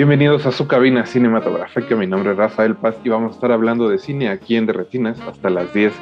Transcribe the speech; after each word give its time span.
Bienvenidos 0.00 0.46
a 0.46 0.50
su 0.50 0.66
cabina 0.66 1.04
cinematográfica. 1.04 1.94
Mi 1.94 2.06
nombre 2.06 2.30
es 2.32 2.38
Rafael 2.38 2.74
Paz 2.74 2.96
y 3.04 3.10
vamos 3.10 3.32
a 3.32 3.34
estar 3.34 3.52
hablando 3.52 3.86
de 3.90 3.98
cine 3.98 4.30
aquí 4.30 4.56
en 4.56 4.64
Derretinas 4.64 5.20
hasta 5.20 5.50
las 5.50 5.74
10 5.74 5.92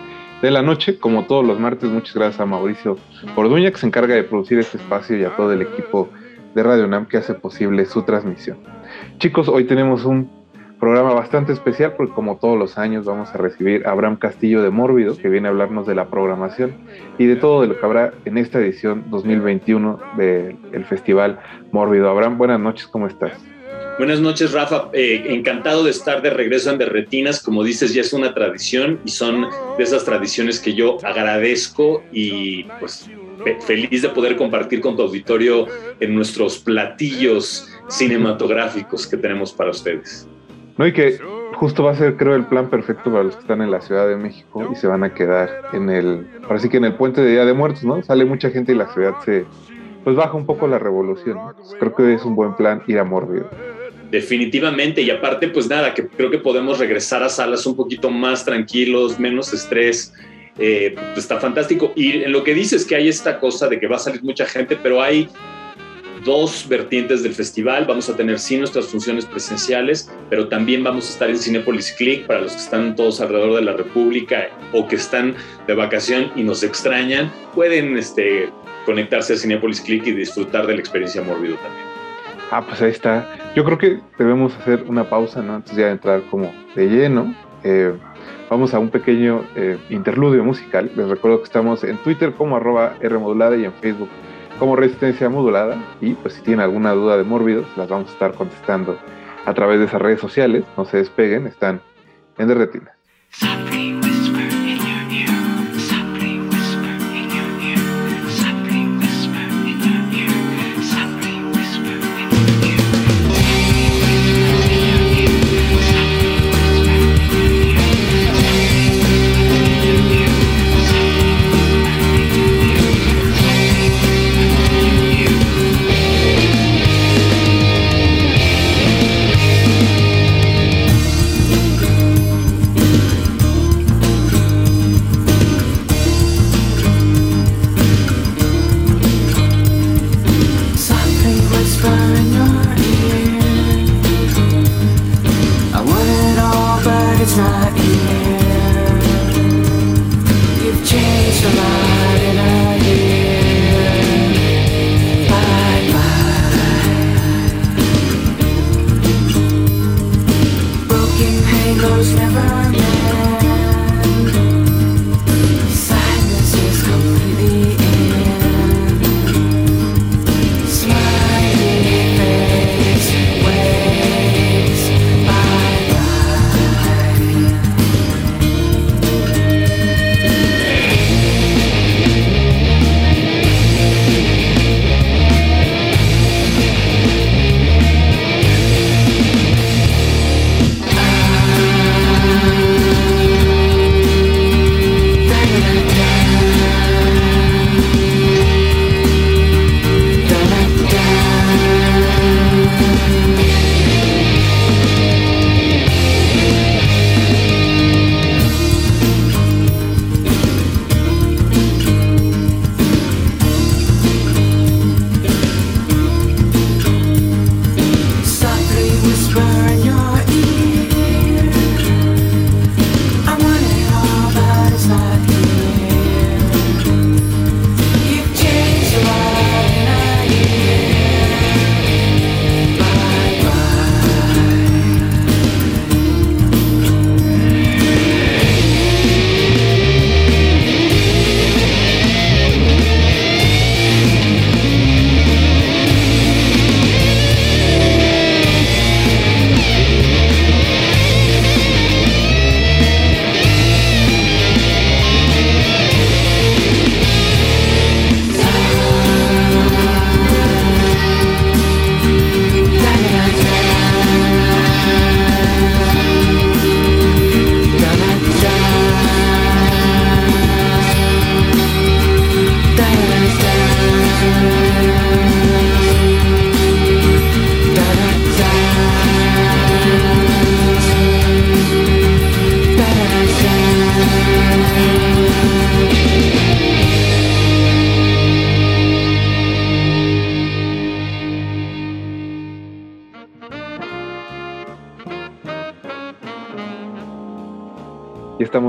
de 0.41 0.51
la 0.53 0.63
noche, 0.63 1.01
como 1.01 1.27
todos 1.27 1.45
los 1.45 1.59
martes. 1.59 1.91
Muchas 1.91 2.15
gracias 2.15 2.41
a 2.41 2.47
Mauricio 2.47 2.97
Orduña, 3.35 3.73
que 3.73 3.79
se 3.79 3.89
encarga 3.89 4.15
de 4.15 4.23
producir 4.23 4.61
este 4.61 4.79
espacio, 4.79 5.19
y 5.19 5.25
a 5.25 5.35
todo 5.35 5.53
el 5.53 5.63
equipo 5.63 6.11
de 6.55 6.63
Radio 6.63 6.87
NAM 6.87 7.07
que 7.07 7.17
hace 7.17 7.35
posible 7.35 7.87
su 7.87 8.03
transmisión. 8.05 8.59
Chicos, 9.19 9.49
hoy 9.49 9.65
tenemos 9.65 10.05
un 10.05 10.31
programa 10.79 11.13
bastante 11.13 11.53
especial 11.53 11.95
porque 11.97 12.15
como 12.15 12.37
todos 12.37 12.57
los 12.57 12.79
años 12.79 13.05
vamos 13.05 13.35
a 13.35 13.39
recibir 13.39 13.85
a 13.85 13.91
Abraham 13.91 14.15
Castillo 14.15 14.63
de 14.63 14.71
Mórbido, 14.71 15.17
que 15.17 15.29
viene 15.29 15.49
a 15.49 15.51
hablarnos 15.51 15.89
de 15.89 15.97
la 15.97 16.07
programación 16.07 16.73
y 17.19 17.27
de 17.27 17.35
todo 17.35 17.67
lo 17.67 17.77
que 17.77 17.85
habrá 17.85 18.13
en 18.27 18.39
esta 18.39 18.61
edición 18.61 19.07
2021 19.11 19.99
del 20.17 20.85
Festival 20.85 21.41
Mórbido. 21.73 22.09
Abraham, 22.09 22.39
buenas 22.39 22.61
noches, 22.61 22.87
¿cómo 22.87 23.09
estás? 23.09 23.58
Buenas 23.99 24.21
noches, 24.21 24.53
Rafa. 24.53 24.91
Eh, 24.93 25.25
encantado 25.29 25.83
de 25.83 25.91
estar 25.91 26.23
de 26.23 26.31
regreso 26.31 26.71
en 26.71 26.79
Derretinas. 26.79 27.43
Como 27.43 27.65
dices, 27.65 27.93
ya 27.93 28.03
es 28.03 28.13
una 28.13 28.33
tradición 28.33 29.01
y 29.05 29.11
son 29.11 29.49
de 29.77 29.83
esas 29.83 30.05
tradiciones 30.05 30.61
que 30.61 30.75
yo 30.75 30.99
agradezco 31.05 32.05
y 32.13 32.63
pues 32.79 33.11
feliz 33.67 34.03
de 34.03 34.09
poder 34.11 34.37
compartir 34.37 34.81
con 34.81 34.97
tu 34.97 35.03
auditorio 35.03 35.67
en 35.99 36.15
nuestros 36.15 36.59
platillos 36.59 37.69
cinematográficos 37.89 39.05
que 39.07 39.17
tenemos 39.17 39.53
para 39.53 39.71
ustedes. 39.71 40.29
No, 40.77 40.87
y 40.87 40.93
que 40.93 41.19
justo 41.55 41.83
va 41.83 41.91
a 41.91 41.97
ser, 41.97 42.17
creo, 42.17 42.37
el 42.37 42.47
plan 42.47 42.71
perfecto 42.71 43.11
para 43.11 43.25
los 43.25 43.35
que 43.35 43.41
están 43.43 43.63
en 43.63 43.73
la 43.73 43.81
Ciudad 43.81 44.07
de 44.07 44.17
México 44.17 44.69
y 44.71 44.77
se 44.77 44.87
van 44.87 45.03
a 45.03 45.13
quedar 45.13 45.51
en 45.73 45.91
el, 45.91 46.25
ahora 46.45 46.61
sí 46.61 46.69
que 46.69 46.77
en 46.77 46.85
el 46.85 46.95
puente 46.95 47.21
de 47.21 47.33
Día 47.33 47.45
de 47.45 47.53
Muertos, 47.53 47.83
¿no? 47.83 48.01
Sale 48.05 48.25
mucha 48.25 48.51
gente 48.51 48.73
y 48.73 48.75
la 48.77 48.87
ciudad 48.93 49.15
se, 49.25 49.45
pues 50.05 50.15
baja 50.15 50.35
un 50.37 50.47
poco 50.47 50.69
la 50.69 50.79
revolución. 50.79 51.37
creo 51.81 51.95
que 51.95 52.15
es 52.15 52.25
un 52.25 52.37
buen 52.37 52.55
plan 52.55 52.83
ir 52.87 53.01
a 53.01 53.05
Mórbido. 53.05 53.51
Definitivamente, 54.11 55.03
y 55.03 55.11
aparte, 55.11 55.49
pues 55.49 55.69
nada, 55.69 55.93
que 55.93 56.07
creo 56.07 56.31
que 56.31 56.39
podemos 56.39 56.79
regresar 56.79 57.23
a 57.23 57.29
salas 57.29 57.67
un 57.67 57.77
poquito 57.77 58.11
más 58.11 58.45
tranquilos, 58.45 59.19
menos 59.19 59.53
estrés. 59.53 60.13
Eh, 60.59 60.95
pues 60.97 61.19
está 61.19 61.39
fantástico. 61.39 61.93
Y 61.95 62.23
en 62.23 62.33
lo 62.33 62.43
que 62.43 62.55
dices 62.55 62.85
que 62.85 62.97
hay 62.97 63.09
esta 63.09 63.39
cosa 63.39 63.69
de 63.69 63.79
que 63.79 63.87
va 63.87 63.97
a 63.97 64.01
salir 64.01 64.23
mucha 64.25 64.47
gente, 64.47 64.77
pero 64.77 65.03
hay 65.03 65.29
dos 66.25 66.67
vertientes 66.69 67.23
del 67.23 67.35
festival. 67.35 67.85
Vamos 67.87 68.09
a 68.09 68.17
tener 68.17 68.39
sí 68.39 68.57
nuestras 68.57 68.87
funciones 68.87 69.25
presenciales, 69.25 70.11
pero 70.31 70.49
también 70.49 70.83
vamos 70.83 71.09
a 71.09 71.13
estar 71.13 71.31
en 71.31 71.39
Cinepolis 71.39 71.93
Click 71.93 72.27
para 72.27 72.41
los 72.41 72.53
que 72.53 72.59
están 72.59 72.97
todos 72.97 73.21
alrededor 73.21 73.57
de 73.57 73.63
la 73.63 73.73
República 73.73 74.49
o 74.73 74.89
que 74.89 74.97
están 74.97 75.35
de 75.67 75.75
vacación 75.75 76.33
y 76.35 76.43
nos 76.43 76.63
extrañan. 76.63 77.33
Pueden 77.55 77.97
este, 77.97 78.51
conectarse 78.85 79.35
a 79.35 79.37
Cinepolis 79.37 79.81
Click 79.81 80.07
y 80.07 80.13
disfrutar 80.13 80.67
de 80.67 80.75
la 80.75 80.81
experiencia 80.81 81.23
Mórbido 81.23 81.57
también. 81.57 81.88
Ah, 82.51 82.63
pues 82.67 82.81
ahí 82.81 82.91
está. 82.91 83.29
Yo 83.55 83.65
creo 83.65 83.77
que 83.77 84.01
debemos 84.19 84.57
hacer 84.57 84.85
una 84.89 85.05
pausa, 85.05 85.43
¿no? 85.43 85.57
Antes 85.57 85.77
de 85.77 85.91
entrar 85.91 86.23
como 86.31 86.51
de 86.75 86.87
lleno. 86.89 87.35
Eh, 87.63 87.93
vamos 88.49 88.73
a 88.73 88.79
un 88.79 88.89
pequeño 88.89 89.45
eh, 89.55 89.79
interludio 89.91 90.43
musical. 90.45 90.91
Les 90.97 91.09
recuerdo 91.09 91.39
que 91.39 91.45
estamos 91.45 91.85
en 91.85 91.99
Twitter 91.99 92.33
como 92.33 92.57
arroba 92.57 92.95
Rmodulada 93.03 93.57
y 93.57 93.65
en 93.65 93.73
Facebook 93.75 94.09
como 94.59 94.77
Resistencia 94.77 95.29
Modulada. 95.29 95.77
Y 96.01 96.15
pues 96.15 96.35
si 96.35 96.43
tienen 96.43 96.61
alguna 96.61 96.93
duda 96.93 97.19
de 97.19 97.25
Mórbidos, 97.25 97.67
las 97.77 97.89
vamos 97.89 98.09
a 98.09 98.13
estar 98.13 98.33
contestando 98.33 98.99
a 99.45 99.53
través 99.53 99.79
de 99.79 99.85
esas 99.85 100.01
redes 100.01 100.21
sociales. 100.21 100.65
No 100.77 100.87
se 100.87 100.99
despeguen, 100.99 101.47
están 101.47 101.83
en 102.39 102.49
Derretina. 102.49 102.93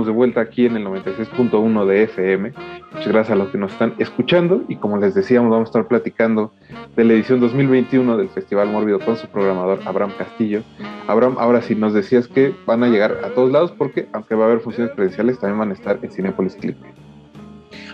De 0.05 0.11
vuelta 0.11 0.41
aquí 0.41 0.65
en 0.65 0.77
el 0.77 0.85
96.1 0.85 1.85
de 1.85 2.03
FM. 2.03 2.53
Muchas 2.93 3.07
gracias 3.07 3.31
a 3.31 3.35
los 3.35 3.49
que 3.49 3.57
nos 3.57 3.71
están 3.71 3.93
escuchando 3.99 4.63
y 4.67 4.75
como 4.77 4.97
les 4.97 5.13
decíamos 5.13 5.51
vamos 5.51 5.67
a 5.67 5.69
estar 5.69 5.87
platicando 5.87 6.53
de 6.95 7.03
la 7.03 7.13
edición 7.13 7.39
2021 7.39 8.17
del 8.17 8.29
Festival 8.29 8.69
Mórbido 8.69 8.99
con 8.99 9.15
su 9.17 9.27
programador 9.27 9.79
Abraham 9.85 10.11
Castillo. 10.17 10.63
Abraham, 11.07 11.35
ahora 11.39 11.61
sí 11.61 11.75
nos 11.75 11.93
decías 11.93 12.27
que 12.27 12.53
van 12.65 12.83
a 12.83 12.87
llegar 12.87 13.19
a 13.23 13.29
todos 13.29 13.51
lados 13.51 13.71
porque 13.71 14.07
aunque 14.13 14.35
va 14.35 14.45
a 14.45 14.47
haber 14.47 14.59
funciones 14.61 14.93
presenciales 14.93 15.39
también 15.39 15.59
van 15.59 15.71
a 15.71 15.73
estar 15.73 15.99
en 16.01 16.11
Cinepolis 16.11 16.55
Clip. 16.55 16.77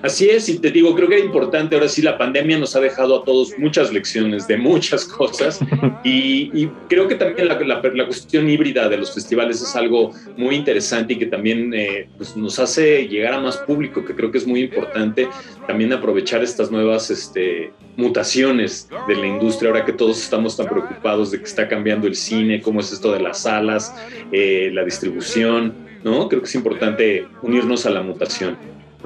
Así 0.06 0.30
es, 0.30 0.48
y 0.50 0.60
te 0.60 0.69
digo, 0.69 0.94
creo 0.94 1.10
que 1.10 1.16
era 1.16 1.25
importante, 1.25 1.74
ahora 1.74 1.90
sí, 1.90 2.04
la 2.04 2.16
pandemia 2.16 2.60
nos 2.60 2.75
ha 2.75 2.80
dejado 2.80 3.22
a 3.22 3.24
todos 3.24 3.57
muchas 3.57 3.92
lecciones 3.92 4.48
de 4.48 4.56
muchas 4.56 5.04
cosas 5.06 5.60
y, 6.04 6.68
creo 6.88 7.07
que 7.07 7.16
también 7.16 7.48
la, 7.48 7.57
la, 7.57 8.06
cuestión 8.06 8.48
híbrida 8.48 8.88
de 8.88 8.98
los 8.98 9.16
festivales 9.16 9.63
es 9.63 9.75
algo 9.75 10.12
muy 10.38 10.57
interesante 10.57 11.13
y 11.13 11.18
que 11.18 11.25
también 11.25 11.74
eh, 11.74 12.07
pues 12.18 12.38
nos 12.38 12.60
hace 12.60 13.07
llegar 13.07 13.34
a 13.34 13.40
más 13.40 13.57
público, 13.57 14.06
que 14.06 14.13
creo 14.13 14.30
que 14.30 14.38
es 14.38 14.46
muy 14.46 14.62
importante 14.62 15.28
también 15.66 15.92
aprovechar 15.92 16.44
estas 16.44 16.69
nuevas 16.69 17.10
este, 17.10 17.72
mutaciones 17.98 18.88
de 19.07 19.16
la 19.16 19.25
industria, 19.25 19.72
ahora 19.72 19.86
que 19.86 19.94
todos 19.94 20.22
estamos 20.22 20.56
tan 20.56 20.68
preocupados 20.68 21.31
de 21.31 21.40
que 21.40 21.46
está 21.46 21.68
cambiando 21.68 22.06
el 22.06 22.16
cine, 22.16 22.62
cómo 22.62 22.80
es 22.80 22.94
esto 22.94 23.12
de 23.12 23.22
las 23.22 23.42
salas, 23.42 23.92
eh, 24.31 24.69
la 24.72 24.84
distribución, 24.84 25.74
¿no? 26.04 26.30
Creo 26.30 26.42
que 26.44 26.48
es 26.48 26.54
importante 26.54 27.25
unirnos 27.42 27.88
a 27.88 27.90
la 27.90 28.04
mutación. 28.04 28.56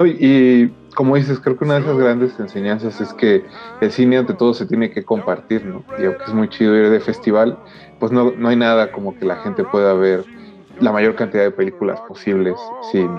Y, 0.05 0.69
como 0.95 1.15
dices, 1.15 1.39
creo 1.39 1.57
que 1.57 1.65
una 1.65 1.75
de 1.75 1.81
esas 1.81 1.97
grandes 1.97 2.39
enseñanzas 2.39 2.99
es 3.01 3.13
que 3.13 3.45
el 3.81 3.91
cine 3.91 4.17
ante 4.17 4.33
todo 4.33 4.53
se 4.53 4.65
tiene 4.65 4.91
que 4.91 5.03
compartir, 5.03 5.65
¿no? 5.65 5.83
Y 5.99 6.05
aunque 6.05 6.23
es 6.25 6.33
muy 6.33 6.49
chido 6.49 6.75
ir 6.75 6.89
de 6.89 6.99
festival, 6.99 7.57
pues 7.99 8.11
no, 8.11 8.31
no 8.31 8.49
hay 8.49 8.55
nada 8.55 8.91
como 8.91 9.17
que 9.17 9.25
la 9.25 9.37
gente 9.37 9.63
pueda 9.63 9.93
ver 9.93 10.25
la 10.79 10.91
mayor 10.91 11.15
cantidad 11.15 11.43
de 11.43 11.51
películas 11.51 11.99
posibles 12.07 12.55
sin, 12.91 13.09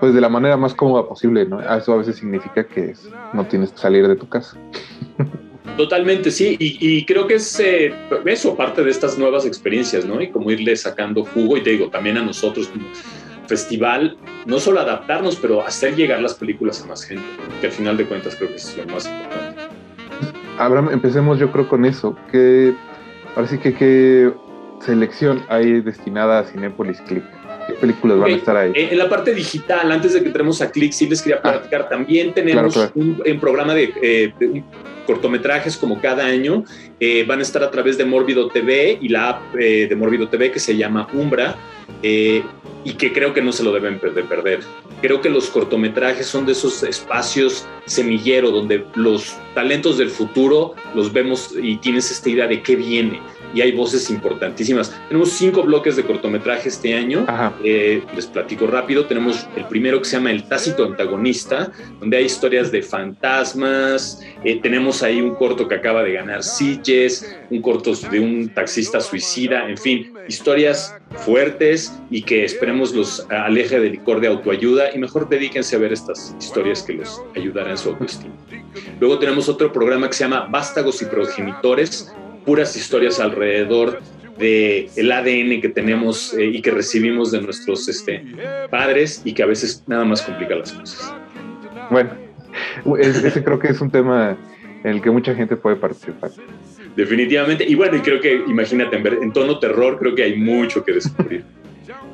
pues 0.00 0.14
de 0.14 0.20
la 0.20 0.28
manera 0.28 0.56
más 0.56 0.74
cómoda 0.74 1.06
posible, 1.06 1.44
¿no? 1.44 1.60
Eso 1.60 1.92
a 1.92 1.96
veces 1.98 2.16
significa 2.16 2.66
que 2.66 2.94
no 3.32 3.46
tienes 3.46 3.72
que 3.72 3.78
salir 3.78 4.08
de 4.08 4.16
tu 4.16 4.28
casa. 4.28 4.56
Totalmente, 5.76 6.30
sí, 6.30 6.56
y, 6.58 7.04
creo 7.06 7.26
que 7.26 7.34
es 7.34 7.60
eh, 7.60 7.94
eso, 8.26 8.56
parte 8.56 8.82
de 8.82 8.90
estas 8.90 9.18
nuevas 9.18 9.46
experiencias, 9.46 10.04
¿no? 10.04 10.20
Y 10.20 10.30
como 10.30 10.50
irle 10.50 10.76
sacando 10.76 11.24
jugo, 11.24 11.56
y 11.56 11.62
te 11.62 11.70
digo, 11.70 11.88
también 11.88 12.18
a 12.18 12.22
nosotros 12.22 12.70
festival, 13.50 14.16
no 14.46 14.60
solo 14.60 14.80
adaptarnos, 14.80 15.36
pero 15.36 15.60
hacer 15.66 15.96
llegar 15.96 16.22
las 16.22 16.34
películas 16.34 16.82
a 16.82 16.86
más 16.86 17.04
gente, 17.04 17.24
que 17.60 17.66
al 17.66 17.72
final 17.72 17.96
de 17.96 18.04
cuentas 18.06 18.36
creo 18.36 18.48
que 18.48 18.54
es 18.54 18.76
lo 18.76 18.86
más 18.86 19.06
importante. 19.06 19.60
Abraham, 20.56 20.90
empecemos 20.92 21.38
yo 21.38 21.50
creo 21.50 21.68
con 21.68 21.84
eso, 21.84 22.16
que 22.30 22.72
parece 23.34 23.58
que 23.58 23.74
qué 23.74 24.32
selección 24.86 25.42
hay 25.48 25.80
destinada 25.80 26.38
a 26.38 26.44
Cinepolis 26.44 27.00
Click. 27.02 27.24
¿Qué 27.66 27.74
películas 27.74 28.18
van 28.18 28.30
a 28.30 28.36
estar 28.36 28.56
ahí? 28.56 28.72
En 28.74 28.98
la 28.98 29.08
parte 29.08 29.34
digital, 29.34 29.90
antes 29.90 30.14
de 30.14 30.20
que 30.20 30.26
entremos 30.26 30.62
a 30.62 30.70
Click, 30.70 30.92
sí 30.92 31.08
les 31.08 31.20
quería 31.20 31.40
ah. 31.42 31.42
platicar. 31.42 31.88
También 31.88 32.32
tenemos 32.32 32.76
Un, 32.94 33.40
programa 33.40 33.74
de, 33.74 33.92
eh, 34.02 34.62
cortometrajes 35.06 35.76
como 35.76 36.00
cada 36.00 36.24
año. 36.24 36.64
Eh, 36.98 37.24
van 37.26 37.40
a 37.40 37.42
estar 37.42 37.62
a 37.62 37.70
través 37.70 37.98
de 37.98 38.04
Mórbido 38.04 38.48
TV 38.48 38.98
y 39.00 39.08
la 39.08 39.30
app 39.30 39.56
eh, 39.58 39.86
de 39.88 39.96
Mórbido 39.96 40.28
TV 40.28 40.50
que 40.50 40.60
se 40.60 40.76
llama 40.76 41.08
Umbra 41.12 41.56
y 42.02 42.94
que 42.94 43.12
creo 43.12 43.34
que 43.34 43.42
no 43.42 43.52
se 43.52 43.62
lo 43.62 43.72
deben 43.72 44.00
de 44.00 44.22
perder. 44.22 44.60
Creo 45.00 45.20
que 45.20 45.28
los 45.28 45.48
cortometrajes 45.48 46.26
son 46.26 46.46
de 46.46 46.52
esos 46.52 46.82
espacios 46.82 47.66
semillero 47.86 48.50
donde 48.50 48.84
los 48.94 49.36
talentos 49.54 49.98
del 49.98 50.10
futuro 50.10 50.74
los 50.94 51.12
vemos 51.12 51.54
y 51.60 51.76
tienes 51.78 52.10
esta 52.10 52.28
idea 52.30 52.46
de 52.46 52.62
qué 52.62 52.76
viene 52.76 53.20
y 53.54 53.60
hay 53.60 53.72
voces 53.72 54.10
importantísimas. 54.10 54.94
Tenemos 55.08 55.30
cinco 55.32 55.62
bloques 55.62 55.96
de 55.96 56.04
cortometraje 56.04 56.68
este 56.68 56.94
año. 56.94 57.26
Eh, 57.64 58.02
les 58.14 58.26
platico 58.26 58.66
rápido. 58.66 59.06
Tenemos 59.06 59.46
el 59.56 59.64
primero 59.66 59.98
que 59.98 60.04
se 60.04 60.16
llama 60.16 60.30
El 60.30 60.44
tácito 60.44 60.84
antagonista, 60.84 61.72
donde 61.98 62.18
hay 62.18 62.24
historias 62.24 62.70
de 62.70 62.82
fantasmas. 62.82 64.22
Eh, 64.44 64.60
tenemos 64.60 65.02
ahí 65.02 65.20
un 65.20 65.34
corto 65.34 65.66
que 65.66 65.74
acaba 65.74 66.02
de 66.02 66.12
ganar 66.12 66.42
Sitges, 66.42 67.36
un 67.50 67.60
corto 67.60 67.92
de 67.94 68.20
un 68.20 68.48
taxista 68.50 69.00
suicida, 69.00 69.68
en 69.68 69.76
fin, 69.76 70.12
historias 70.28 70.96
fuertes 71.24 71.79
y 72.10 72.22
que 72.22 72.44
esperemos 72.44 72.94
los 72.94 73.26
aleje 73.30 73.78
del 73.78 73.92
licor 73.92 74.20
de 74.20 74.28
autoayuda 74.28 74.94
y 74.94 74.98
mejor 74.98 75.28
dedíquense 75.28 75.76
a 75.76 75.78
ver 75.78 75.92
estas 75.92 76.34
historias 76.38 76.82
que 76.82 76.94
los 76.94 77.22
ayudarán 77.36 77.72
en 77.72 77.78
su 77.78 77.90
autoestima. 77.90 78.34
Luego 78.98 79.18
tenemos 79.18 79.48
otro 79.48 79.72
programa 79.72 80.08
que 80.08 80.14
se 80.14 80.24
llama 80.24 80.48
Vástagos 80.50 81.00
y 81.02 81.06
Progenitores, 81.06 82.12
puras 82.44 82.76
historias 82.76 83.20
alrededor 83.20 84.00
del 84.38 84.88
el 84.96 85.12
ADN 85.12 85.60
que 85.60 85.68
tenemos 85.68 86.34
eh, 86.34 86.46
y 86.46 86.62
que 86.62 86.70
recibimos 86.70 87.30
de 87.30 87.42
nuestros 87.42 87.88
este, 87.88 88.24
padres 88.70 89.22
y 89.24 89.34
que 89.34 89.42
a 89.42 89.46
veces 89.46 89.84
nada 89.86 90.04
más 90.04 90.22
complica 90.22 90.56
las 90.56 90.72
cosas. 90.72 91.14
Bueno, 91.90 92.10
ese 92.98 93.44
creo 93.44 93.58
que 93.58 93.68
es 93.68 93.80
un 93.80 93.90
tema 93.90 94.36
en 94.82 94.90
el 94.90 95.02
que 95.02 95.10
mucha 95.10 95.34
gente 95.34 95.56
puede 95.56 95.76
participar. 95.76 96.30
Definitivamente. 96.96 97.64
Y 97.66 97.74
bueno, 97.74 97.96
y 97.96 98.00
creo 98.00 98.20
que, 98.20 98.42
imagínate, 98.46 98.96
en, 98.96 99.06
en 99.06 99.32
tono 99.32 99.58
terror, 99.58 99.98
creo 99.98 100.14
que 100.14 100.24
hay 100.24 100.36
mucho 100.36 100.84
que 100.84 100.92
descubrir. 100.92 101.44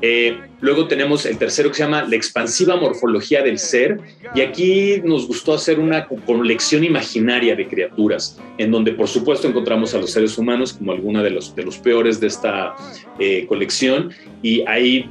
Eh, 0.03 0.39
luego 0.61 0.89
tenemos 0.89 1.25
el 1.25 1.39
tercero 1.39 1.71
que 1.71 1.77
se 1.77 1.85
llama 1.85 2.03
La 2.03 2.17
expansiva 2.17 2.77
morfología 2.77 3.43
del 3.43 3.59
ser 3.59 3.99
y 4.35 4.43
aquí 4.43 5.01
nos 5.03 5.27
gustó 5.27 5.55
hacer 5.55 5.81
una 5.81 6.07
colección 6.07 6.85
imaginaria 6.85 7.57
de 7.57 7.67
criaturas, 7.67 8.39
en 8.59 8.71
donde 8.71 8.93
por 8.93 9.09
supuesto 9.09 9.49
encontramos 9.49 9.95
a 9.95 9.99
los 9.99 10.11
seres 10.11 10.37
humanos 10.37 10.75
como 10.75 10.93
alguna 10.93 11.23
de 11.23 11.31
los, 11.31 11.55
de 11.57 11.63
los 11.63 11.79
peores 11.79 12.21
de 12.21 12.27
esta 12.27 12.77
eh, 13.19 13.47
colección 13.47 14.11
y 14.43 14.63
ahí 14.67 15.09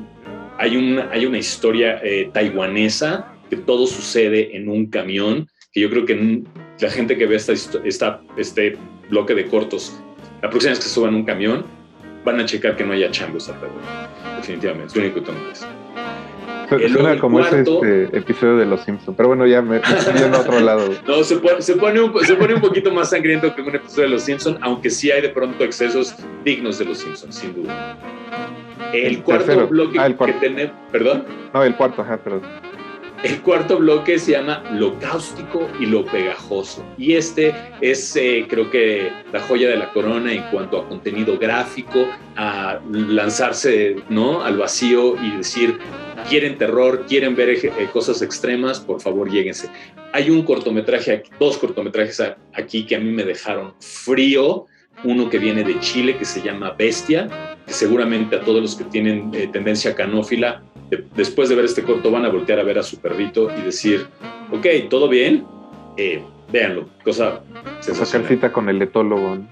hay 0.57 0.77
una, 0.77 1.09
hay 1.11 1.25
una 1.25 1.39
historia 1.39 1.99
eh, 2.03 2.29
taiwanesa 2.31 3.33
que 3.49 3.57
todo 3.57 3.87
sucede 3.87 4.55
en 4.55 4.69
un 4.69 4.87
camión, 4.87 5.47
que 5.71 5.81
yo 5.81 5.89
creo 5.89 6.05
que 6.05 6.43
la 6.79 6.89
gente 6.89 7.17
que 7.17 7.25
ve 7.25 7.35
esta, 7.35 7.53
esta, 7.83 8.21
este 8.37 8.77
bloque 9.09 9.35
de 9.35 9.45
cortos, 9.45 9.99
la 10.41 10.49
próxima 10.49 10.71
vez 10.71 10.79
que 10.79 10.89
suban 10.89 11.15
un 11.15 11.25
camión, 11.25 11.65
van 12.25 12.39
a 12.39 12.45
checar 12.45 12.75
que 12.75 12.83
no 12.83 12.93
haya 12.93 13.09
chambos 13.11 13.47
alrededor 13.47 13.79
definitivamente. 14.37 14.87
Es 14.87 14.95
lo 14.95 15.01
único 15.01 15.19
que 15.19 15.31
tengo 15.31 16.89
Suena 16.89 17.19
como 17.19 17.39
ese 17.41 17.59
este 17.59 18.17
episodio 18.17 18.57
de 18.57 18.65
Los 18.65 18.81
Simpsons, 18.81 19.15
pero 19.15 19.29
bueno, 19.29 19.45
ya 19.45 19.61
me, 19.61 19.77
estoy 19.77 20.23
en 20.23 20.33
otro 20.33 20.59
lado. 20.59 20.89
No, 21.07 21.23
se 21.23 21.37
pone, 21.37 21.61
se, 21.61 21.75
pone 21.75 22.01
un, 22.01 22.25
se 22.25 22.35
pone 22.35 22.55
un 22.55 22.61
poquito 22.61 22.91
más 22.91 23.11
sangriento 23.11 23.53
que 23.55 23.61
un 23.61 23.75
episodio 23.75 24.03
de 24.03 24.09
Los 24.09 24.23
Simpsons, 24.23 24.57
aunque 24.61 24.89
sí 24.89 25.11
hay 25.11 25.21
de 25.21 25.29
pronto 25.29 25.63
excesos 25.63 26.15
dignos 26.43 26.79
de 26.79 26.85
Los 26.85 26.99
Simpsons, 26.99 27.35
sin 27.35 27.53
duda. 27.53 27.97
El, 28.93 29.21
cuarto 29.21 29.67
bloque 29.67 29.99
ah, 29.99 30.09
que 30.09 30.33
tenemos, 30.33 30.75
¿perdón? 30.91 31.25
No, 31.53 31.63
el 31.63 31.75
cuarto, 31.75 32.01
ajá, 32.01 32.17
perdón. 32.17 32.41
El 33.25 33.41
cuarto 33.41 33.79
bloque 33.79 34.19
se 34.19 34.33
llama 34.33 34.61
Lo 34.73 34.99
cáustico 34.99 35.67
y 35.79 35.87
lo 35.87 36.05
pegajoso. 36.05 36.85
Y 36.95 37.15
este 37.15 37.55
es, 37.81 38.15
eh, 38.15 38.45
creo 38.47 38.69
que, 38.69 39.11
la 39.33 39.39
joya 39.39 39.67
de 39.67 39.77
la 39.77 39.91
corona 39.93 40.31
en 40.31 40.43
cuanto 40.51 40.77
a 40.77 40.87
contenido 40.87 41.35
gráfico, 41.39 42.05
a 42.35 42.79
lanzarse 42.87 43.95
¿no? 44.09 44.43
al 44.43 44.57
vacío 44.57 45.15
y 45.19 45.37
decir, 45.37 45.79
quieren 46.29 46.59
terror, 46.59 47.07
quieren 47.07 47.35
ver 47.35 47.49
eh, 47.49 47.89
cosas 47.91 48.21
extremas, 48.21 48.79
por 48.79 49.01
favor, 49.01 49.27
lléguense. 49.27 49.71
Hay 50.13 50.29
un 50.29 50.43
cortometraje, 50.43 51.23
dos 51.39 51.57
cortometrajes 51.57 52.21
aquí 52.53 52.85
que 52.85 52.95
a 52.95 52.99
mí 52.99 53.11
me 53.11 53.23
dejaron 53.23 53.73
frío. 53.79 54.67
Uno 55.03 55.31
que 55.31 55.39
viene 55.39 55.63
de 55.63 55.79
Chile, 55.79 56.15
que 56.15 56.25
se 56.25 56.43
llama 56.43 56.75
Bestia, 56.77 57.54
seguramente 57.67 58.35
a 58.35 58.41
todos 58.41 58.61
los 58.61 58.75
que 58.75 58.83
tienen 58.85 59.31
eh, 59.33 59.49
tendencia 59.51 59.95
canófila 59.95 60.63
después 61.15 61.49
de 61.49 61.55
ver 61.55 61.65
este 61.65 61.83
corto 61.83 62.11
van 62.11 62.25
a 62.25 62.29
voltear 62.29 62.59
a 62.59 62.63
ver 62.63 62.77
a 62.77 62.83
su 62.83 62.99
perrito 62.99 63.49
y 63.57 63.61
decir, 63.61 64.05
ok, 64.51 64.65
¿todo 64.89 65.09
bien? 65.09 65.45
Eh, 65.97 66.21
véanlo, 66.51 66.89
cosa 67.03 67.41
Sacar 67.79 68.27
cita 68.27 68.51
con 68.51 68.69
el 68.69 68.81
etólogo. 68.81 69.39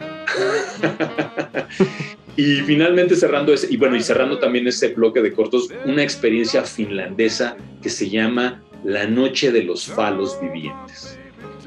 y 2.38 2.56
finalmente 2.62 3.16
cerrando 3.16 3.54
ese, 3.54 3.74
y 3.74 3.78
bueno, 3.78 3.96
y 3.96 4.02
cerrando 4.02 4.40
también 4.40 4.68
ese 4.68 4.90
bloque 4.90 5.22
de 5.22 5.34
cortos, 5.34 5.70
una 5.86 6.04
experiencia 6.04 6.64
finlandesa 6.64 7.58
que 7.82 7.90
se 7.90 8.10
llama 8.10 8.62
La 8.84 9.08
Noche 9.08 9.52
de 9.52 9.64
los 9.64 9.88
Falos 9.88 10.38
Vivientes 10.42 11.20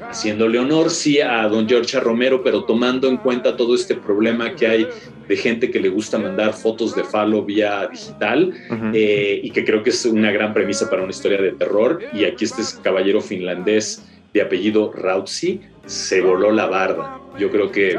haciéndole 0.09 0.59
honor 0.59 0.89
sí 0.89 1.19
a 1.19 1.47
don 1.47 1.67
George 1.67 1.99
Romero, 1.99 2.43
pero 2.43 2.63
tomando 2.63 3.07
en 3.07 3.17
cuenta 3.17 3.55
todo 3.55 3.75
este 3.75 3.95
problema 3.95 4.55
que 4.55 4.67
hay 4.67 4.87
de 5.27 5.35
gente 5.35 5.69
que 5.69 5.79
le 5.79 5.89
gusta 5.89 6.17
mandar 6.17 6.53
fotos 6.53 6.95
de 6.95 7.03
falo 7.03 7.43
vía 7.43 7.87
digital 7.91 8.53
eh, 8.93 9.41
y 9.43 9.51
que 9.51 9.65
creo 9.65 9.83
que 9.83 9.89
es 9.89 10.05
una 10.05 10.31
gran 10.31 10.53
premisa 10.53 10.89
para 10.89 11.03
una 11.03 11.11
historia 11.11 11.41
de 11.41 11.51
terror. 11.51 11.99
Y 12.13 12.25
aquí 12.25 12.45
este 12.45 12.63
caballero 12.81 13.21
finlandés 13.21 14.05
de 14.33 14.41
apellido 14.41 14.91
Rautsi 14.93 15.61
se 15.85 16.21
voló 16.21 16.51
la 16.51 16.67
barda. 16.67 17.19
Yo 17.37 17.51
creo 17.51 17.71
que 17.71 17.97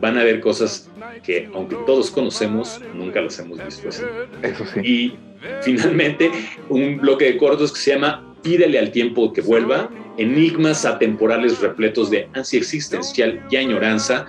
van 0.00 0.18
a 0.18 0.20
haber 0.20 0.40
cosas 0.40 0.90
que, 1.22 1.48
aunque 1.54 1.76
todos 1.86 2.10
conocemos, 2.10 2.80
nunca 2.94 3.20
las 3.20 3.38
hemos 3.38 3.64
visto 3.64 3.88
así. 3.88 4.02
Eso 4.42 4.64
sí. 4.74 4.80
Y 4.80 5.14
finalmente, 5.62 6.30
un 6.68 6.98
bloque 6.98 7.26
de 7.26 7.36
cortos 7.36 7.72
que 7.72 7.80
se 7.80 7.94
llama 7.94 8.24
Pídele 8.42 8.78
al 8.78 8.92
tiempo 8.92 9.32
que 9.32 9.40
vuelva, 9.40 9.90
enigmas 10.18 10.84
atemporales 10.84 11.60
repletos 11.60 12.10
de 12.10 12.28
ansia 12.34 12.58
existencial 12.58 13.42
y 13.50 13.56
añoranza, 13.56 14.26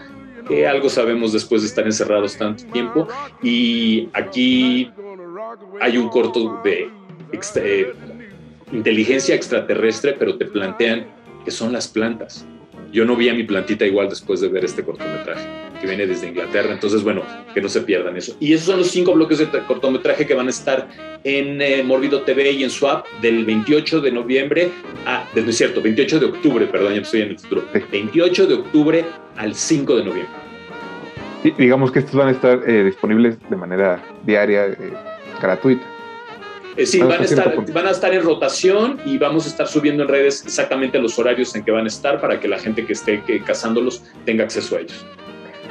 que 0.47 0.65
algo 0.65 0.89
sabemos 0.89 1.33
después 1.33 1.63
de 1.63 1.67
estar 1.67 1.85
encerrados 1.85 2.37
tanto 2.37 2.65
tiempo. 2.67 3.07
Y 3.43 4.07
aquí 4.13 4.91
hay 5.81 5.97
un 5.97 6.09
corto 6.09 6.61
de 6.63 6.89
eh, 7.55 7.93
inteligencia 8.71 9.35
extraterrestre, 9.35 10.15
pero 10.17 10.37
te 10.37 10.45
plantean 10.45 11.07
que 11.43 11.51
son 11.51 11.73
las 11.73 11.87
plantas. 11.87 12.45
Yo 12.91 13.05
no 13.05 13.15
vi 13.15 13.29
a 13.29 13.33
mi 13.33 13.43
plantita 13.43 13.85
igual 13.85 14.09
después 14.09 14.41
de 14.41 14.47
ver 14.47 14.65
este 14.65 14.83
cortometraje, 14.83 15.47
que 15.79 15.87
viene 15.87 16.05
desde 16.05 16.27
Inglaterra. 16.27 16.71
Entonces, 16.71 17.03
bueno, 17.03 17.23
que 17.53 17.61
no 17.61 17.69
se 17.69 17.81
pierdan 17.81 18.17
eso. 18.17 18.35
Y 18.39 18.53
esos 18.53 18.67
son 18.67 18.79
los 18.79 18.91
cinco 18.91 19.13
bloques 19.13 19.39
de 19.39 19.47
cortometraje 19.67 20.25
que 20.25 20.33
van 20.33 20.47
a 20.47 20.49
estar 20.49 20.87
en 21.23 21.61
eh, 21.61 21.83
Morbido 21.83 22.21
TV 22.21 22.51
y 22.51 22.63
en 22.63 22.69
Swap 22.69 23.05
del 23.21 23.45
28 23.45 24.01
de 24.01 24.11
noviembre 24.11 24.71
a, 25.05 25.25
no 25.33 25.49
es 25.49 25.57
cierto, 25.57 25.81
28 25.81 26.19
de 26.19 26.25
octubre, 26.25 26.65
perdón, 26.67 26.93
ya 26.93 27.01
estoy 27.01 27.21
en 27.21 27.29
el 27.29 27.39
futuro. 27.39 27.63
28 27.91 28.47
de 28.47 28.53
octubre 28.53 29.05
al 29.35 29.55
5 29.55 29.95
de 29.95 30.03
noviembre. 30.03 30.49
Y 31.43 31.51
digamos 31.51 31.91
que 31.91 31.99
estos 31.99 32.15
van 32.15 32.29
a 32.29 32.31
estar 32.31 32.61
eh, 32.67 32.83
disponibles 32.83 33.37
de 33.49 33.55
manera 33.55 34.03
diaria, 34.25 34.67
eh, 34.67 34.93
gratuita. 35.41 35.85
Eh, 36.75 36.85
sí, 36.85 36.99
van 36.99 37.21
a, 37.21 37.23
estar, 37.23 37.73
van 37.73 37.87
a 37.87 37.91
estar 37.91 38.13
en 38.13 38.23
rotación 38.23 38.99
y 39.05 39.17
vamos 39.17 39.45
a 39.45 39.49
estar 39.49 39.67
subiendo 39.67 40.03
en 40.03 40.09
redes 40.09 40.43
exactamente 40.45 40.99
los 40.99 41.17
horarios 41.17 41.55
en 41.55 41.63
que 41.63 41.71
van 41.71 41.85
a 41.85 41.87
estar 41.87 42.21
para 42.21 42.39
que 42.39 42.47
la 42.47 42.59
gente 42.59 42.85
que 42.85 42.93
esté 42.93 43.21
cazándolos 43.45 44.03
tenga 44.25 44.43
acceso 44.43 44.77
a 44.77 44.81
ellos. 44.81 45.05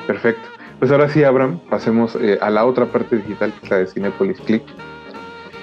Perfecto. 0.09 0.49
Pues 0.81 0.91
ahora 0.91 1.09
sí, 1.09 1.23
Abraham, 1.23 1.61
pasemos 1.71 2.17
eh, 2.21 2.39
a 2.41 2.51
la 2.51 2.65
otra 2.65 2.87
parte 2.87 3.17
digital, 3.17 3.53
que 3.53 3.65
es 3.65 3.71
la 3.71 3.79
de 3.79 3.87
Cinepolis 3.87 4.41
Click. 4.41 4.63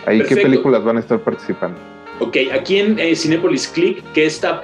Ahí, 0.05 0.21
¿qué 0.23 0.37
películas 0.37 0.83
van 0.85 0.95
a 0.95 0.99
estar 1.01 1.19
participando? 1.19 1.77
Ok, 2.19 2.37
aquí 2.53 2.77
en 2.77 2.97
eh, 2.97 3.13
Cinepolis 3.15 3.67
Click, 3.67 4.01
que 4.13 4.25
esta, 4.25 4.61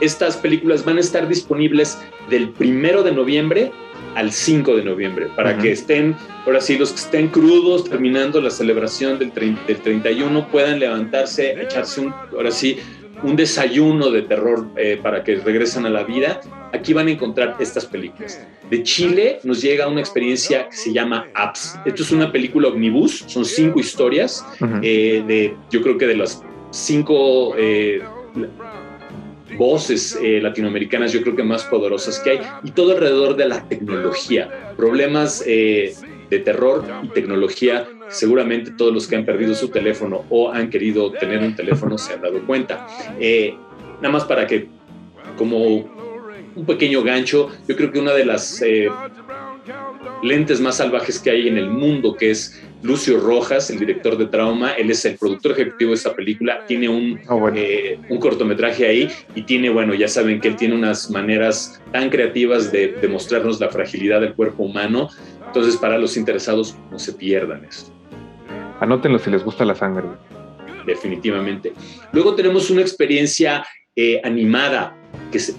estas 0.00 0.36
películas 0.36 0.84
van 0.84 0.98
a 0.98 1.00
estar 1.00 1.26
disponibles 1.26 2.00
del 2.30 2.50
primero 2.50 3.02
de 3.02 3.10
noviembre 3.10 3.72
al 4.14 4.30
5 4.30 4.76
de 4.76 4.84
noviembre, 4.84 5.28
para 5.34 5.56
que 5.58 5.72
estén, 5.72 6.14
ahora 6.44 6.60
sí, 6.60 6.76
los 6.76 6.90
que 6.90 7.00
estén 7.00 7.28
crudos 7.28 7.88
terminando 7.88 8.40
la 8.40 8.50
celebración 8.50 9.18
del, 9.18 9.32
del 9.32 9.78
31 9.78 10.48
puedan 10.48 10.78
levantarse, 10.78 11.60
echarse 11.60 12.02
un, 12.02 12.14
ahora 12.32 12.50
sí, 12.50 12.78
un 13.22 13.36
desayuno 13.36 14.10
de 14.10 14.22
terror 14.22 14.66
eh, 14.76 14.98
para 15.02 15.24
que 15.24 15.36
regresen 15.36 15.86
a 15.86 15.90
la 15.90 16.02
vida. 16.04 16.40
Aquí 16.72 16.92
van 16.92 17.08
a 17.08 17.10
encontrar 17.10 17.56
estas 17.60 17.84
películas. 17.86 18.46
De 18.70 18.82
Chile 18.82 19.38
nos 19.44 19.60
llega 19.60 19.88
una 19.88 20.00
experiencia 20.00 20.68
que 20.68 20.76
se 20.76 20.92
llama 20.92 21.28
Apps. 21.34 21.78
Esto 21.84 22.02
es 22.02 22.12
una 22.12 22.32
película 22.32 22.68
omnibus, 22.68 23.24
son 23.26 23.44
cinco 23.44 23.78
historias 23.78 24.44
eh, 24.82 25.22
de, 25.26 25.54
yo 25.70 25.82
creo 25.82 25.98
que 25.98 26.06
de 26.06 26.16
las 26.16 26.42
cinco 26.70 27.54
eh, 27.58 28.02
voces 29.56 30.18
eh, 30.22 30.40
latinoamericanas 30.40 31.12
yo 31.12 31.22
creo 31.22 31.36
que 31.36 31.42
más 31.42 31.64
poderosas 31.64 32.18
que 32.20 32.30
hay 32.30 32.40
y 32.64 32.70
todo 32.70 32.92
alrededor 32.92 33.36
de 33.36 33.48
la 33.48 33.68
tecnología, 33.68 34.74
problemas 34.76 35.42
eh, 35.46 35.94
de 36.30 36.38
terror 36.38 36.84
y 37.02 37.08
tecnología, 37.08 37.86
seguramente 38.08 38.70
todos 38.70 38.92
los 38.92 39.06
que 39.06 39.16
han 39.16 39.24
perdido 39.24 39.54
su 39.54 39.68
teléfono 39.68 40.24
o 40.30 40.50
han 40.50 40.70
querido 40.70 41.12
tener 41.12 41.40
un 41.40 41.54
teléfono 41.54 41.98
se 41.98 42.14
han 42.14 42.22
dado 42.22 42.44
cuenta. 42.46 42.86
Eh, 43.20 43.54
nada 43.96 44.10
más 44.10 44.24
para 44.24 44.46
que, 44.46 44.68
como 45.36 46.01
un 46.54 46.66
pequeño 46.66 47.02
gancho, 47.02 47.50
yo 47.68 47.76
creo 47.76 47.92
que 47.92 47.98
una 47.98 48.12
de 48.12 48.24
las 48.24 48.62
lentes 50.22 50.60
más 50.60 50.76
salvajes 50.76 51.18
que 51.18 51.30
hay 51.30 51.48
en 51.48 51.58
el 51.58 51.70
mundo, 51.70 52.16
que 52.16 52.30
es 52.30 52.62
Lucio 52.82 53.20
Rojas, 53.20 53.70
el 53.70 53.78
director 53.78 54.16
de 54.16 54.26
Trauma, 54.26 54.72
él 54.72 54.90
es 54.90 55.04
el 55.04 55.16
productor 55.16 55.52
ejecutivo 55.52 55.90
de 55.90 55.96
esta 55.96 56.14
película, 56.14 56.64
tiene 56.66 56.88
un, 56.88 57.20
ah, 57.28 57.38
eh, 57.54 57.98
un 58.08 58.18
cortometraje 58.18 58.86
ahí 58.86 59.08
y 59.34 59.42
tiene, 59.42 59.70
bueno, 59.70 59.94
ya 59.94 60.08
saben 60.08 60.40
que 60.40 60.48
él 60.48 60.56
tiene 60.56 60.74
unas 60.74 61.10
maneras 61.10 61.80
tan 61.92 62.10
creativas 62.10 62.72
de, 62.72 62.88
de 62.88 63.08
mostrarnos 63.08 63.60
la 63.60 63.68
fragilidad 63.68 64.20
del 64.20 64.34
cuerpo 64.34 64.64
humano, 64.64 65.08
entonces 65.46 65.76
para 65.76 65.98
los 65.98 66.16
interesados 66.16 66.76
no 66.90 66.98
se 66.98 67.12
pierdan 67.12 67.64
esto. 67.64 67.92
Anótenlo 68.80 69.18
si 69.18 69.30
les 69.30 69.44
gusta 69.44 69.64
la 69.64 69.76
sangre. 69.76 70.08
Definitivamente. 70.84 71.72
Luego 72.12 72.34
tenemos 72.34 72.68
una 72.70 72.80
experiencia 72.80 73.64
eh, 73.94 74.20
animada 74.24 74.96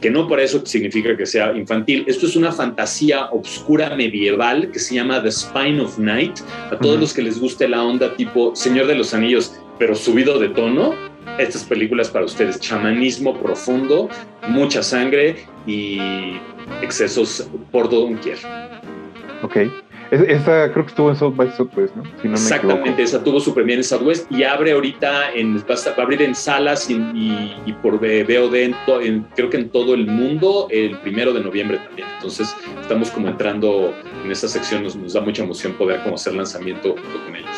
que, 0.02 0.10
no 0.10 0.28
por 0.28 0.40
eso 0.40 0.66
significa 0.66 1.18
que 1.18 1.26
sea 1.26 1.56
infantil. 1.56 2.04
Esto 2.08 2.28
es 2.28 2.36
una 2.36 2.52
fantasía 2.52 3.26
obscura 3.32 3.96
medieval 3.96 4.70
que 4.72 4.80
se 4.80 4.96
llama 4.96 5.22
The 5.22 5.32
Spine 5.32 5.82
of 5.82 5.98
Night. 5.98 6.40
A 6.72 6.78
todos 6.78 7.00
los 7.00 7.14
que 7.14 7.22
les 7.22 7.40
guste 7.40 7.68
la 7.68 7.84
onda 7.84 8.16
tipo 8.16 8.56
Señor 8.56 8.88
de 8.88 8.96
los 8.96 9.14
Anillos, 9.14 9.60
pero 9.80 9.96
subido 9.96 10.40
de 10.40 10.50
tono, 10.50 10.94
estas 11.40 11.64
películas 11.64 12.10
para 12.10 12.26
ustedes. 12.26 12.60
Chamanismo 12.60 13.40
profundo, 13.40 14.10
mucha 14.48 14.84
sangre 14.84 15.46
y 15.66 16.00
excesos 16.82 17.48
por 17.72 17.90
donde 17.90 18.36
Ok. 19.42 19.58
Esta 20.14 20.72
creo 20.72 20.86
que 20.86 20.90
estuvo 20.90 21.10
en 21.10 21.16
South 21.16 21.36
by 21.36 21.52
Southwest, 21.54 21.96
¿no? 21.96 22.04
Exactamente, 22.24 23.02
esa 23.02 23.24
tuvo 23.24 23.40
su 23.40 23.52
premier 23.52 23.80
en 23.80 23.84
Southwest 23.84 24.32
y 24.32 24.44
abre 24.44 24.74
ahorita, 24.74 25.34
en, 25.34 25.58
va 25.58 25.74
a 25.74 26.02
abrir 26.04 26.22
en 26.22 26.36
salas 26.36 26.88
y, 26.88 27.74
por 27.82 28.00
VOD, 28.00 28.74
creo 29.36 29.50
que 29.50 29.58
en 29.58 29.70
todo 29.70 29.96
el 29.96 30.06
mundo, 30.06 30.68
el 30.70 31.00
primero 31.00 31.34
de 31.34 31.42
noviembre 31.42 31.80
también. 31.80 32.08
Entonces, 32.18 32.56
estamos 32.80 33.10
como 33.10 33.30
entrando 33.30 33.92
en 34.24 34.32
esa 34.32 34.48
sección, 34.48 34.84
nos, 34.84 35.14
da 35.14 35.22
mucha 35.22 35.44
emoción 35.44 35.74
poder 35.74 36.04
como 36.04 36.14
hacer 36.14 36.36
lanzamiento 36.36 36.94
con 36.94 37.36
ellos. 37.36 37.50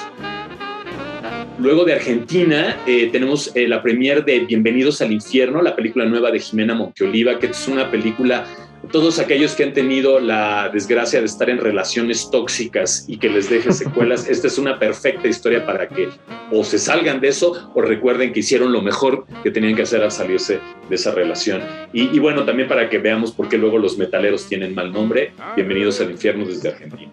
Luego 1.57 1.83
de 1.83 1.93
Argentina 1.93 2.77
eh, 2.85 3.09
tenemos 3.11 3.53
eh, 3.55 3.67
la 3.67 3.81
premier 3.81 4.23
de 4.23 4.39
Bienvenidos 4.39 5.01
al 5.01 5.11
Infierno, 5.11 5.61
la 5.61 5.75
película 5.75 6.05
nueva 6.05 6.31
de 6.31 6.39
Jimena 6.39 6.73
Monteoliva, 6.73 7.39
que 7.39 7.47
es 7.47 7.67
una 7.67 7.89
película 7.89 8.45
todos 8.91 9.19
aquellos 9.19 9.55
que 9.55 9.63
han 9.63 9.73
tenido 9.73 10.19
la 10.19 10.69
desgracia 10.69 11.19
de 11.19 11.25
estar 11.25 11.49
en 11.49 11.57
relaciones 11.57 12.29
tóxicas 12.31 13.05
y 13.07 13.17
que 13.17 13.29
les 13.29 13.49
deje 13.49 13.71
secuelas, 13.71 14.27
esta 14.29 14.47
es 14.47 14.57
una 14.57 14.79
perfecta 14.79 15.27
historia 15.27 15.65
para 15.65 15.87
que 15.87 16.09
o 16.51 16.63
se 16.63 16.79
salgan 16.79 17.19
de 17.21 17.29
eso 17.29 17.71
o 17.73 17.81
recuerden 17.81 18.33
que 18.33 18.39
hicieron 18.39 18.71
lo 18.71 18.81
mejor 18.81 19.25
que 19.43 19.51
tenían 19.51 19.75
que 19.75 19.83
hacer 19.83 20.03
al 20.03 20.11
salirse 20.11 20.59
de 20.89 20.95
esa 20.95 21.11
relación. 21.11 21.61
Y, 21.93 22.19
bueno, 22.19 22.45
también 22.45 22.67
para 22.67 22.89
que 22.89 22.97
veamos 22.97 23.31
por 23.31 23.47
qué 23.47 23.57
luego 23.57 23.77
los 23.77 23.97
metaleros 23.97 24.47
tienen 24.47 24.75
mal 24.75 24.91
nombre. 24.91 25.33
Bienvenidos 25.55 26.01
al 26.01 26.11
infierno 26.11 26.45
desde 26.45 26.69
Argentina. 26.69 27.11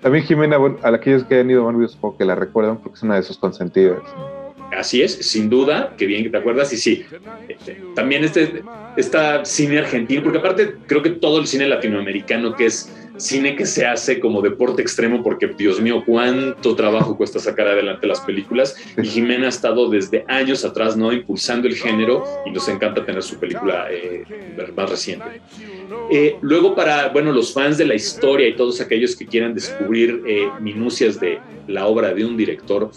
También 0.00 0.24
Jimena, 0.24 0.56
a 0.82 0.88
aquellos 0.88 1.24
que 1.24 1.40
han 1.40 1.50
ido 1.50 1.68
a 1.68 1.88
supongo 1.88 2.16
que 2.16 2.24
la 2.24 2.34
recuerdan 2.34 2.78
porque 2.78 2.96
es 2.96 3.02
una 3.02 3.16
de 3.16 3.22
sus 3.22 3.38
consentidas. 3.38 3.98
Así 4.76 5.02
es, 5.02 5.12
sin 5.14 5.50
duda, 5.50 5.94
que 5.96 6.06
bien 6.06 6.22
que 6.22 6.30
te 6.30 6.36
acuerdas. 6.36 6.72
Y 6.72 6.76
sí, 6.76 7.04
este, 7.48 7.82
también 7.94 8.24
este, 8.24 8.62
esta 8.96 9.44
cine 9.44 9.78
argentino, 9.78 10.22
porque 10.22 10.38
aparte 10.38 10.76
creo 10.86 11.02
que 11.02 11.10
todo 11.10 11.40
el 11.40 11.46
cine 11.46 11.66
latinoamericano 11.66 12.54
que 12.54 12.66
es 12.66 12.92
cine 13.20 13.54
que 13.54 13.66
se 13.66 13.86
hace 13.86 14.18
como 14.18 14.42
deporte 14.42 14.82
extremo, 14.82 15.22
porque 15.22 15.46
Dios 15.46 15.80
mío, 15.80 16.02
cuánto 16.04 16.74
trabajo 16.74 17.16
cuesta 17.16 17.38
sacar 17.38 17.68
adelante 17.68 18.06
las 18.06 18.20
películas. 18.20 18.76
Y 18.96 19.06
Jimena 19.06 19.46
ha 19.46 19.48
estado 19.48 19.88
desde 19.88 20.24
años 20.28 20.64
atrás, 20.64 20.96
¿no? 20.96 21.12
Impulsando 21.12 21.68
el 21.68 21.76
género 21.76 22.24
y 22.46 22.50
nos 22.50 22.68
encanta 22.68 23.04
tener 23.04 23.22
su 23.22 23.38
película 23.38 23.86
eh, 23.90 24.24
más 24.76 24.90
reciente. 24.90 25.40
Eh, 26.10 26.36
luego 26.40 26.74
para, 26.74 27.08
bueno, 27.08 27.32
los 27.32 27.52
fans 27.52 27.78
de 27.78 27.84
la 27.84 27.94
historia 27.94 28.48
y 28.48 28.54
todos 28.54 28.80
aquellos 28.80 29.14
que 29.16 29.26
quieran 29.26 29.54
descubrir 29.54 30.22
eh, 30.26 30.48
minucias 30.60 31.20
de 31.20 31.38
la 31.66 31.86
obra 31.86 32.12
de 32.12 32.24
un 32.24 32.36
director 32.36 32.90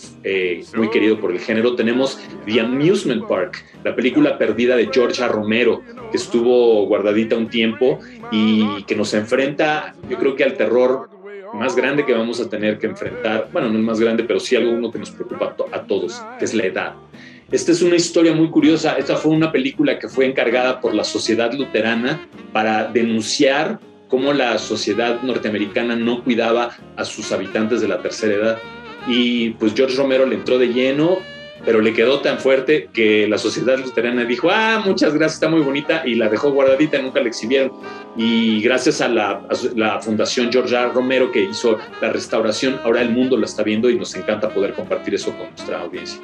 muy 0.75 0.89
querido 0.89 1.19
por 1.19 1.31
el 1.31 1.39
género, 1.39 1.75
tenemos 1.75 2.19
The 2.45 2.61
Amusement 2.61 3.27
Park, 3.27 3.63
la 3.83 3.95
película 3.95 4.37
perdida 4.39 4.75
de 4.75 4.89
Georgia 4.91 5.27
Romero, 5.27 5.83
que 6.11 6.17
estuvo 6.17 6.85
guardadita 6.87 7.35
un 7.35 7.49
tiempo 7.49 7.99
y 8.31 8.83
que 8.83 8.95
nos 8.95 9.13
enfrenta, 9.13 9.95
yo 10.13 10.19
creo 10.19 10.35
que 10.35 10.43
al 10.43 10.53
terror 10.53 11.09
más 11.53 11.75
grande 11.75 12.05
que 12.05 12.13
vamos 12.13 12.39
a 12.39 12.47
tener 12.47 12.77
que 12.77 12.87
enfrentar, 12.87 13.49
bueno, 13.51 13.69
no 13.69 13.77
el 13.77 13.83
más 13.83 13.99
grande, 13.99 14.23
pero 14.23 14.39
sí 14.39 14.55
algo 14.55 14.71
uno 14.71 14.91
que 14.91 14.99
nos 14.99 15.09
preocupa 15.09 15.55
a 15.71 15.81
todos, 15.83 16.21
que 16.37 16.45
es 16.45 16.53
la 16.53 16.65
edad. 16.65 16.93
Esta 17.51 17.71
es 17.71 17.81
una 17.81 17.95
historia 17.95 18.33
muy 18.33 18.49
curiosa. 18.49 18.95
Esta 18.97 19.15
fue 19.15 19.31
una 19.31 19.51
película 19.51 19.97
que 19.97 20.07
fue 20.07 20.25
encargada 20.25 20.81
por 20.81 20.93
la 20.93 21.03
Sociedad 21.03 21.51
Luterana 21.53 22.27
para 22.51 22.85
denunciar 22.85 23.79
cómo 24.07 24.33
la 24.33 24.57
sociedad 24.59 25.21
norteamericana 25.23 25.95
no 25.95 26.23
cuidaba 26.23 26.75
a 26.95 27.05
sus 27.05 27.31
habitantes 27.31 27.81
de 27.81 27.87
la 27.87 28.01
tercera 28.01 28.35
edad. 28.35 28.59
Y 29.07 29.51
pues 29.51 29.73
George 29.75 29.95
Romero 29.95 30.25
le 30.27 30.35
entró 30.35 30.59
de 30.59 30.67
lleno, 30.67 31.17
pero 31.65 31.81
le 31.81 31.93
quedó 31.93 32.19
tan 32.19 32.39
fuerte 32.39 32.89
que 32.93 33.27
la 33.27 33.37
sociedad 33.37 33.77
luterana 33.77 34.25
dijo, 34.25 34.49
ah, 34.51 34.81
muchas 34.85 35.13
gracias, 35.13 35.35
está 35.35 35.49
muy 35.49 35.61
bonita, 35.61 36.03
y 36.05 36.15
la 36.15 36.29
dejó 36.29 36.51
guardadita, 36.51 37.01
nunca 37.01 37.21
la 37.21 37.27
exhibieron. 37.27 37.71
Y 38.17 38.61
gracias 38.61 39.01
a 39.01 39.07
la, 39.07 39.41
Fundación 40.01 40.51
George 40.51 40.75
R. 40.75 40.91
Romero 40.93 41.31
que 41.31 41.43
hizo 41.43 41.77
la 42.01 42.11
restauración, 42.11 42.79
ahora 42.83 43.01
el 43.01 43.11
mundo 43.11 43.37
la 43.37 43.45
está 43.45 43.63
viendo 43.63 43.89
y 43.89 43.97
nos 43.97 44.13
encanta 44.15 44.49
poder 44.49 44.73
compartir 44.73 45.15
eso 45.15 45.31
con 45.37 45.47
nuestra 45.49 45.81
audiencia. 45.81 46.21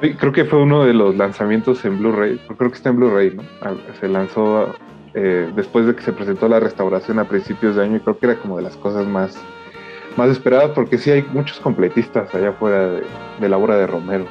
creo 0.00 0.32
que 0.32 0.44
fue 0.44 0.60
uno 0.60 0.84
de 0.84 0.94
los 0.94 1.16
lanzamientos 1.16 1.84
en 1.84 1.98
Blu-ray, 1.98 2.38
creo 2.56 2.70
que 2.70 2.76
está 2.76 2.90
en 2.90 2.96
Blu-ray, 2.96 3.34
¿no? 3.34 3.42
Ah, 3.62 3.74
se 4.00 4.08
lanzó 4.08 4.74
eh, 5.14 5.50
después 5.56 5.86
de 5.86 5.94
que 5.96 6.02
se 6.02 6.12
presentó 6.12 6.48
la 6.48 6.60
restauración 6.60 7.18
a 7.18 7.24
principios 7.24 7.76
de 7.76 7.82
año 7.82 7.96
y 7.96 8.00
creo 8.00 8.18
que 8.18 8.26
era 8.26 8.36
como 8.36 8.56
de 8.56 8.62
las 8.62 8.76
cosas 8.76 9.06
más, 9.06 9.36
más 10.16 10.30
esperadas 10.30 10.70
porque 10.74 10.98
sí 10.98 11.10
hay 11.10 11.22
muchos 11.32 11.58
completistas 11.58 12.32
allá 12.34 12.50
afuera 12.50 12.88
de, 12.88 13.02
de 13.40 13.48
la 13.48 13.58
obra 13.58 13.76
de 13.76 13.86
Romero. 13.86 14.26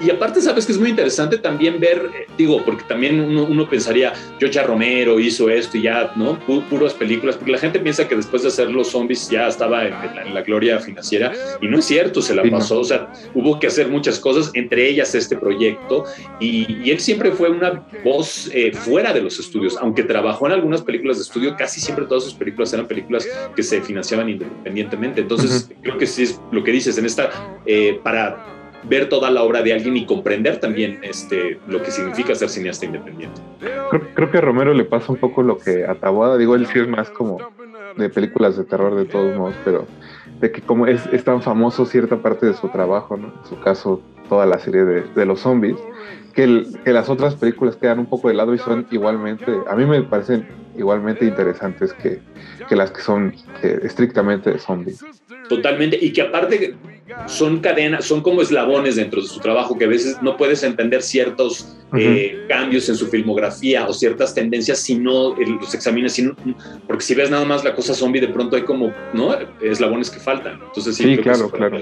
Y 0.00 0.10
aparte, 0.10 0.40
sabes 0.40 0.64
que 0.64 0.72
es 0.72 0.78
muy 0.78 0.90
interesante 0.90 1.38
también 1.38 1.80
ver, 1.80 2.10
eh, 2.14 2.26
digo, 2.36 2.64
porque 2.64 2.84
también 2.84 3.20
uno, 3.20 3.68
pensaría, 3.68 4.12
George 4.38 4.62
Romero 4.62 5.18
hizo 5.18 5.50
esto 5.50 5.76
y 5.76 5.82
ya, 5.82 6.12
¿no? 6.14 6.38
puras 6.70 6.94
películas, 6.94 7.36
porque 7.36 7.52
la 7.52 7.58
gente 7.58 7.80
piensa 7.80 8.06
que 8.06 8.14
después 8.14 8.42
de 8.42 8.48
hacer 8.48 8.70
los 8.70 8.88
zombies 8.88 9.28
ya 9.28 9.48
estaba 9.48 9.86
en, 9.86 10.34
la, 10.34 10.42
gloria 10.42 10.78
financiera 10.78 11.32
y 11.60 11.66
no 11.66 11.78
es 11.78 11.84
cierto, 11.84 12.22
se 12.22 12.34
la 12.34 12.42
pasó, 12.44 12.80
o 12.80 12.84
sea, 12.84 13.12
hubo 13.34 13.58
que 13.58 13.66
hacer 13.66 13.88
muchas 13.88 14.20
cosas, 14.20 14.50
entre 14.54 14.88
ellas 14.88 15.14
este 15.14 15.36
proyecto, 15.36 16.04
y, 16.38 16.88
él 16.88 17.00
siempre 17.00 17.32
fue 17.32 17.50
una 17.50 17.86
voz 18.04 18.48
eh, 18.54 18.72
fuera 18.72 19.12
de 19.12 19.20
los 19.20 19.38
estudios, 19.38 19.76
aunque 19.80 20.04
trabajó 20.04 20.46
en 20.46 20.52
algunas 20.52 20.80
películas 20.80 21.18
de 21.18 21.24
estudio, 21.24 21.56
casi 21.56 21.80
siempre 21.80 22.06
todas 22.06 22.24
sus 22.24 22.34
películas 22.34 22.72
eran 22.72 22.86
películas 22.86 23.28
que 23.54 23.62
se 23.62 23.82
financiaban 23.82 24.28
independientemente. 24.28 25.20
Entonces, 25.20 25.70
creo 25.82 25.98
que 25.98 26.06
sí 26.06 26.22
es 26.22 26.40
lo 26.50 26.64
que 26.64 26.70
dices, 26.70 26.96
en 26.96 27.04
esta, 27.04 27.30
eh, 27.66 28.00
para 28.02 28.57
ver 28.84 29.08
toda 29.08 29.30
la 29.30 29.42
obra 29.42 29.62
de 29.62 29.72
alguien 29.72 29.96
y 29.96 30.06
comprender 30.06 30.58
también 30.60 31.00
este, 31.02 31.58
lo 31.66 31.82
que 31.82 31.90
significa 31.90 32.34
ser 32.34 32.48
cineasta 32.48 32.86
independiente. 32.86 33.40
Creo, 34.14 34.30
que 34.30 34.38
a 34.38 34.40
Romero 34.40 34.74
le 34.74 34.84
pasa 34.84 35.12
un 35.12 35.18
poco 35.18 35.42
lo 35.42 35.58
que 35.58 35.84
a 35.84 35.94
Taboada, 35.94 36.36
digo, 36.36 36.54
él 36.54 36.66
sí 36.66 36.78
es 36.78 36.88
más 36.88 37.10
como 37.10 37.38
de 37.96 38.08
películas 38.08 38.56
de 38.56 38.64
terror 38.64 38.94
de 38.94 39.04
todos 39.04 39.36
modos, 39.36 39.54
pero 39.64 39.86
de 40.40 40.52
que 40.52 40.60
como 40.60 40.86
es, 40.86 41.04
es 41.12 41.24
tan 41.24 41.42
famoso 41.42 41.84
cierta 41.84 42.16
parte 42.18 42.46
de 42.46 42.54
su 42.54 42.68
trabajo, 42.68 43.16
¿no? 43.16 43.28
En 43.28 43.48
su 43.48 43.58
caso, 43.60 44.00
toda 44.28 44.46
la 44.46 44.58
serie 44.58 44.84
de, 44.84 45.02
de 45.02 45.26
los 45.26 45.40
zombies, 45.40 45.76
que, 46.34 46.64
que, 46.84 46.92
las 46.92 47.08
otras 47.08 47.34
películas 47.34 47.76
quedan 47.76 47.98
un 47.98 48.06
poco 48.06 48.28
de 48.28 48.34
lado 48.34 48.54
y 48.54 48.58
son 48.58 48.86
igualmente, 48.90 49.46
a 49.68 49.74
mí 49.74 49.84
me 49.84 50.02
parecen 50.02 50.46
igualmente 50.76 51.24
interesantes 51.24 51.92
que, 51.94 52.20
que 52.68 52.76
las 52.76 52.90
que 52.90 53.00
son 53.00 53.34
estrictamente 53.62 54.56
zombies. 54.58 55.04
Totalmente, 55.48 55.98
y 56.00 56.12
que 56.12 56.22
aparte 56.22 56.74
son 57.26 57.60
cadenas, 57.60 58.04
son 58.04 58.20
como 58.20 58.42
eslabones 58.42 58.96
dentro 58.96 59.22
de 59.22 59.28
su 59.28 59.40
trabajo, 59.40 59.78
que 59.78 59.86
a 59.86 59.88
veces 59.88 60.20
no 60.22 60.36
puedes 60.36 60.62
entender 60.62 61.02
ciertos 61.02 61.76
eh, 61.96 62.44
cambios 62.48 62.88
en 62.88 62.96
su 62.96 63.08
filmografía 63.08 63.86
o 63.86 63.94
ciertas 63.94 64.34
tendencias 64.34 64.78
si 64.78 64.96
no 64.96 65.34
los 65.34 65.74
examinas, 65.74 66.20
porque 66.86 67.04
si 67.04 67.14
ves 67.14 67.30
nada 67.30 67.44
más 67.44 67.64
la 67.64 67.74
cosa 67.74 67.94
zombie, 67.94 68.20
de 68.20 68.28
pronto 68.28 68.56
hay 68.56 68.62
como, 68.62 68.92
¿no? 69.14 69.36
Eslabones 69.62 70.10
que 70.10 70.20
faltan. 70.20 70.60
Entonces 70.62 70.96
sí, 70.96 71.16
claro, 71.18 71.50
claro. 71.50 71.78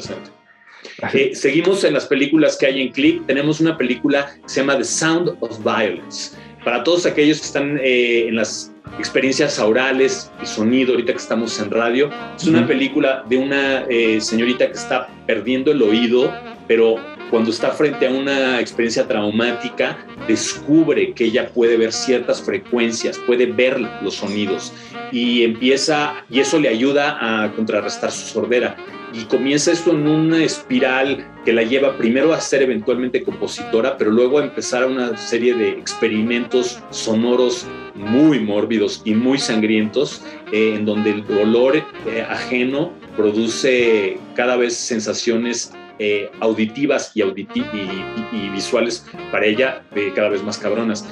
Eh, 1.12 1.34
seguimos 1.34 1.84
en 1.84 1.94
las 1.94 2.06
películas 2.06 2.56
que 2.56 2.66
hay 2.66 2.80
en 2.80 2.92
Click. 2.92 3.26
Tenemos 3.26 3.60
una 3.60 3.76
película 3.76 4.34
que 4.42 4.48
se 4.48 4.60
llama 4.60 4.78
The 4.78 4.84
Sound 4.84 5.36
of 5.40 5.58
Violence. 5.62 6.36
Para 6.64 6.82
todos 6.82 7.06
aquellos 7.06 7.40
que 7.40 7.46
están 7.46 7.78
eh, 7.82 8.28
en 8.28 8.36
las 8.36 8.72
experiencias 8.98 9.58
orales 9.58 10.30
y 10.42 10.46
sonido, 10.46 10.92
ahorita 10.92 11.12
que 11.12 11.18
estamos 11.18 11.58
en 11.60 11.70
radio. 11.70 12.10
Es 12.36 12.46
una 12.46 12.66
película 12.66 13.24
de 13.28 13.36
una 13.36 13.84
eh, 13.88 14.20
señorita 14.20 14.66
que 14.66 14.72
está 14.74 15.08
perdiendo 15.26 15.72
el 15.72 15.82
oído, 15.82 16.32
pero 16.66 16.96
cuando 17.30 17.50
está 17.50 17.70
frente 17.70 18.06
a 18.06 18.10
una 18.10 18.60
experiencia 18.60 19.06
traumática, 19.06 19.98
descubre 20.28 21.12
que 21.12 21.24
ella 21.24 21.48
puede 21.48 21.76
ver 21.76 21.92
ciertas 21.92 22.42
frecuencias, 22.42 23.18
puede 23.18 23.46
ver 23.46 23.80
los 24.02 24.14
sonidos 24.14 24.72
y 25.12 25.42
empieza, 25.42 26.24
y 26.30 26.40
eso 26.40 26.58
le 26.58 26.68
ayuda 26.68 27.44
a 27.44 27.52
contrarrestar 27.52 28.10
su 28.10 28.26
sordera. 28.26 28.76
Y 29.12 29.24
comienza 29.24 29.72
esto 29.72 29.92
en 29.92 30.06
una 30.06 30.44
espiral 30.44 31.26
que 31.44 31.52
la 31.52 31.62
lleva 31.62 31.96
primero 31.96 32.34
a 32.34 32.40
ser 32.40 32.62
eventualmente 32.62 33.22
compositora, 33.22 33.96
pero 33.96 34.10
luego 34.10 34.40
a 34.40 34.44
empezar 34.44 34.84
una 34.84 35.16
serie 35.16 35.54
de 35.54 35.70
experimentos 35.70 36.82
sonoros 36.90 37.66
muy 37.94 38.40
mórbidos 38.40 39.00
y 39.04 39.14
muy 39.14 39.38
sangrientos, 39.38 40.22
eh, 40.52 40.74
en 40.76 40.84
donde 40.84 41.10
el 41.10 41.26
dolor 41.26 41.76
eh, 41.76 42.26
ajeno 42.28 42.92
produce 43.16 44.18
cada 44.34 44.56
vez 44.56 44.76
sensaciones 44.76 45.72
eh, 45.98 46.30
auditivas 46.40 47.12
y, 47.14 47.22
y, 47.22 48.48
visuales 48.50 49.06
para 49.30 49.46
ella 49.46 49.82
cada 50.14 50.28
vez 50.30 50.42
más 50.42 50.58
cabronas. 50.58 51.08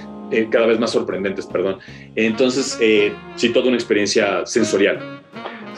cada 0.50 0.66
vez 0.66 0.78
más 0.78 0.90
sorprendentes, 0.90 1.46
perdón. 1.46 1.78
Entonces, 2.16 2.78
sí, 3.36 3.48
toda 3.50 3.68
una 3.68 3.76
experiencia 3.76 4.44
sensorial. 4.46 4.98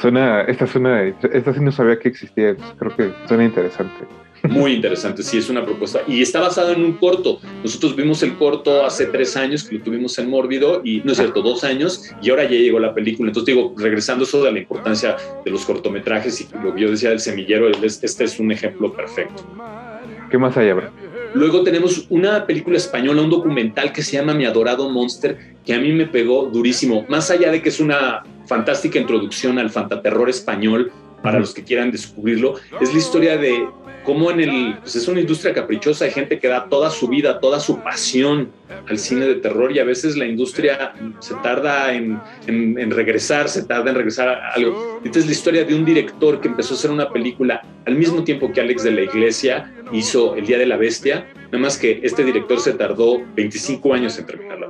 Suena, 0.00 0.42
esta 0.42 0.66
suena, 0.66 1.02
esta 1.02 1.54
sí 1.54 1.60
no 1.60 1.72
sabía 1.72 1.98
que 1.98 2.08
existía, 2.08 2.54
creo 2.78 2.96
que 2.96 3.12
suena 3.26 3.44
interesante. 3.44 4.06
Muy 4.48 4.72
interesante, 4.72 5.22
sí, 5.22 5.38
es 5.38 5.48
una 5.48 5.64
propuesta. 5.64 6.00
Y 6.06 6.22
está 6.22 6.40
basado 6.40 6.72
en 6.72 6.85
un 6.85 6.94
corto. 6.94 7.40
Nosotros 7.62 7.96
vimos 7.96 8.22
el 8.22 8.37
corto 8.37 8.85
hace 8.85 9.06
tres 9.06 9.37
años, 9.37 9.64
que 9.64 9.76
lo 9.76 9.85
tuvimos 9.85 10.18
en 10.18 10.30
Mórbido, 10.30 10.80
y 10.85 11.00
no 11.04 11.12
es 11.12 11.18
cierto, 11.18 11.42
dos 11.42 11.64
años, 11.64 12.11
y 12.22 12.30
ahora 12.30 12.44
ya 12.44 12.50
llegó 12.50 12.78
la 12.78 12.94
película. 12.94 13.30
Entonces, 13.30 13.54
digo, 13.54 13.74
regresando 13.76 14.24
eso 14.24 14.42
de 14.42 14.52
la 14.52 14.59
importancia 14.59 15.16
de 15.44 15.50
los 15.50 15.64
cortometrajes 15.64 16.40
y 16.40 16.48
lo 16.62 16.74
que 16.74 16.82
yo 16.82 16.90
decía 16.90 17.11
del 17.11 17.20
semillero, 17.20 17.70
este 17.82 18.24
es 18.24 18.38
un 18.38 18.52
ejemplo 18.52 18.92
perfecto. 18.92 19.44
¿Qué 20.30 20.38
más 20.38 20.56
hay, 20.56 20.70
Abraham? 20.70 20.92
Luego 21.35 21.62
tenemos 21.62 22.06
una 22.09 22.46
película 22.46 22.78
española, 22.78 23.22
un 23.22 23.30
documental 23.30 23.92
que 23.92 24.02
se 24.02 24.16
llama 24.16 24.32
Mi 24.32 24.46
adorado 24.46 24.88
Monster, 24.88 25.54
que 25.64 25.74
a 25.74 25.78
mí 25.78 25.92
me 25.92 26.06
pegó 26.06 26.46
durísimo. 26.46 27.04
Más 27.09 27.30
allá 27.30 27.50
de 27.50 27.61
que 27.61 27.68
es 27.68 27.78
una 27.78 28.22
fantástica 28.46 28.98
introducción 28.98 29.59
al 29.59 29.70
fantaterror 29.70 30.30
español, 30.30 30.92
para 31.22 31.40
los 31.40 31.52
que 31.52 31.64
quieran 31.64 31.90
descubrirlo, 31.90 32.54
es 32.80 32.92
la 32.92 32.98
historia 32.98 33.37
de 33.37 33.66
cómo 34.06 34.30
en 34.30 34.40
el, 34.40 34.76
pues 34.80 34.94
es 34.94 35.08
una 35.08 35.20
industria 35.20 35.52
caprichosa, 35.52 36.04
hay 36.04 36.12
gente 36.12 36.38
que 36.38 36.46
da 36.46 36.68
toda 36.68 36.90
su 36.90 37.08
vida, 37.08 37.40
toda 37.40 37.58
su 37.58 37.80
pasión 37.80 38.52
al 38.88 38.98
cine 38.98 39.26
de 39.26 39.34
terror 39.34 39.72
y 39.72 39.80
a 39.80 39.84
veces 39.84 40.16
la 40.16 40.26
industria 40.26 40.94
se 41.18 41.34
tarda 41.42 41.92
en, 41.92 42.20
en, 42.46 42.90
regresar, 42.92 43.48
se 43.48 43.64
tarda 43.64 43.90
en 43.90 43.96
regresar 43.96 44.28
a 44.28 44.52
algo. 44.52 45.00
Esta 45.04 45.18
es 45.18 45.26
la 45.26 45.32
historia 45.32 45.64
de 45.64 45.74
un 45.74 45.84
director 45.84 46.40
que 46.40 46.46
empezó 46.46 46.74
a 46.74 46.76
hacer 46.76 46.92
una 46.92 47.10
película 47.10 47.60
al 47.84 47.96
mismo 47.96 48.22
tiempo 48.22 48.52
que 48.52 48.60
Alex 48.60 48.84
de 48.84 48.92
la 48.92 49.02
Iglesia 49.02 49.72
hizo 49.92 50.36
El 50.36 50.46
Día 50.46 50.58
de 50.58 50.66
la 50.66 50.76
Bestia, 50.76 51.26
nada 51.46 51.58
más 51.58 51.76
que 51.76 52.00
este 52.04 52.22
director 52.22 52.60
se 52.60 52.74
tardó 52.74 53.20
25 53.34 53.92
años 53.92 54.16
en 54.20 54.26
terminarla. 54.26 54.68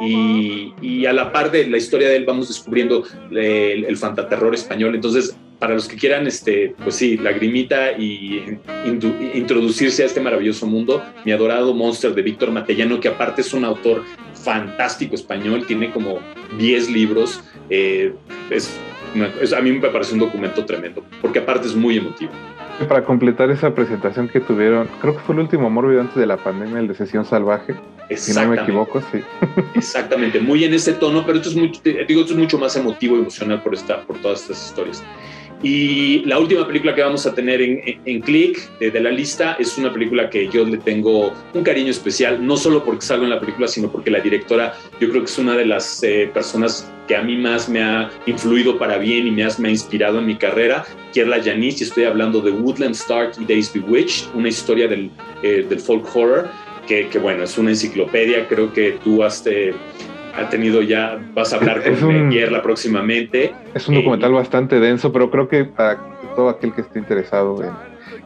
Y, 0.00 0.74
y 0.82 1.06
a 1.06 1.12
la 1.12 1.30
par 1.30 1.52
de 1.52 1.68
la 1.68 1.76
historia 1.76 2.08
de 2.08 2.16
él 2.16 2.24
vamos 2.24 2.48
descubriendo 2.48 3.04
el, 3.30 3.84
el 3.84 3.96
fantaterror 3.96 4.52
español. 4.52 4.96
Entonces, 4.96 5.36
para 5.58 5.74
los 5.74 5.88
que 5.88 5.96
quieran, 5.96 6.26
este, 6.26 6.74
pues 6.82 6.96
sí, 6.96 7.16
lagrimita 7.16 7.92
y 7.92 8.58
introducirse 9.34 10.02
a 10.02 10.06
este 10.06 10.20
maravilloso 10.20 10.66
mundo, 10.66 11.02
mi 11.24 11.32
adorado 11.32 11.74
Monster 11.74 12.14
de 12.14 12.22
Víctor 12.22 12.50
Matellano, 12.50 13.00
que 13.00 13.08
aparte 13.08 13.40
es 13.40 13.54
un 13.54 13.64
autor 13.64 14.02
fantástico 14.34 15.14
español, 15.14 15.64
tiene 15.66 15.90
como 15.90 16.18
10 16.58 16.90
libros, 16.90 17.42
eh, 17.70 18.12
es, 18.50 18.78
a 19.56 19.60
mí 19.60 19.72
me 19.72 19.88
parece 19.88 20.14
un 20.14 20.20
documento 20.20 20.64
tremendo, 20.64 21.04
porque 21.22 21.38
aparte 21.38 21.68
es 21.68 21.74
muy 21.74 21.96
emotivo. 21.96 22.32
Para 22.88 23.04
completar 23.04 23.50
esa 23.50 23.72
presentación 23.74 24.28
que 24.28 24.40
tuvieron, 24.40 24.88
creo 25.00 25.14
que 25.14 25.20
fue 25.20 25.36
el 25.36 25.42
último 25.42 25.70
mórbido 25.70 26.00
antes 26.00 26.16
de 26.16 26.26
la 26.26 26.36
pandemia, 26.36 26.80
el 26.80 26.88
de 26.88 26.94
Sesión 26.94 27.24
Salvaje, 27.24 27.74
si 28.16 28.32
no 28.32 28.48
me 28.48 28.60
equivoco, 28.60 29.00
sí. 29.12 29.20
Exactamente, 29.74 30.40
muy 30.40 30.64
en 30.64 30.74
ese 30.74 30.92
tono, 30.94 31.24
pero 31.24 31.38
esto 31.38 31.50
es, 31.50 31.56
mucho, 31.56 31.80
digo, 31.82 32.20
esto 32.20 32.32
es 32.32 32.38
mucho 32.38 32.58
más 32.58 32.76
emotivo 32.76 33.16
y 33.16 33.20
emocional 33.20 33.62
por, 33.62 33.74
esta, 33.74 34.02
por 34.02 34.18
todas 34.18 34.42
estas 34.42 34.66
historias. 34.66 35.02
Y 35.64 36.18
la 36.26 36.38
última 36.38 36.66
película 36.66 36.94
que 36.94 37.00
vamos 37.00 37.24
a 37.24 37.34
tener 37.34 37.62
en, 37.62 37.80
en, 38.04 38.20
Click 38.20 38.78
de, 38.80 39.00
la 39.00 39.10
lista 39.10 39.56
es 39.58 39.78
una 39.78 39.90
película 39.90 40.28
que 40.28 40.46
yo 40.48 40.62
le 40.66 40.76
tengo 40.76 41.32
un 41.54 41.62
cariño 41.62 41.90
especial, 41.90 42.46
no 42.46 42.58
solo 42.58 42.84
porque 42.84 43.00
salgo 43.00 43.24
en 43.24 43.30
la 43.30 43.40
película, 43.40 43.66
sino 43.66 43.90
porque 43.90 44.10
la 44.10 44.20
directora 44.20 44.74
yo 45.00 45.08
creo 45.08 45.22
que 45.22 45.30
es 45.30 45.38
una 45.38 45.56
de 45.56 45.64
las 45.64 46.02
eh, 46.02 46.30
personas 46.34 46.92
que 47.08 47.16
a 47.16 47.22
mí 47.22 47.38
más 47.38 47.70
me 47.70 47.82
ha 47.82 48.10
influido 48.26 48.78
para 48.78 48.98
bien 48.98 49.26
y 49.26 49.30
me 49.30 49.42
ha, 49.42 49.70
inspirado 49.70 50.18
en 50.18 50.26
mi 50.26 50.36
carrera, 50.36 50.84
Kierla 51.14 51.42
Janice, 51.42 51.82
y 51.82 51.88
estoy 51.88 52.04
hablando 52.04 52.42
de 52.42 52.50
Woodland 52.50 52.94
Stark 52.94 53.32
y 53.40 53.46
Days 53.46 53.72
Bewitched, 53.72 54.26
una 54.34 54.50
historia 54.50 54.86
del, 54.86 55.10
eh, 55.42 55.64
del 55.66 55.80
folk 55.80 56.04
horror, 56.14 56.46
que, 56.86 57.08
que, 57.08 57.18
bueno, 57.18 57.44
es 57.44 57.56
una 57.56 57.70
enciclopedia, 57.70 58.46
creo 58.48 58.70
que 58.70 58.98
tú 59.02 59.22
has... 59.24 59.46
Eh, 59.46 59.72
ha 60.36 60.48
tenido 60.48 60.82
ya, 60.82 61.18
vas 61.34 61.52
a 61.52 61.56
hablar 61.56 61.82
con 61.82 62.04
un, 62.04 62.32
próximamente. 62.62 63.52
Es 63.74 63.88
un 63.88 63.96
documental 63.96 64.32
eh, 64.32 64.34
bastante 64.34 64.80
denso, 64.80 65.12
pero 65.12 65.30
creo 65.30 65.48
que 65.48 65.64
para 65.64 65.98
todo 66.34 66.48
aquel 66.48 66.72
que 66.72 66.80
esté 66.80 66.98
interesado 66.98 67.62
en, 67.62 67.70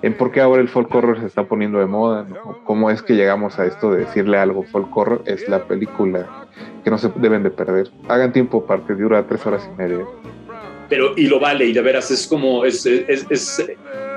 en 0.02 0.14
por 0.14 0.30
qué 0.30 0.40
ahora 0.40 0.62
el 0.62 0.68
folk 0.68 0.94
horror 0.94 1.20
se 1.20 1.26
está 1.26 1.44
poniendo 1.44 1.78
de 1.78 1.86
moda, 1.86 2.26
cómo 2.64 2.90
es 2.90 3.02
que 3.02 3.14
llegamos 3.14 3.58
a 3.58 3.66
esto 3.66 3.92
de 3.92 4.00
decirle 4.00 4.38
algo 4.38 4.62
folk 4.62 4.96
horror, 4.96 5.22
es 5.26 5.48
la 5.48 5.64
película 5.64 6.46
que 6.84 6.90
no 6.90 6.98
se 6.98 7.10
deben 7.16 7.42
de 7.42 7.50
perder. 7.50 7.90
Hagan 8.08 8.32
tiempo 8.32 8.64
porque 8.64 8.94
dura 8.94 9.26
tres 9.26 9.44
horas 9.46 9.68
y 9.72 9.76
media. 9.76 10.04
Pero, 10.88 11.12
y 11.16 11.26
lo 11.26 11.38
vale, 11.38 11.66
y 11.66 11.72
de 11.72 11.82
veras, 11.82 12.10
es 12.10 12.26
como, 12.26 12.64
es, 12.64 12.86
es, 12.86 13.26
es 13.28 13.62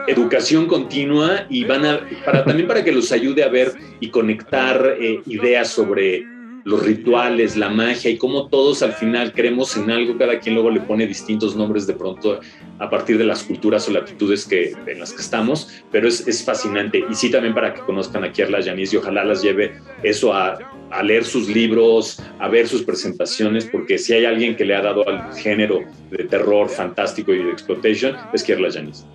educación 0.07 0.67
continua 0.67 1.45
y 1.49 1.63
van 1.65 1.85
a, 1.85 1.99
para, 2.25 2.45
también 2.45 2.67
para 2.67 2.83
que 2.83 2.91
los 2.91 3.11
ayude 3.11 3.43
a 3.43 3.49
ver 3.49 3.73
y 3.99 4.09
conectar 4.09 4.95
eh, 4.99 5.21
ideas 5.25 5.69
sobre 5.69 6.25
los 6.63 6.83
rituales, 6.85 7.57
la 7.57 7.69
magia 7.69 8.11
y 8.11 8.17
cómo 8.17 8.47
todos 8.47 8.83
al 8.83 8.93
final 8.93 9.33
creemos 9.33 9.75
en 9.77 9.89
algo, 9.89 10.17
cada 10.17 10.39
quien 10.39 10.55
luego 10.55 10.69
le 10.69 10.81
pone 10.81 11.07
distintos 11.07 11.55
nombres 11.55 11.87
de 11.87 11.93
pronto 11.93 12.39
a 12.79 12.89
partir 12.89 13.17
de 13.17 13.25
las 13.25 13.43
culturas 13.43 13.87
o 13.87 13.91
latitudes 13.91 14.45
que, 14.45 14.73
en 14.85 14.99
las 14.99 15.13
que 15.13 15.21
estamos, 15.21 15.83
pero 15.91 16.07
es, 16.07 16.27
es 16.27 16.43
fascinante. 16.43 17.03
Y 17.09 17.13
sí 17.15 17.31
también 17.31 17.53
para 17.53 17.73
que 17.73 17.81
conozcan 17.81 18.23
a 18.23 18.31
Kierla 18.31 18.59
Yanis 18.59 18.93
y 18.93 18.97
ojalá 18.97 19.23
las 19.23 19.41
lleve 19.41 19.73
eso 20.03 20.33
a, 20.33 20.57
leer 21.03 21.23
sus 21.23 21.47
libros, 21.47 22.21
a 22.39 22.49
ver 22.49 22.67
sus 22.67 22.83
presentaciones, 22.83 23.65
porque 23.65 23.97
si 23.97 24.13
hay 24.13 24.25
alguien 24.25 24.57
que 24.57 24.65
le 24.65 24.75
ha 24.75 24.81
dado 24.81 25.07
al 25.07 25.33
género 25.35 25.79
de 26.09 26.25
terror 26.25 26.67
fantástico 26.67 27.31
y 27.33 27.41
de 27.41 27.49
exploitation, 27.49 28.17
es 28.33 28.43
Kierla 28.43 28.67
Yanis. 28.67 29.07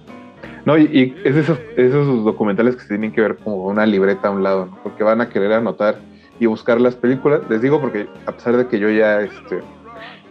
No, 0.64 0.78
y, 0.78 1.14
es 1.22 1.36
esos, 1.36 1.58
esos 1.76 2.24
documentales 2.24 2.76
que 2.76 2.86
tienen 2.88 3.12
que 3.12 3.20
ver 3.20 3.36
como 3.36 3.66
una 3.66 3.84
libreta 3.84 4.28
a 4.28 4.30
un 4.30 4.42
lado, 4.42 4.78
porque 4.82 5.04
van 5.04 5.20
a 5.20 5.28
querer 5.28 5.52
anotar 5.52 5.98
y 6.38 6.46
buscar 6.46 6.80
las 6.80 6.94
películas. 6.94 7.42
Les 7.48 7.60
digo 7.60 7.80
porque 7.80 8.08
a 8.26 8.32
pesar 8.32 8.56
de 8.56 8.66
que 8.66 8.78
yo 8.78 8.90
ya, 8.90 9.20
este, 9.20 9.62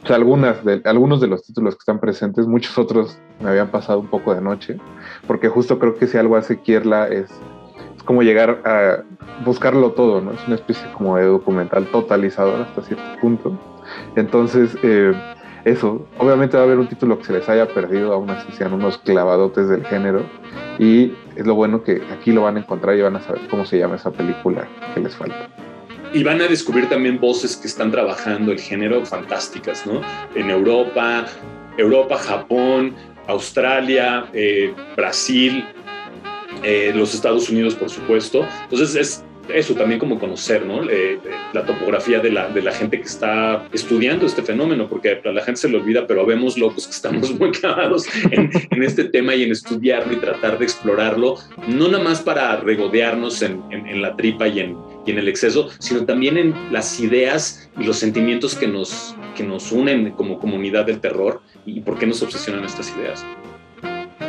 pues 0.02 0.12
algunas 0.12 0.63
de, 0.63 0.82
algunos 0.86 1.20
de 1.22 1.28
los 1.28 1.44
títulos 1.44 1.76
que 1.76 1.80
están 1.80 2.00
presentes, 2.00 2.48
muchos 2.48 2.78
otros 2.78 3.20
me 3.41 3.50
habían 3.50 3.70
pasado 3.70 4.00
un 4.00 4.08
poco 4.08 4.34
de 4.34 4.41
noche, 4.41 4.78
porque 5.28 5.50
justo 5.50 5.80
creo 5.80 5.96
que 5.96 6.08
si 6.08 6.18
algo 6.18 6.36
hace 6.36 6.60
Kierla 6.60 7.08
es, 7.08 7.32
es 7.96 8.04
como 8.04 8.22
llegar 8.22 8.62
a 8.65 9.04
buscarlo 9.44 9.91
todo, 9.91 10.22
¿no? 10.22 10.32
Es 10.32 10.46
una 10.46 10.56
especie 10.56 10.86
como 10.94 11.18
de 11.18 11.26
documental 11.26 11.86
totalizador 11.88 12.62
hasta 12.62 12.82
cierto 12.84 13.20
punto. 13.20 13.60
Entonces, 14.15 14.78
eh, 14.84 15.13
eso, 15.65 16.06
obviamente 16.20 16.56
va 16.56 16.63
a 16.63 16.65
haber 16.68 16.78
un 16.78 16.88
título 16.88 17.18
que 17.18 17.26
se 17.26 17.34
les 17.34 17.50
haya 17.50 17.68
perdido, 17.68 18.13
aún 18.13 18.30
así 18.30 18.52
sean 18.52 18.74
unos 18.74 19.00
clavadotes 19.00 19.68
del 19.68 19.84
género, 19.86 20.22
y 20.78 21.13
es 21.36 21.48
lo 21.48 21.56
bueno 21.56 21.84
que 21.84 22.04
aquí 22.13 22.32
lo 22.32 22.44
van 22.44 22.58
a 22.58 22.60
encontrar 22.60 22.96
y 22.96 23.02
van 23.02 23.15
a 23.15 23.22
saber 23.22 23.41
cómo 23.50 23.65
se 23.65 23.80
llama 23.80 23.96
esa 23.96 24.12
película 24.12 24.68
que 24.94 25.00
les 25.00 25.15
falta. 25.15 25.50
Y 26.13 26.24
van 26.24 26.41
a 26.41 26.48
descubrir 26.48 26.88
también 26.88 27.20
voces 27.20 27.58
que 27.58 27.68
están 27.68 27.91
trabajando 27.91 28.52
el 28.52 28.60
género 28.60 29.06
fantásticas, 29.06 29.86
¿no? 29.86 30.02
En 30.36 30.50
Europa, 30.50 31.26
Europa, 31.78 32.18
Japón, 32.18 32.96
Australia, 33.28 34.26
eh, 34.34 34.74
Brasil, 34.96 35.65
eh, 36.63 36.91
los 36.96 37.13
Estados 37.13 37.50
Unidos, 37.50 37.76
por 37.76 37.89
supuesto. 37.89 38.46
Entonces 38.63 38.96
es 38.96 39.24
eso 39.53 39.73
también 39.75 39.99
como 39.99 40.19
conocer, 40.19 40.65
¿no? 40.65 40.89
Eh, 40.89 41.19
la 41.53 41.65
topografía 41.65 42.19
de 42.19 42.31
la, 42.31 42.49
de 42.49 42.62
la 42.62 42.71
gente 42.71 42.99
que 42.99 43.05
está 43.05 43.67
estudiando 43.71 44.25
este 44.25 44.41
fenómeno, 44.41 44.88
porque 44.88 45.21
a 45.23 45.31
la 45.31 45.43
gente 45.43 45.62
se 45.62 45.69
le 45.69 45.77
olvida, 45.77 46.08
pero 46.08 46.25
vemos 46.25 46.58
locos 46.58 46.88
que 46.88 46.93
estamos 46.93 47.38
muy 47.39 47.51
clavados 47.51 48.05
en, 48.31 48.49
este 48.84 49.05
tema 49.05 49.36
y 49.36 49.43
en 49.43 49.51
estudiarlo 49.51 50.13
y 50.13 50.17
tratar 50.17 50.58
de 50.58 50.65
explorarlo, 50.65 51.36
no 51.67 51.88
nada 51.88 52.03
más 52.03 52.21
para 52.21 52.58
regodearnos 52.58 53.41
en, 53.41 53.62
en, 53.71 54.01
la 54.01 54.15
tripa 54.15 54.47
y 54.47 54.60
en, 54.60 54.77
en 55.05 55.17
el 55.17 55.27
exceso, 55.27 55.69
sino 55.79 56.05
también 56.05 56.38
en 56.38 56.53
las 56.71 56.99
ideas 56.99 57.69
y 57.79 57.84
los 57.84 57.97
sentimientos 57.97 58.55
que 58.55 58.67
nos, 58.67 59.15
que 59.36 59.43
nos 59.43 59.71
unen 59.71 60.12
como 60.12 60.39
comunidad 60.39 60.86
del 60.86 60.99
terror 60.99 61.41
y 61.65 61.81
por 61.81 61.97
qué 61.97 62.05
nos 62.05 62.21
obsesionan 62.21 62.63
estas 62.63 62.95
ideas. 62.97 63.25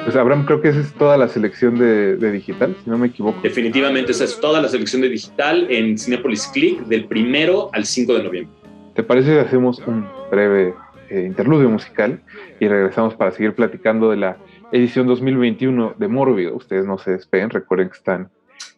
Pues 0.06 0.14
Abraham, 0.14 0.44
creo 0.46 0.62
que 0.62 0.68
esa 0.68 0.78
es 0.78 0.92
toda 0.92 1.16
la 1.16 1.26
selección 1.26 1.76
de, 1.80 2.16
de, 2.16 2.30
digital, 2.30 2.76
si 2.84 2.88
no 2.88 2.96
me 2.96 3.08
equivoco. 3.08 3.40
Definitivamente, 3.42 4.12
esa 4.12 4.22
es 4.22 4.38
toda 4.38 4.60
la 4.60 4.68
selección 4.68 5.02
de 5.02 5.08
digital 5.08 5.66
en 5.68 5.98
Cinepolis 5.98 6.46
Click 6.46 6.78
del 6.86 7.06
primero 7.06 7.70
al 7.72 7.84
5 7.84 8.14
de 8.14 8.22
noviembre. 8.22 8.56
¿Te 8.94 9.02
parece 9.02 9.32
que 9.32 9.40
hacemos 9.40 9.82
un 9.84 10.06
breve 10.30 10.74
eh, 11.10 11.24
interludio 11.26 11.68
musical 11.68 12.22
y 12.60 12.68
regresamos 12.68 13.14
para 13.14 13.32
seguir 13.32 13.56
platicando 13.56 14.08
de 14.08 14.16
la 14.18 14.36
edición 14.70 15.08
2021 15.08 15.96
de 15.98 16.06
Morbido? 16.06 16.54
Ustedes 16.54 16.86
no 16.86 16.98
se 16.98 17.10
despeguen, 17.10 17.50
recuerden 17.50 17.88
que 17.88 17.96
están 17.96 18.30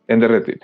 en 0.06 0.20
Derretir. 0.20 0.60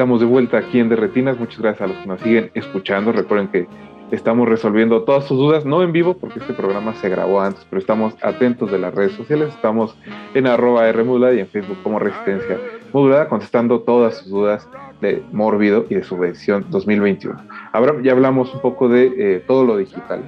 Estamos 0.00 0.20
de 0.20 0.24
vuelta 0.24 0.56
aquí 0.56 0.78
en 0.78 0.88
Derretinas. 0.88 1.38
Muchas 1.38 1.60
gracias 1.60 1.82
a 1.82 1.92
los 1.92 1.98
que 1.98 2.06
nos 2.06 2.20
siguen 2.22 2.50
escuchando. 2.54 3.12
Recuerden 3.12 3.48
que 3.48 3.68
estamos 4.10 4.48
resolviendo 4.48 5.02
todas 5.02 5.26
sus 5.26 5.36
dudas, 5.36 5.66
no 5.66 5.82
en 5.82 5.92
vivo 5.92 6.16
porque 6.16 6.38
este 6.38 6.54
programa 6.54 6.94
se 6.94 7.10
grabó 7.10 7.42
antes, 7.42 7.66
pero 7.68 7.80
estamos 7.80 8.14
atentos 8.22 8.72
de 8.72 8.78
las 8.78 8.94
redes 8.94 9.12
sociales. 9.12 9.50
Estamos 9.50 9.94
en 10.32 10.46
arroba 10.46 10.88
y 10.88 11.40
en 11.40 11.46
Facebook 11.48 11.76
como 11.82 11.98
Resistencia 11.98 12.56
Modulada, 12.94 13.28
contestando 13.28 13.80
todas 13.80 14.16
sus 14.16 14.30
dudas 14.30 14.66
de 15.02 15.22
Mórbido 15.32 15.84
y 15.90 15.96
de 15.96 16.02
su 16.02 16.16
versión 16.16 16.64
2021. 16.70 17.38
Ahora 17.74 17.96
ya 18.02 18.12
hablamos 18.12 18.54
un 18.54 18.62
poco 18.62 18.88
de 18.88 19.12
eh, 19.18 19.44
todo 19.46 19.66
lo 19.66 19.76
digital. 19.76 20.22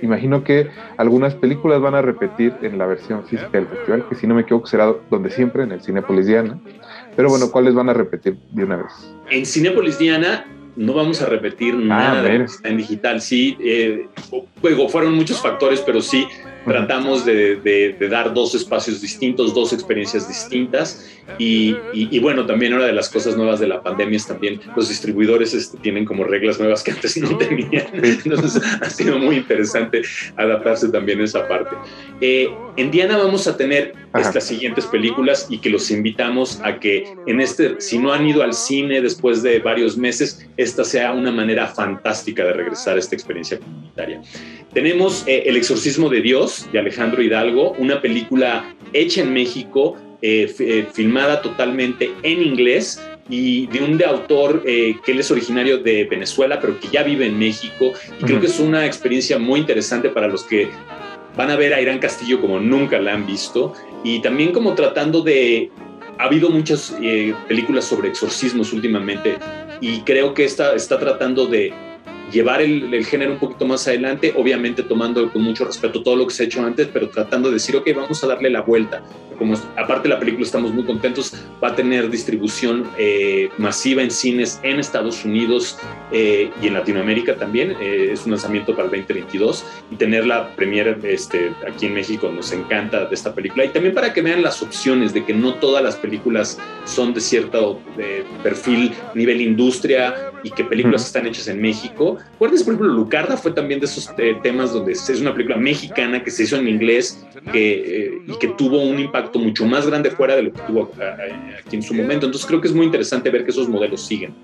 Imagino 0.00 0.44
que 0.44 0.70
algunas 0.96 1.34
películas 1.34 1.80
van 1.80 1.96
a 1.96 2.02
repetir 2.02 2.54
en 2.62 2.78
la 2.78 2.86
versión 2.86 3.24
física 3.24 3.50
del 3.50 3.66
festival, 3.66 4.06
que 4.08 4.14
si 4.14 4.28
no 4.28 4.36
me 4.36 4.42
equivoco 4.42 4.66
será 4.66 4.94
donde 5.10 5.30
siempre, 5.30 5.64
en 5.64 5.72
el 5.72 5.82
Cinepolis 5.82 6.26
Diana. 6.26 6.56
Pero 7.18 7.30
bueno, 7.30 7.50
¿cuáles 7.50 7.74
van 7.74 7.88
a 7.88 7.92
repetir 7.92 8.36
de 8.52 8.62
una 8.62 8.76
vez? 8.76 8.92
En 9.28 9.44
Cinepolis 9.44 9.98
Diana 9.98 10.46
no 10.76 10.94
vamos 10.94 11.20
a 11.20 11.26
repetir 11.26 11.74
ah, 11.74 11.84
nada 11.84 12.22
de 12.22 12.46
en 12.62 12.76
digital. 12.76 13.20
Sí, 13.20 13.58
eh, 13.58 14.06
fueron 14.88 15.14
muchos 15.14 15.42
factores, 15.42 15.80
pero 15.80 16.00
sí 16.00 16.28
tratamos 16.68 17.24
de, 17.24 17.96
dar 18.10 18.32
dos 18.34 18.54
espacios 18.54 19.00
distintos, 19.00 19.54
dos 19.54 19.72
experiencias 19.72 20.28
distintas. 20.28 21.10
Y, 21.38 22.18
bueno, 22.20 22.46
también 22.46 22.74
una 22.74 22.86
de 22.86 22.92
las 22.92 23.08
cosas 23.08 23.36
nuevas 23.36 23.60
de 23.60 23.66
la 23.66 23.82
pandemia 23.82 24.16
es 24.16 24.26
también 24.26 24.60
los 24.76 24.88
distribuidores 24.88 25.54
este, 25.54 25.78
tienen 25.78 26.04
como 26.04 26.24
reglas 26.24 26.58
nuevas 26.58 26.82
que 26.82 26.92
antes 26.92 27.16
no 27.16 27.36
tenían. 27.36 27.86
Entonces 27.92 28.62
ha 28.80 28.90
sido 28.90 29.18
muy 29.18 29.36
interesante 29.36 30.02
adaptarse 30.36 30.88
también 30.88 31.20
a 31.20 31.24
esa 31.24 31.46
parte. 31.48 31.76
Eh, 32.20 32.48
en 32.76 32.90
Diana 32.90 33.16
vamos 33.16 33.46
a 33.46 33.56
tener 33.56 33.94
estas 34.14 34.44
siguientes 34.44 34.86
películas 34.86 35.46
y 35.50 35.58
que 35.58 35.70
los 35.70 35.90
invitamos 35.90 36.60
a 36.62 36.78
que 36.78 37.12
en 37.26 37.40
este, 37.40 37.80
si 37.80 37.98
no 37.98 38.12
han 38.12 38.26
ido 38.26 38.42
al 38.42 38.54
cine 38.54 39.00
después 39.00 39.42
de 39.42 39.58
varios 39.58 39.96
meses, 39.96 40.48
esta 40.56 40.84
sea 40.84 41.12
una 41.12 41.30
manera 41.30 41.66
fantástica 41.66 42.44
de 42.44 42.52
regresar 42.52 42.96
a 42.96 43.00
esta 43.00 43.14
experiencia 43.14 43.58
comunitaria. 43.58 44.22
Tenemos 44.78 45.24
eh, 45.26 45.42
El 45.46 45.56
exorcismo 45.56 46.08
de 46.08 46.20
Dios 46.20 46.68
de 46.70 46.78
Alejandro 46.78 47.20
Hidalgo, 47.20 47.72
una 47.78 48.00
película 48.00 48.76
hecha 48.92 49.22
en 49.22 49.32
México, 49.32 49.96
eh, 50.22 50.54
eh, 50.60 50.86
filmada 50.92 51.42
totalmente 51.42 52.12
en 52.22 52.40
inglés 52.40 53.02
y 53.28 53.66
de 53.66 53.82
un 53.82 53.98
de 53.98 54.04
autor 54.04 54.62
que 54.62 55.00
él 55.04 55.18
es 55.18 55.32
originario 55.32 55.78
de 55.78 56.04
Venezuela, 56.04 56.60
pero 56.60 56.78
que 56.78 56.86
ya 56.92 57.02
vive 57.02 57.26
en 57.26 57.36
México. 57.36 57.92
Y 58.20 58.22
creo 58.22 58.38
que 58.38 58.46
es 58.46 58.60
una 58.60 58.86
experiencia 58.86 59.36
muy 59.36 59.58
interesante 59.58 60.10
para 60.10 60.28
los 60.28 60.44
que 60.44 60.68
van 61.36 61.50
a 61.50 61.56
ver 61.56 61.74
a 61.74 61.80
Irán 61.80 61.98
Castillo 61.98 62.40
como 62.40 62.60
nunca 62.60 63.00
la 63.00 63.14
han 63.14 63.26
visto 63.26 63.72
y 64.04 64.22
también 64.22 64.52
como 64.52 64.74
tratando 64.74 65.22
de... 65.22 65.72
Ha 66.18 66.24
habido 66.26 66.50
muchas 66.50 66.96
películas 67.48 67.84
sobre 67.84 68.10
exorcismos 68.10 68.72
últimamente 68.72 69.38
y 69.80 70.02
creo 70.02 70.34
que 70.34 70.44
esta 70.44 70.76
está 70.76 71.00
tratando 71.00 71.46
de 71.46 71.72
llevar 72.30 72.60
el, 72.60 73.04
género 73.04 73.32
un 73.32 73.38
poquito 73.38 73.66
más 73.66 73.86
adelante, 73.88 74.34
obviamente 74.36 74.82
tomando 74.82 75.30
con 75.32 75.42
mucho 75.42 75.64
respeto 75.64 76.02
todo 76.02 76.16
lo 76.16 76.26
que 76.26 76.34
se 76.34 76.42
ha 76.42 76.46
hecho 76.46 76.62
antes, 76.62 76.88
pero 76.92 77.08
tratando 77.08 77.48
de 77.48 77.54
decir, 77.54 77.76
ok, 77.76 77.88
vamos 77.94 78.22
a 78.22 78.26
darle 78.26 78.50
la 78.50 78.62
vuelta. 78.62 79.02
Como 79.38 79.54
aparte 79.76 80.08
la 80.08 80.18
película 80.18 80.44
estamos 80.44 80.72
muy 80.74 80.84
contentos, 80.84 81.32
va 81.62 81.68
a 81.68 81.76
tener 81.76 82.10
distribución 82.10 82.88
eh, 82.98 83.50
masiva 83.56 84.02
en 84.02 84.10
cines 84.10 84.58
en 84.64 84.80
Estados 84.80 85.24
Unidos 85.24 85.78
eh, 86.10 86.50
y 86.60 86.66
en 86.66 86.74
Latinoamérica 86.74 87.36
también. 87.36 87.76
Eh, 87.80 88.10
es 88.12 88.24
un 88.24 88.32
lanzamiento 88.32 88.74
para 88.74 88.86
el 88.86 88.90
2022 88.90 89.64
y 89.92 89.96
tener 89.96 90.26
la 90.26 90.56
premiere 90.56 90.96
este, 91.04 91.52
aquí 91.68 91.86
en 91.86 91.94
México 91.94 92.30
nos 92.34 92.50
encanta 92.52 93.04
de 93.04 93.14
esta 93.14 93.32
película. 93.32 93.64
Y 93.64 93.68
también 93.68 93.94
para 93.94 94.12
que 94.12 94.22
vean 94.22 94.42
las 94.42 94.60
opciones 94.60 95.14
de 95.14 95.24
que 95.24 95.32
no 95.32 95.54
todas 95.54 95.84
las 95.84 95.94
películas 95.94 96.58
son 96.84 97.14
de 97.14 97.20
cierto 97.20 97.80
perfil, 98.42 98.92
nivel 99.14 99.40
industria 99.40 100.32
y 100.42 100.50
que 100.50 100.64
películas 100.64 101.06
están 101.06 101.26
hechas 101.26 101.46
en 101.48 101.60
México 101.60 102.17
¿Recuerdas, 102.32 102.62
por 102.62 102.74
ejemplo, 102.74 102.94
Lucarda 102.94 103.36
fue 103.36 103.52
también 103.52 103.80
de 103.80 103.86
esos 103.86 104.10
eh, 104.18 104.36
temas 104.42 104.72
donde 104.72 104.92
es 104.92 105.20
una 105.20 105.32
película 105.32 105.56
mexicana 105.56 106.22
que 106.22 106.30
se 106.30 106.44
hizo 106.44 106.56
en 106.56 106.68
inglés 106.68 107.24
eh, 107.52 108.18
y 108.26 108.38
que 108.38 108.48
tuvo 108.48 108.82
un 108.82 108.98
impacto 108.98 109.38
mucho 109.38 109.66
más 109.66 109.86
grande 109.86 110.10
fuera 110.10 110.36
de 110.36 110.44
lo 110.44 110.52
que 110.52 110.60
tuvo 110.62 110.90
aquí 111.58 111.76
en 111.76 111.82
su 111.82 111.94
momento. 111.94 112.26
Entonces 112.26 112.46
creo 112.46 112.60
que 112.60 112.68
es 112.68 112.74
muy 112.74 112.86
interesante 112.86 113.30
ver 113.30 113.44
que 113.44 113.50
esos 113.50 113.68
modelos 113.68 114.06
siguen. 114.06 114.34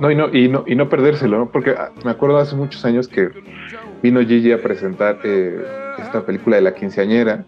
No, 0.00 0.10
y 0.10 0.16
no, 0.16 0.34
y 0.34 0.48
no, 0.48 0.64
y 0.66 0.74
no 0.74 0.88
perdérselo, 0.88 1.38
¿no? 1.38 1.50
porque 1.50 1.70
ah, 1.70 1.92
me 2.04 2.10
acuerdo 2.10 2.38
hace 2.38 2.56
muchos 2.56 2.84
años 2.84 3.06
que 3.06 3.30
vino 4.02 4.20
Gigi 4.20 4.50
a 4.50 4.60
presentar 4.60 5.20
eh, 5.22 5.62
esta 5.98 6.26
película 6.26 6.56
de 6.56 6.62
la 6.62 6.74
quinceañera 6.74 7.44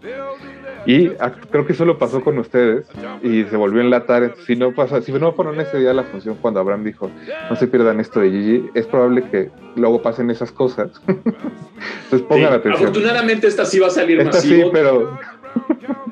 y 0.87 1.09
creo 1.51 1.67
que 1.67 1.73
eso 1.73 1.83
lo 1.83 1.97
pasó 1.97 2.23
con 2.23 2.39
ustedes 2.39 2.87
y 3.21 3.43
se 3.43 3.57
volvió 3.57 3.81
a 3.81 3.83
enlatar. 3.83 4.35
Si 4.45 4.55
no 4.55 4.73
pasa, 4.73 5.01
si 5.01 5.11
no 5.11 5.33
fueron 5.33 5.59
ese 5.59 5.79
día 5.79 5.93
la 5.93 6.05
función 6.05 6.37
cuando 6.41 6.61
Abraham 6.61 6.85
dijo, 6.85 7.11
no 7.49 7.55
se 7.57 7.67
pierdan 7.67 7.99
esto 7.99 8.21
de 8.21 8.31
Gigi, 8.31 8.69
es 8.73 8.87
probable 8.87 9.29
que 9.29 9.49
luego 9.75 10.01
pasen 10.01 10.31
esas 10.31 10.49
cosas. 10.49 10.89
Entonces 11.07 12.21
pongan 12.29 12.53
atención. 12.53 12.89
Afortunadamente 12.89 13.47
esta 13.47 13.65
sí 13.65 13.79
va 13.79 13.87
a 13.87 13.89
salir 13.89 14.21
esta 14.21 14.39
Sí, 14.39 14.63
pero... 14.71 15.19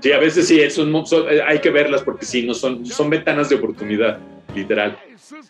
Sí, 0.02 0.12
a 0.12 0.20
veces 0.20 0.48
sí, 0.48 0.60
hay 1.48 1.60
que 1.60 1.70
verlas 1.70 2.04
porque 2.04 2.26
sí, 2.26 2.46
no 2.46 2.54
son, 2.54 2.86
son 2.86 3.10
ventanas 3.10 3.50
de 3.50 3.56
oportunidad, 3.56 4.20
literal. 4.54 5.00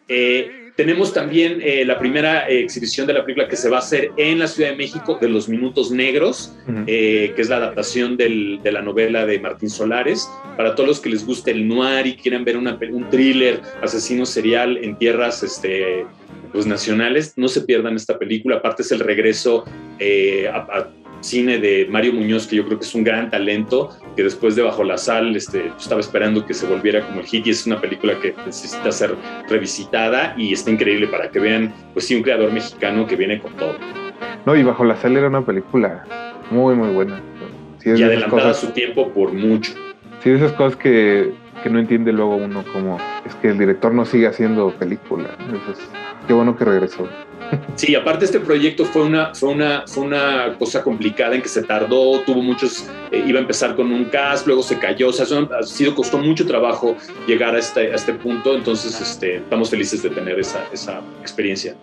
Eh, 0.08 0.65
tenemos 0.76 1.14
también 1.14 1.60
eh, 1.62 1.86
la 1.86 1.98
primera 1.98 2.50
eh, 2.50 2.60
exhibición 2.60 3.08
de 3.08 3.14
la 3.14 3.24
película 3.24 3.48
que 3.48 3.56
se 3.56 3.70
va 3.70 3.78
a 3.78 3.80
hacer 3.80 4.12
en 4.18 4.40
la 4.40 4.48
Ciudad 4.48 4.72
de 4.72 4.76
México 4.76 5.18
de 5.20 5.30
Los 5.30 5.48
Minutos 5.48 5.90
Negros, 5.90 6.54
eh, 6.86 7.32
que 7.36 7.42
es 7.42 7.50
la 7.50 7.58
adaptación 7.58 8.18
de 8.18 8.60
la 8.64 8.82
novela 8.82 9.26
de 9.26 9.40
Martín 9.40 9.70
Solares. 9.70 10.30
Para 10.58 10.76
todos 10.76 10.90
los 10.90 11.00
que 11.00 11.10
les 11.10 11.26
guste 11.26 11.52
el 11.52 11.68
noir 11.68 12.06
y 12.08 12.16
quieran 12.16 12.44
ver 12.44 12.58
una, 12.58 12.78
un 12.92 13.10
thriller 13.10 13.62
asesino 13.82 14.26
serial 14.26 14.78
en 14.78 14.98
tierras 14.98 15.44
este, 15.44 16.06
pues, 16.52 16.66
nacionales, 16.66 17.34
no 17.38 17.48
se 17.48 17.62
pierdan 17.62 17.96
esta 17.96 18.20
película. 18.20 18.58
Aparte 18.58 18.84
es 18.84 18.92
el 18.92 19.00
regreso 19.00 19.64
a 20.52 20.88
cine 21.26 21.58
de 21.58 21.88
Mario 21.90 22.14
Muñoz, 22.14 22.48
que 22.48 22.56
yo 22.56 22.66
creo 22.66 22.80
que 22.80 22.86
es 22.86 22.96
un 22.96 23.04
gran 23.04 23.30
talento, 23.30 23.90
que 24.16 24.24
después 24.24 24.56
de 24.56 24.62
Bajo 24.62 24.84
la 24.84 24.98
Sal 24.98 25.36
este, 25.36 25.72
estaba 25.78 26.00
esperando 26.00 26.46
que 26.46 26.54
se 26.54 26.68
volviera 26.68 27.06
como 27.06 27.20
el 27.22 27.26
hit 27.26 27.48
y 27.48 27.50
es 27.50 27.66
una 27.66 27.82
película 27.82 28.20
que 28.22 28.34
necesita 28.46 28.92
ser 28.92 29.16
revisitada 29.50 30.36
y 30.38 30.54
está 30.54 30.72
increíble 30.72 31.08
para 31.08 31.30
que 31.30 31.40
vean, 31.40 31.74
pues 31.94 32.06
sí, 32.08 32.16
un 32.16 32.22
creador 32.22 32.52
mexicano 32.52 33.08
que 33.08 33.16
viene 33.16 33.40
con 33.40 33.54
todo. 33.58 33.76
No, 34.46 34.56
y 34.56 34.64
Bajo 34.64 34.86
la 34.86 34.96
Sal 34.96 35.18
era 35.18 35.28
una 35.28 35.46
película 35.46 36.06
muy, 36.52 36.76
muy 36.76 36.90
buena. 36.90 37.22
y 37.84 38.04
adelantada 38.04 38.52
a 38.52 38.54
su 38.54 38.68
tiempo 38.68 39.12
por 39.12 39.34
mucho. 39.34 39.74
Sí, 40.24 40.30
esas 40.30 40.54
cosas 40.54 40.78
que, 40.78 41.34
que, 41.66 41.70
no 41.72 41.80
entiende 41.80 42.14
luego 42.14 42.36
uno 42.36 42.64
como 42.72 42.98
es 43.26 43.34
que 43.36 43.50
el 43.50 43.58
director 43.58 43.94
no 43.94 44.06
sigue 44.06 44.28
haciendo 44.28 44.72
película. 44.78 45.36
Entonces, 45.40 45.84
qué 46.28 46.34
bueno 46.34 46.56
que 46.56 46.66
regresó. 46.66 47.08
Sí, 47.76 47.94
aparte 47.94 48.26
este 48.26 48.40
proyecto 48.40 48.86
fue 48.86 49.04
una, 49.04 49.36
fue 49.36 49.50
una, 49.50 49.84
fue 49.86 50.04
una 50.04 50.56
cosa 50.58 50.82
complicada 50.82 51.36
en 51.36 51.42
que 51.42 51.50
se 51.50 51.62
tardó, 51.62 52.22
tuvo 52.22 52.42
muchos, 52.42 52.90
eh, 53.12 53.24
iba 53.28 53.38
a 53.38 53.42
empezar 53.42 53.76
con 53.76 53.92
un 53.92 54.06
cast, 54.06 54.48
luego 54.48 54.64
se 54.64 54.80
cayó, 54.80 55.10
o 55.10 55.14
sea, 55.14 55.26
ha 55.26 55.64
sido, 55.64 55.94
costó 55.94 56.18
mucho 56.18 56.48
trabajo 56.48 56.96
llegar 57.28 57.54
a 57.54 57.60
este, 57.60 57.92
a 57.92 57.96
este 57.96 58.14
punto, 58.14 58.56
entonces 58.56 59.00
este, 59.00 59.38
estamos 59.38 59.70
felices 59.70 60.02
de 60.02 60.10
tener 60.10 60.40
esa, 60.40 60.66
esa 60.74 61.02
experiencia. 61.22 61.76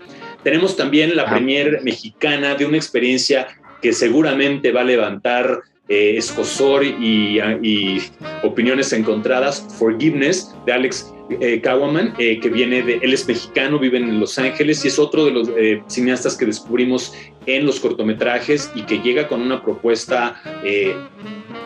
Tenemos 0.43 0.77
también 0.77 1.15
la 1.15 1.27
premier 1.27 1.81
mexicana 1.85 2.55
de 2.55 2.65
una 2.67 2.79
experiencia 2.79 3.47
que 3.81 3.93
seguramente 3.93 4.73
va 4.73 4.81
a 4.81 4.85
levantar 4.85 5.61
eh, 5.89 6.17
escosor 6.17 6.85
y, 6.85 7.41
opiniones 8.43 8.93
encontradas, 8.93 9.67
Forgiveness, 9.79 10.55
de 10.67 10.73
Alex 10.73 11.13
eh, 11.41 11.63
eh, 12.19 12.41
que 12.41 12.49
viene 12.49 12.83
de, 12.83 12.97
él 12.97 13.13
es 13.13 13.27
mexicano, 13.27 13.79
vive 13.79 13.99
en 13.99 14.21
Los 14.21 14.39
Ángeles 14.39 14.85
y 14.85 14.89
es 14.89 14.99
otro 14.99 15.25
de 15.25 15.31
los 15.31 15.49
eh, 15.57 15.83
cineastas 15.87 16.37
que 16.37 16.47
descubrimos 16.47 17.15
en 17.47 17.65
los 17.65 17.81
cortometrajes 17.81 18.71
y 18.75 18.83
que 18.83 18.99
llega 18.99 19.29
con 19.29 19.41
una 19.41 19.63
propuesta 19.63 20.41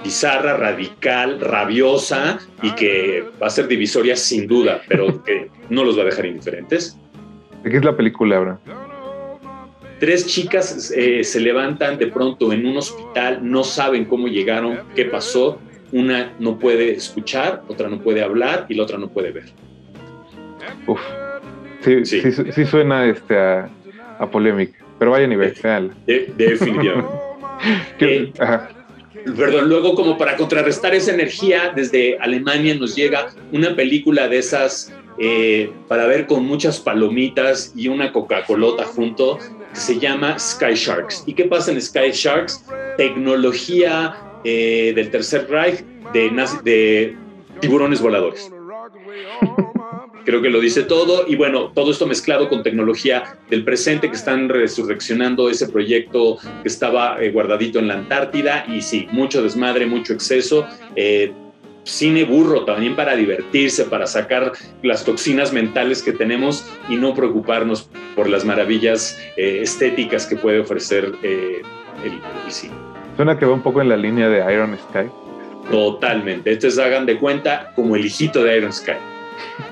bizarra, 0.04 0.56
radical, 0.56 1.40
rabiosa 1.40 2.38
y 2.62 2.70
que 2.72 3.24
va 3.42 3.48
a 3.48 3.50
ser 3.50 3.66
divisoria 3.66 4.16
sin 4.16 4.46
duda, 4.46 4.80
pero 4.88 5.22
que 5.24 5.50
no 5.68 5.84
los 5.84 5.98
va 5.98 6.02
a 6.02 6.06
dejar 6.06 6.26
indiferentes. 6.26 6.98
¿De 7.62 7.70
qué 7.70 7.78
es 7.78 7.84
la 7.84 7.96
película 7.96 8.36
ahora? 8.36 8.60
Tres 9.98 10.26
chicas 10.26 10.92
se 11.22 11.40
levantan 11.40 11.98
de 11.98 12.08
pronto 12.08 12.52
en 12.52 12.66
un 12.66 12.76
hospital, 12.76 13.40
no 13.42 13.64
saben 13.64 14.04
cómo 14.04 14.28
llegaron, 14.28 14.80
qué 14.94 15.06
pasó, 15.06 15.58
una 15.92 16.34
no 16.38 16.58
puede 16.58 16.92
escuchar, 16.92 17.62
otra 17.68 17.88
no 17.88 18.00
puede 18.00 18.22
hablar 18.22 18.66
y 18.68 18.74
la 18.74 18.82
otra 18.82 18.98
no 18.98 19.08
puede 19.08 19.32
ver. 19.32 19.44
Uf. 20.86 21.00
Sí, 21.80 22.04
sí. 22.04 22.66
suena 22.66 23.06
este, 23.06 23.38
a, 23.38 23.70
polémica, 24.30 24.84
pero 24.98 25.12
vaya 25.12 25.26
nivel, 25.26 25.54
real. 25.56 25.92
definitivamente. 26.06 27.08
Eh, 27.98 28.32
perdón, 29.34 29.70
luego 29.70 29.94
como 29.94 30.18
para 30.18 30.36
contrarrestar 30.36 30.94
esa 30.94 31.14
energía, 31.14 31.72
desde 31.74 32.18
Alemania 32.18 32.74
nos 32.74 32.94
llega 32.94 33.30
una 33.50 33.74
película 33.74 34.28
de 34.28 34.38
esas 34.38 34.92
eh, 35.18 35.70
para 35.88 36.06
ver 36.06 36.26
con 36.26 36.44
muchas 36.44 36.80
palomitas 36.80 37.72
y 37.74 37.88
una 37.88 38.12
Coca-Colota 38.12 38.84
junto, 38.84 39.38
que 39.38 39.80
se 39.80 39.98
llama 39.98 40.38
Sky 40.38 40.74
Sharks. 40.74 41.24
¿Y 41.26 41.34
qué 41.34 41.44
pasa 41.44 41.72
en 41.72 41.80
Sky 41.80 42.10
Sharks? 42.12 42.64
Tecnología, 42.96 44.16
eh, 44.44 44.92
del 44.94 45.10
Tercer 45.10 45.48
Reich 45.50 45.84
de, 46.62 47.16
tiburones 47.60 48.00
voladores. 48.00 48.50
Creo 50.24 50.42
que 50.42 50.50
lo 50.50 50.60
dice 50.60 50.82
todo 50.82 51.24
y 51.26 51.36
bueno, 51.36 51.72
todo 51.74 51.90
esto 51.90 52.06
mezclado 52.06 52.48
con 52.48 52.62
tecnología 52.62 53.38
del 53.48 53.64
presente 53.64 54.08
que 54.08 54.16
están 54.16 54.48
resurreccionando 54.48 55.48
ese 55.50 55.68
proyecto 55.68 56.38
que 56.62 56.68
estaba 56.68 57.22
eh, 57.22 57.30
guardadito 57.30 57.78
en 57.78 57.88
la 57.88 57.94
Antártida 57.94 58.66
y 58.68 58.82
sí, 58.82 59.08
mucho 59.12 59.42
desmadre, 59.42 59.86
mucho 59.86 60.12
exceso. 60.12 60.66
Eh, 60.96 61.32
cine 61.86 62.24
burro 62.24 62.64
también 62.64 62.96
para 62.96 63.16
divertirse, 63.16 63.84
para 63.84 64.06
sacar 64.06 64.52
las 64.82 65.04
toxinas 65.04 65.52
mentales 65.52 66.02
que 66.02 66.12
tenemos 66.12 66.68
y 66.88 66.96
no 66.96 67.14
preocuparnos 67.14 67.88
por 68.14 68.28
las 68.28 68.44
maravillas 68.44 69.18
eh, 69.36 69.60
estéticas 69.62 70.26
que 70.26 70.36
puede 70.36 70.60
ofrecer 70.60 71.12
el, 71.22 71.62
el 72.04 72.52
cine. 72.52 72.74
Suena 73.16 73.38
que 73.38 73.46
va 73.46 73.54
un 73.54 73.62
poco 73.62 73.80
en 73.80 73.88
la 73.88 73.96
línea 73.96 74.28
de 74.28 74.52
Iron 74.52 74.76
Sky. 74.76 75.08
Totalmente. 75.70 76.52
Entonces 76.52 76.78
hagan 76.78 77.06
de 77.06 77.18
cuenta 77.18 77.72
como 77.74 77.96
el 77.96 78.04
hijito 78.04 78.42
de 78.42 78.58
Iron 78.58 78.72
Sky. 78.72 78.92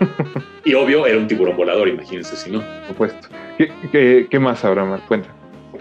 y 0.64 0.74
obvio, 0.74 1.06
era 1.06 1.18
un 1.18 1.26
tiburón 1.26 1.56
volador, 1.56 1.88
imagínense 1.88 2.36
si 2.36 2.50
no. 2.50 2.60
Por 2.60 2.88
supuesto. 2.88 3.28
¿Qué, 3.58 4.26
qué, 4.30 4.38
más 4.38 4.64
habrá 4.64 4.84
más? 4.84 5.00
Cuenta. 5.02 5.28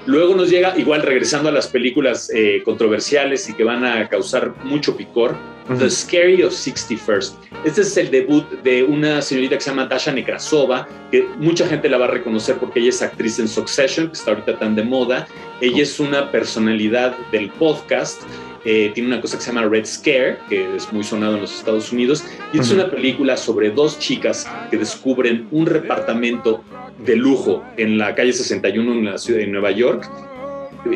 Luego 0.05 0.35
nos 0.35 0.49
llega, 0.49 0.77
igual 0.77 1.01
regresando 1.01 1.49
a 1.49 1.51
las 1.51 1.67
películas 1.67 2.29
eh, 2.33 2.61
controversiales 2.65 3.47
y 3.49 3.53
que 3.53 3.63
van 3.63 3.85
a 3.85 4.09
causar 4.09 4.53
mucho 4.63 4.97
picor, 4.97 5.35
The 5.77 5.89
Scary 5.89 6.43
of 6.43 6.51
61st. 6.51 7.35
Este 7.63 7.81
es 7.81 7.95
el 7.95 8.11
debut 8.11 8.43
de 8.63 8.83
una 8.83 9.21
señorita 9.21 9.55
que 9.55 9.61
se 9.61 9.69
llama 9.69 9.85
Dasha 9.85 10.11
Nekrasova, 10.11 10.87
que 11.09 11.25
mucha 11.37 11.65
gente 11.65 11.87
la 11.87 11.97
va 11.97 12.05
a 12.05 12.09
reconocer 12.09 12.57
porque 12.57 12.81
ella 12.81 12.89
es 12.89 13.01
actriz 13.01 13.39
en 13.39 13.47
Succession, 13.47 14.07
que 14.07 14.13
está 14.13 14.31
ahorita 14.31 14.59
tan 14.59 14.75
de 14.75 14.83
moda. 14.83 15.25
Ella 15.61 15.83
es 15.83 16.01
una 16.01 16.29
personalidad 16.31 17.15
del 17.31 17.49
podcast. 17.51 18.21
Eh, 18.65 18.91
tiene 18.93 19.07
una 19.07 19.21
cosa 19.21 19.37
que 19.37 19.43
se 19.43 19.53
llama 19.53 19.67
Red 19.67 19.85
Scare, 19.85 20.37
que 20.49 20.75
es 20.75 20.91
muy 20.91 21.03
sonado 21.03 21.35
en 21.35 21.41
los 21.41 21.55
Estados 21.55 21.91
Unidos, 21.91 22.25
y 22.53 22.59
es 22.59 22.71
una 22.71 22.89
película 22.89 23.35
sobre 23.35 23.69
dos 23.71 23.99
chicas 23.99 24.49
que 24.69 24.77
descubren 24.77 25.47
un 25.51 25.65
departamento 25.65 26.63
de 26.99 27.15
lujo 27.15 27.63
en 27.77 27.97
la 27.97 28.15
calle 28.15 28.33
61 28.33 28.93
en 28.93 29.05
la 29.05 29.17
ciudad 29.17 29.39
de 29.39 29.47
Nueva 29.47 29.71
York 29.71 30.09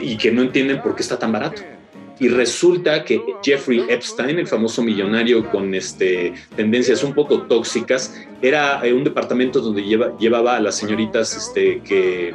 y 0.02 0.18
que 0.18 0.32
no 0.32 0.42
entienden 0.42 0.82
por 0.82 0.96
qué 0.96 1.02
está 1.02 1.18
tan 1.18 1.32
barato. 1.32 1.62
Y 2.20 2.30
resulta 2.30 3.04
que 3.04 3.22
Jeffrey 3.44 3.84
Epstein, 3.88 4.40
el 4.40 4.48
famoso 4.48 4.82
millonario 4.82 5.48
con 5.52 5.76
este, 5.76 6.34
tendencias 6.56 7.04
un 7.04 7.14
poco 7.14 7.44
tóxicas, 7.44 8.26
era 8.42 8.84
eh, 8.84 8.92
un 8.92 9.04
departamento 9.04 9.60
donde 9.62 9.84
lleva, 9.84 10.18
llevaba 10.18 10.58
a 10.58 10.60
las 10.60 10.76
señoritas 10.76 11.36
este, 11.38 11.80
que 11.82 12.34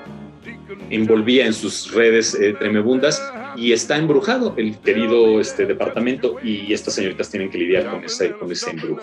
envolvía 0.90 1.46
en 1.46 1.53
sus 1.53 1.92
redes 1.92 2.35
eh, 2.35 2.55
tremebundas 2.59 3.22
y 3.57 3.72
está 3.72 3.96
embrujado 3.96 4.55
el 4.57 4.79
querido 4.79 5.40
este 5.40 5.66
departamento 5.66 6.37
y 6.42 6.72
estas 6.72 6.94
señoritas 6.94 7.31
tienen 7.31 7.51
que 7.51 7.59
lidiar 7.59 7.90
con 7.90 8.05
ese, 8.05 8.33
con 8.33 8.51
ese 8.53 8.70
embrujo. 8.70 9.03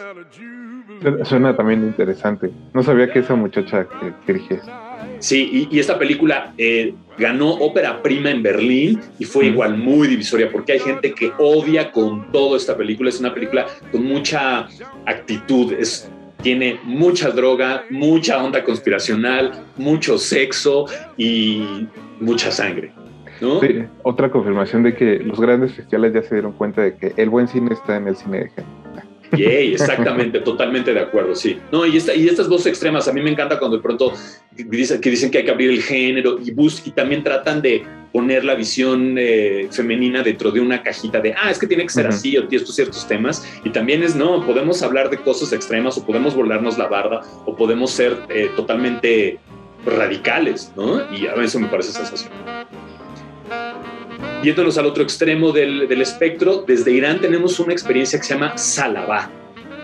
Suena 1.23 1.55
también 1.55 1.83
interesante. 1.83 2.51
No 2.73 2.83
sabía 2.83 3.11
que 3.11 3.19
esa 3.19 3.35
muchacha 3.35 3.87
que 4.25 4.33
dirige. 4.33 4.59
Sí, 5.19 5.67
y, 5.69 5.79
esta 5.79 5.97
película 5.97 6.53
eh, 6.57 6.93
ganó 7.17 7.51
ópera 7.51 8.01
prima 8.01 8.31
en 8.31 8.41
Berlín 8.41 8.99
y 9.17 9.25
fue 9.25 9.47
igual 9.47 9.77
muy 9.77 10.07
divisoria 10.07 10.49
porque 10.51 10.73
hay 10.73 10.79
gente 10.79 11.13
que 11.13 11.31
odia 11.37 11.91
con 11.91 12.31
todo 12.31 12.55
esta 12.55 12.75
película. 12.77 13.09
Es 13.09 13.19
una 13.19 13.33
película 13.33 13.65
con 13.91 14.05
mucha 14.05 14.67
actitud, 15.05 15.73
es 15.73 16.09
tiene 16.41 16.79
mucha 16.83 17.31
droga, 17.31 17.83
mucha 17.89 18.41
onda 18.41 18.63
conspiracional, 18.63 19.51
mucho 19.77 20.17
sexo 20.17 20.85
y 21.17 21.87
mucha 22.21 22.51
sangre. 22.51 22.93
¿no? 23.41 23.59
Sí, 23.59 23.83
otra 24.03 24.29
confirmación 24.31 24.83
de 24.83 24.95
que 24.95 25.19
los 25.19 25.39
grandes 25.39 25.73
festivales 25.73 26.13
ya 26.13 26.21
se 26.23 26.35
dieron 26.35 26.53
cuenta 26.53 26.81
de 26.81 26.95
que 26.95 27.13
el 27.17 27.29
buen 27.29 27.47
cine 27.47 27.73
está 27.73 27.97
en 27.97 28.07
el 28.07 28.15
cine 28.15 28.39
de 28.39 28.49
género. 28.49 28.88
Yay, 29.37 29.73
exactamente, 29.73 30.39
totalmente 30.39 30.93
de 30.93 30.99
acuerdo, 30.99 31.35
sí. 31.35 31.57
No, 31.71 31.85
y, 31.85 31.97
esta, 31.97 32.13
y 32.15 32.27
estas 32.27 32.47
voces 32.47 32.67
extremas, 32.67 33.07
a 33.07 33.13
mí 33.13 33.21
me 33.21 33.29
encanta 33.29 33.59
cuando 33.59 33.77
de 33.77 33.83
pronto 33.83 34.13
dicen 34.51 35.01
que, 35.01 35.09
dicen 35.09 35.31
que 35.31 35.39
hay 35.39 35.45
que 35.45 35.51
abrir 35.51 35.69
el 35.69 35.81
género 35.81 36.39
y, 36.43 36.51
bus, 36.51 36.85
y 36.85 36.91
también 36.91 37.23
tratan 37.23 37.61
de 37.61 37.83
poner 38.11 38.43
la 38.43 38.55
visión 38.55 39.15
eh, 39.17 39.67
femenina 39.71 40.23
dentro 40.23 40.51
de 40.51 40.59
una 40.59 40.81
cajita 40.81 41.19
de, 41.19 41.33
ah, 41.33 41.51
es 41.51 41.59
que 41.59 41.67
tiene 41.67 41.83
que 41.83 41.89
ser 41.89 42.07
así 42.07 42.37
o 42.37 42.47
estos 42.49 42.75
ciertos 42.75 43.07
temas. 43.07 43.47
Y 43.63 43.69
también 43.69 44.03
es, 44.03 44.15
no, 44.15 44.45
podemos 44.45 44.81
hablar 44.81 45.09
de 45.09 45.17
cosas 45.17 45.53
extremas 45.53 45.97
o 45.97 46.05
podemos 46.05 46.35
volarnos 46.35 46.77
la 46.77 46.87
barda 46.87 47.21
o 47.45 47.55
podemos 47.55 47.91
ser 47.91 48.17
eh, 48.29 48.49
totalmente 48.55 49.39
radicales, 49.85 50.71
¿no? 50.75 51.01
Y 51.15 51.27
a 51.27 51.35
veces 51.35 51.61
me 51.61 51.67
parece 51.67 51.91
sensacional. 51.91 52.67
Yéndonos 54.43 54.77
al 54.77 54.85
otro 54.85 55.03
extremo 55.03 55.51
del, 55.51 55.87
del, 55.87 56.01
espectro, 56.01 56.63
desde 56.65 56.91
Irán 56.91 57.19
tenemos 57.19 57.59
una 57.59 57.73
experiencia 57.73 58.19
que 58.19 58.25
se 58.25 58.33
llama 58.33 58.57
Salabá. 58.57 59.29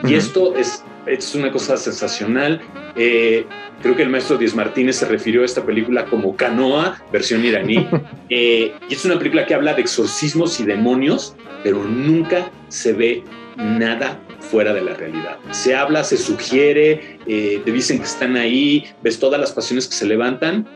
Y 0.03 0.13
esto 0.13 0.55
es, 0.55 0.83
es 1.05 1.35
una 1.35 1.51
cosa 1.51 1.77
sensacional. 1.77 2.61
Eh, 2.95 3.45
creo 3.81 3.95
que 3.95 4.03
el 4.03 4.09
maestro 4.09 4.37
Díaz 4.37 4.55
Martínez 4.55 4.97
se 4.97 5.05
refirió 5.05 5.41
a 5.41 5.45
esta 5.45 5.65
película 5.65 6.05
como 6.05 6.35
Canoa, 6.35 7.01
versión 7.11 7.43
iraní. 7.43 7.87
Eh, 8.27 8.73
y 8.89 8.93
es 8.95 9.05
una 9.05 9.19
película 9.19 9.45
que 9.45 9.53
habla 9.53 9.75
de 9.75 9.81
exorcismos 9.81 10.59
y 10.59 10.65
demonios, 10.65 11.35
pero 11.63 11.83
nunca 11.83 12.49
se 12.69 12.91
ve 12.91 13.23
nada 13.55 14.19
fuera 14.39 14.73
de 14.73 14.81
la 14.81 14.95
realidad. 14.95 15.37
Se 15.51 15.75
habla, 15.75 16.03
se 16.03 16.17
sugiere, 16.17 17.19
eh, 17.27 17.61
te 17.63 17.71
dicen 17.71 17.99
que 17.99 18.05
están 18.05 18.35
ahí, 18.35 18.85
ves 19.03 19.19
todas 19.19 19.39
las 19.39 19.51
pasiones 19.51 19.87
que 19.87 19.93
se 19.93 20.07
levantan, 20.07 20.67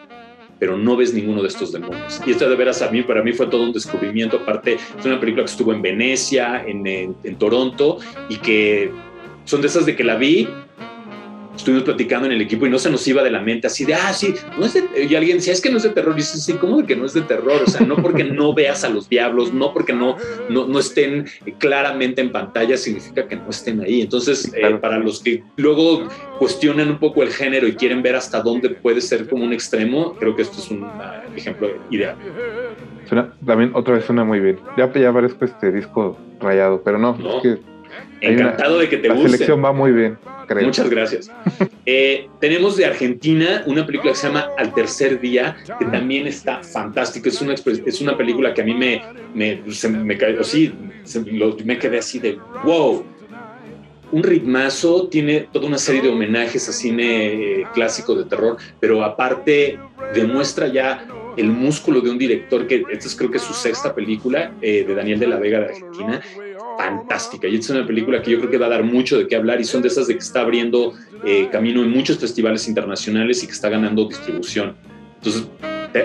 pero 0.60 0.78
no 0.78 0.95
ves 0.97 1.14
ninguno 1.14 1.41
de 1.41 1.47
estos 1.47 1.72
demonios. 1.72 2.22
Y 2.26 2.32
esto 2.32 2.49
de 2.49 2.55
veras 2.55 2.82
a 2.82 2.91
mí, 2.91 3.01
para 3.01 3.24
mí 3.24 3.34
fue 3.34 3.47
todo 3.47 3.64
un 3.64 3.74
descubrimiento. 3.74 4.38
Aparte, 4.38 4.76
es 4.76 5.05
una 5.05 5.20
película 5.20 5.45
que 5.45 5.51
estuvo 5.51 5.74
en 5.74 5.82
Venecia, 5.82 6.64
en, 6.68 6.86
en 6.86 7.36
Toronto, 7.38 7.97
y 8.28 8.38
que 8.38 8.91
son 9.45 9.62
de 9.62 9.68
esas 9.68 9.86
de 9.86 9.95
que 9.95 10.03
la 10.03 10.16
vi 10.16 10.47
estuvimos 11.60 11.84
platicando 11.84 12.26
en 12.26 12.34
el 12.34 12.41
equipo 12.41 12.66
y 12.66 12.70
no 12.70 12.80
se 12.80 12.89
nos 12.89 13.05
iba 13.07 13.22
de 13.22 13.30
la 13.30 13.41
mente 13.41 13.68
así 13.68 13.84
de, 13.86 13.93
ah, 13.93 14.14
sí, 14.14 14.34
no 14.57 14.66
es 14.66 14.74
de, 14.74 15.03
y 15.03 15.14
alguien 15.16 15.38
decía, 15.38 15.53
es 15.53 15.62
que 15.62 15.70
no 15.70 15.78
es 15.78 15.84
de 15.84 15.89
terror, 15.89 16.14
y 16.14 16.18
dice, 16.18 16.38
sí, 16.38 16.53
¿cómo 16.53 16.78
de 16.78 16.86
que 16.86 16.95
no 16.95 17.05
es 17.05 17.14
de 17.14 17.22
terror? 17.22 17.62
O 17.66 17.70
sea, 17.70 17.86
no 17.86 17.97
porque 17.97 18.24
no 18.24 18.53
veas 18.53 18.84
a 18.84 18.89
los 18.89 19.10
diablos, 19.10 19.53
no 19.53 19.74
porque 19.74 19.93
no, 19.93 20.16
no, 20.49 20.68
no 20.68 20.80
estén 20.80 21.26
claramente 21.57 22.22
en 22.22 22.32
pantalla, 22.32 22.78
significa 22.78 23.28
que 23.28 23.36
no 23.36 23.49
estén 23.49 23.82
ahí. 23.82 24.01
Entonces, 24.01 24.51
eh, 24.55 24.76
para 24.76 24.99
los 24.99 25.22
que 25.22 25.43
luego 25.57 26.07
cuestionan 26.39 26.89
un 26.89 26.97
poco 26.97 27.24
el 27.24 27.30
género 27.30 27.68
y 27.68 27.74
quieren 27.76 28.01
ver 28.01 28.16
hasta 28.16 28.41
dónde 28.41 28.70
puede 28.70 29.01
ser 29.01 29.28
como 29.28 29.43
un 29.43 29.51
extremo, 29.51 30.16
creo 30.16 30.36
que 30.36 30.43
esto 30.43 30.60
es 30.60 30.72
un 30.72 30.84
uh, 30.84 30.89
ejemplo 31.36 31.70
ideal. 31.89 32.16
Suena, 33.07 33.34
también 33.45 33.72
otra 33.74 33.95
vez 33.95 34.05
suena 34.05 34.24
muy 34.24 34.39
bien. 34.39 34.60
Ya, 34.78 34.91
ya 34.93 35.12
parezco 35.12 35.43
este 35.43 35.72
disco 35.72 36.18
rayado, 36.39 36.82
pero 36.84 36.97
no, 36.97 37.18
es 37.20 37.41
que 37.43 37.57
Encantado 38.21 38.79
de 38.79 38.89
que 38.89 38.97
te 38.97 39.09
guste. 39.09 39.23
La 39.23 39.29
selección 39.29 39.63
va 39.63 39.71
muy 39.71 39.91
bien. 39.91 40.17
Muchas 40.61 40.89
gracias. 40.89 41.31
Eh, 41.91 42.27
tenemos 42.39 42.77
de 42.77 42.85
Argentina 42.85 43.63
una 43.65 43.83
película 43.83 44.11
que 44.11 44.17
se 44.19 44.27
llama 44.27 44.49
Al 44.59 44.75
Tercer 44.75 45.19
Día, 45.19 45.57
que 45.79 45.85
también 45.85 46.27
está 46.27 46.61
fantástico. 46.61 47.29
Es 47.29 47.41
una, 47.41 47.55
es 47.55 48.01
una 48.01 48.15
película 48.15 48.53
que 48.53 48.61
a 48.61 48.63
mí 48.63 48.75
me, 48.75 49.01
me, 49.33 49.59
me, 49.63 50.17
así, 50.39 50.71
me 51.65 51.79
quedé 51.79 51.97
así 51.97 52.19
de 52.19 52.37
wow. 52.63 53.03
Un 54.11 54.21
ritmazo, 54.21 55.07
tiene 55.07 55.47
toda 55.51 55.65
una 55.65 55.79
serie 55.79 56.03
de 56.03 56.09
homenajes 56.09 56.69
a 56.69 56.71
cine 56.71 57.61
eh, 57.61 57.67
clásico 57.73 58.13
de 58.13 58.25
terror, 58.25 58.57
pero 58.79 59.03
aparte 59.03 59.79
demuestra 60.13 60.67
ya 60.67 61.07
el 61.37 61.47
músculo 61.47 62.01
de 62.01 62.11
un 62.11 62.19
director 62.19 62.67
que 62.67 62.83
esta 62.91 63.07
es 63.07 63.15
creo 63.15 63.31
que 63.31 63.37
es 63.37 63.43
su 63.43 63.53
sexta 63.53 63.95
película 63.95 64.51
eh, 64.61 64.83
de 64.85 64.93
Daniel 64.93 65.19
de 65.19 65.27
la 65.27 65.37
Vega 65.37 65.59
de 65.59 65.65
Argentina 65.65 66.21
fantástica 66.80 67.45
y 67.49 67.57
es 67.57 67.69
una 67.69 67.86
película 67.86 68.21
que 68.21 68.32
yo 68.32 68.38
creo 68.38 68.49
que 68.49 68.57
va 68.57 68.67
a 68.67 68.69
dar 68.69 68.84
mucho 68.84 69.17
de 69.17 69.27
qué 69.27 69.36
hablar 69.36 69.59
y 69.59 69.65
son 69.65 69.82
de 69.82 69.89
esas 69.89 70.07
de 70.07 70.13
que 70.13 70.19
está 70.19 70.39
abriendo 70.39 70.93
eh, 71.25 71.49
camino 71.51 71.84
en 71.84 71.91
muchos 71.91 72.19
festivales 72.19 72.69
internacionales 72.69 73.43
y 73.43 73.47
que 73.47 73.51
está 73.51 73.67
ganando 73.67 74.07
distribución. 74.07 74.77
Entonces, 75.15 75.45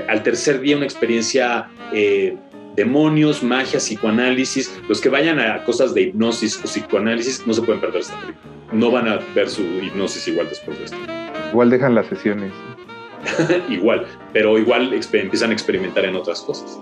al 0.08 0.22
tercer 0.24 0.60
día 0.60 0.76
una 0.76 0.84
experiencia 0.84 1.68
eh, 1.92 2.36
demonios, 2.74 3.40
magia, 3.44 3.78
psicoanálisis, 3.78 4.76
los 4.88 5.00
que 5.00 5.08
vayan 5.08 5.38
a 5.38 5.62
cosas 5.62 5.94
de 5.94 6.02
hipnosis 6.02 6.58
o 6.58 6.64
psicoanálisis 6.64 7.46
no 7.46 7.54
se 7.54 7.62
pueden 7.62 7.80
perder 7.80 8.00
esta 8.00 8.18
película. 8.18 8.52
No 8.72 8.90
van 8.90 9.06
a 9.06 9.20
ver 9.32 9.48
su 9.48 9.62
hipnosis 9.62 10.26
igual 10.26 10.48
después 10.48 10.76
de 10.80 10.84
esto. 10.86 10.96
Igual 11.52 11.70
dejan 11.70 11.94
las 11.94 12.08
sesiones. 12.08 12.50
igual, 13.68 14.06
pero 14.32 14.58
igual 14.58 14.92
empiezan 14.92 15.50
a 15.50 15.52
experimentar 15.52 16.04
en 16.04 16.16
otras 16.16 16.40
cosas. 16.40 16.80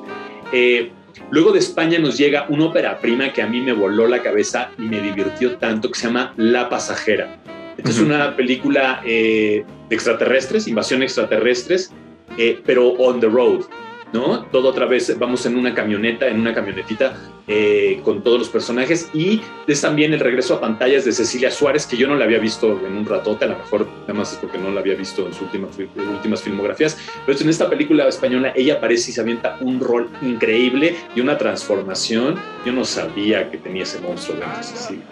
Eh, 0.50 0.90
Luego 1.30 1.52
de 1.52 1.58
España 1.58 1.98
nos 1.98 2.18
llega 2.18 2.46
una 2.48 2.66
ópera 2.66 2.98
prima 2.98 3.32
que 3.32 3.42
a 3.42 3.46
mí 3.46 3.60
me 3.60 3.72
voló 3.72 4.06
la 4.06 4.22
cabeza 4.22 4.70
y 4.78 4.82
me 4.82 5.00
divirtió 5.00 5.56
tanto, 5.56 5.90
que 5.90 5.98
se 5.98 6.06
llama 6.06 6.34
La 6.36 6.68
Pasajera. 6.68 7.38
Esta 7.76 7.90
es 7.90 7.98
una 8.00 8.36
película 8.36 9.02
eh, 9.04 9.64
de 9.88 9.94
extraterrestres, 9.94 10.68
invasión 10.68 11.02
extraterrestres, 11.02 11.92
eh, 12.36 12.60
pero 12.64 12.90
on 12.92 13.20
the 13.20 13.28
road. 13.28 13.64
¿No? 14.12 14.44
Todo 14.46 14.68
otra 14.68 14.86
vez, 14.86 15.18
vamos 15.18 15.46
en 15.46 15.56
una 15.56 15.74
camioneta, 15.74 16.28
en 16.28 16.40
una 16.40 16.54
camionetita 16.54 17.14
eh, 17.48 18.00
con 18.04 18.22
todos 18.22 18.38
los 18.38 18.48
personajes 18.48 19.10
y 19.12 19.40
es 19.66 19.80
también 19.80 20.12
el 20.12 20.20
regreso 20.20 20.54
a 20.54 20.60
pantallas 20.60 21.04
de 21.04 21.12
Cecilia 21.12 21.50
Suárez, 21.50 21.86
que 21.86 21.96
yo 21.96 22.06
no 22.06 22.14
la 22.14 22.24
había 22.24 22.38
visto 22.38 22.80
en 22.86 22.96
un 22.96 23.04
ratote, 23.04 23.46
a 23.46 23.48
lo 23.48 23.58
mejor 23.58 23.86
además 24.04 24.32
es 24.32 24.38
porque 24.38 24.58
no 24.58 24.70
la 24.70 24.80
había 24.80 24.94
visto 24.94 25.26
en 25.26 25.32
sus 25.32 25.42
últimas, 25.42 25.76
últimas 25.78 26.42
filmografías, 26.42 26.98
pero 27.26 27.38
en 27.38 27.48
esta 27.48 27.68
película 27.68 28.06
española 28.06 28.52
ella 28.54 28.74
aparece 28.74 29.10
y 29.10 29.14
se 29.14 29.20
avienta 29.20 29.56
un 29.60 29.80
rol 29.80 30.08
increíble 30.22 30.94
y 31.14 31.20
una 31.20 31.38
transformación. 31.38 32.36
Yo 32.64 32.72
no 32.72 32.84
sabía 32.84 33.50
que 33.50 33.58
tenía 33.58 33.82
ese 33.82 34.00
monstruo 34.00 34.38
dentro 34.38 34.56
de 34.56 34.62
Cecilia. 34.62 35.04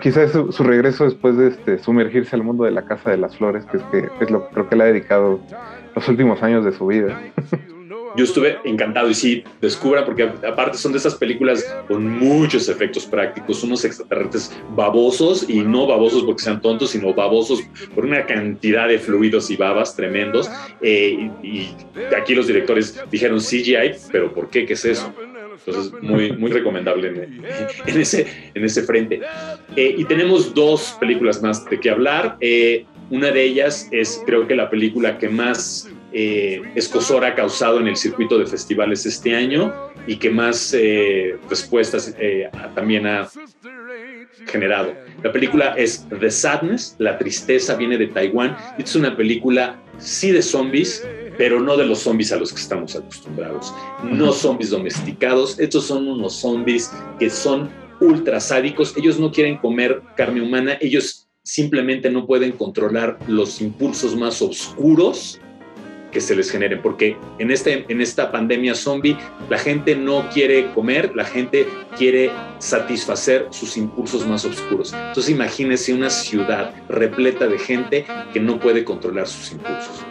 quizás 0.00 0.32
su, 0.32 0.52
su, 0.52 0.62
regreso 0.62 1.04
después 1.04 1.36
de 1.36 1.48
este, 1.48 1.78
sumergirse 1.78 2.36
al 2.36 2.42
mundo 2.42 2.64
de 2.64 2.70
la 2.70 2.84
Casa 2.84 3.10
de 3.10 3.16
las 3.16 3.36
Flores, 3.36 3.64
que 3.66 3.78
es, 3.78 3.82
que 3.84 4.24
es 4.24 4.30
lo 4.30 4.48
creo 4.50 4.68
que 4.68 4.76
le 4.76 4.84
ha 4.84 4.86
dedicado 4.86 5.40
los 5.94 6.08
últimos 6.08 6.42
años 6.42 6.64
de 6.64 6.72
su 6.72 6.86
vida. 6.86 7.20
yo 8.16 8.24
estuve 8.24 8.58
encantado 8.64 9.10
y 9.10 9.14
sí, 9.14 9.44
descubra, 9.60 10.04
porque 10.04 10.24
aparte 10.24 10.78
son 10.78 10.92
de 10.92 10.98
esas 10.98 11.14
películas 11.14 11.64
con 11.88 12.08
muchos 12.18 12.68
efectos 12.68 13.06
prácticos, 13.06 13.62
unos 13.62 13.84
extraterrestres 13.84 14.56
babosos 14.74 15.48
y 15.48 15.60
no 15.60 15.86
babosos 15.86 16.24
porque 16.24 16.42
sean 16.42 16.60
tontos, 16.60 16.90
sino 16.90 17.12
babosos 17.14 17.62
por 17.94 18.04
una 18.04 18.24
cantidad 18.26 18.88
de 18.88 18.98
fluidos 18.98 19.50
y 19.50 19.56
babas 19.56 19.94
tremendos. 19.94 20.50
Eh, 20.80 21.30
y, 21.42 21.68
aquí 22.16 22.34
los 22.34 22.46
directores 22.46 23.00
dijeron 23.10 23.38
CGI, 23.38 23.92
pero 24.10 24.32
¿por 24.32 24.50
qué? 24.50 24.66
¿Qué 24.66 24.74
es 24.74 24.84
eso? 24.84 25.12
Entonces, 25.66 25.92
muy, 26.02 26.32
muy 26.32 26.50
recomendable 26.50 27.08
en, 27.86 28.00
ese, 28.00 28.26
en 28.54 28.64
ese 28.64 28.82
frente. 28.82 29.20
Eh, 29.74 29.94
y 29.98 30.04
tenemos 30.04 30.54
dos 30.54 30.96
películas 31.00 31.42
más 31.42 31.64
de 31.68 31.80
qué 31.80 31.90
hablar. 31.90 32.36
Eh, 32.40 32.84
una 33.10 33.30
de 33.30 33.42
ellas 33.42 33.88
es, 33.90 34.22
creo 34.26 34.46
que 34.46 34.54
la 34.54 34.68
película 34.68 35.18
que 35.18 35.28
más 35.28 35.88
eh, 36.18 36.62
escosor 36.74 37.26
ha 37.26 37.34
causado 37.34 37.78
en 37.78 37.88
el 37.88 37.96
circuito 37.96 38.38
de 38.38 38.46
festivales 38.46 39.04
este 39.04 39.36
año 39.36 39.74
y 40.06 40.16
que 40.16 40.30
más 40.30 40.72
eh, 40.72 41.36
respuestas 41.50 42.14
eh, 42.18 42.48
también 42.74 43.06
ha 43.06 43.28
generado. 44.46 44.94
La 45.22 45.30
película 45.30 45.74
es 45.76 46.06
The 46.08 46.30
Sadness, 46.30 46.96
La 46.96 47.18
Tristeza 47.18 47.74
viene 47.74 47.98
de 47.98 48.06
Taiwán. 48.06 48.56
Es 48.78 48.96
una 48.96 49.14
película 49.14 49.78
sí 49.98 50.30
de 50.30 50.40
zombies, 50.40 51.06
pero 51.36 51.60
no 51.60 51.76
de 51.76 51.84
los 51.84 51.98
zombies 51.98 52.32
a 52.32 52.36
los 52.36 52.50
que 52.50 52.62
estamos 52.62 52.96
acostumbrados. 52.96 53.74
No 54.02 54.32
zombies 54.32 54.70
domesticados, 54.70 55.58
estos 55.58 55.84
son 55.84 56.08
unos 56.08 56.40
zombies 56.40 56.92
que 57.18 57.28
son 57.28 57.68
ultra 58.00 58.40
sádicos. 58.40 58.96
Ellos 58.96 59.18
no 59.18 59.30
quieren 59.30 59.58
comer 59.58 60.00
carne 60.16 60.40
humana, 60.40 60.78
ellos 60.80 61.28
simplemente 61.42 62.08
no 62.08 62.26
pueden 62.26 62.52
controlar 62.52 63.18
los 63.28 63.60
impulsos 63.60 64.16
más 64.16 64.40
oscuros 64.40 65.40
que 66.10 66.20
se 66.20 66.34
les 66.34 66.50
genere, 66.50 66.76
porque 66.76 67.16
en, 67.38 67.50
este, 67.50 67.84
en 67.88 68.00
esta 68.00 68.30
pandemia 68.30 68.74
zombie 68.74 69.16
la 69.48 69.58
gente 69.58 69.96
no 69.96 70.28
quiere 70.32 70.72
comer, 70.72 71.12
la 71.14 71.24
gente 71.24 71.66
quiere 71.96 72.30
satisfacer 72.58 73.46
sus 73.50 73.76
impulsos 73.76 74.26
más 74.26 74.44
oscuros. 74.44 74.92
Entonces 74.94 75.30
imagínense 75.30 75.92
una 75.92 76.10
ciudad 76.10 76.72
repleta 76.88 77.46
de 77.46 77.58
gente 77.58 78.06
que 78.32 78.40
no 78.40 78.58
puede 78.58 78.84
controlar 78.84 79.26
sus 79.26 79.52
impulsos. 79.52 80.04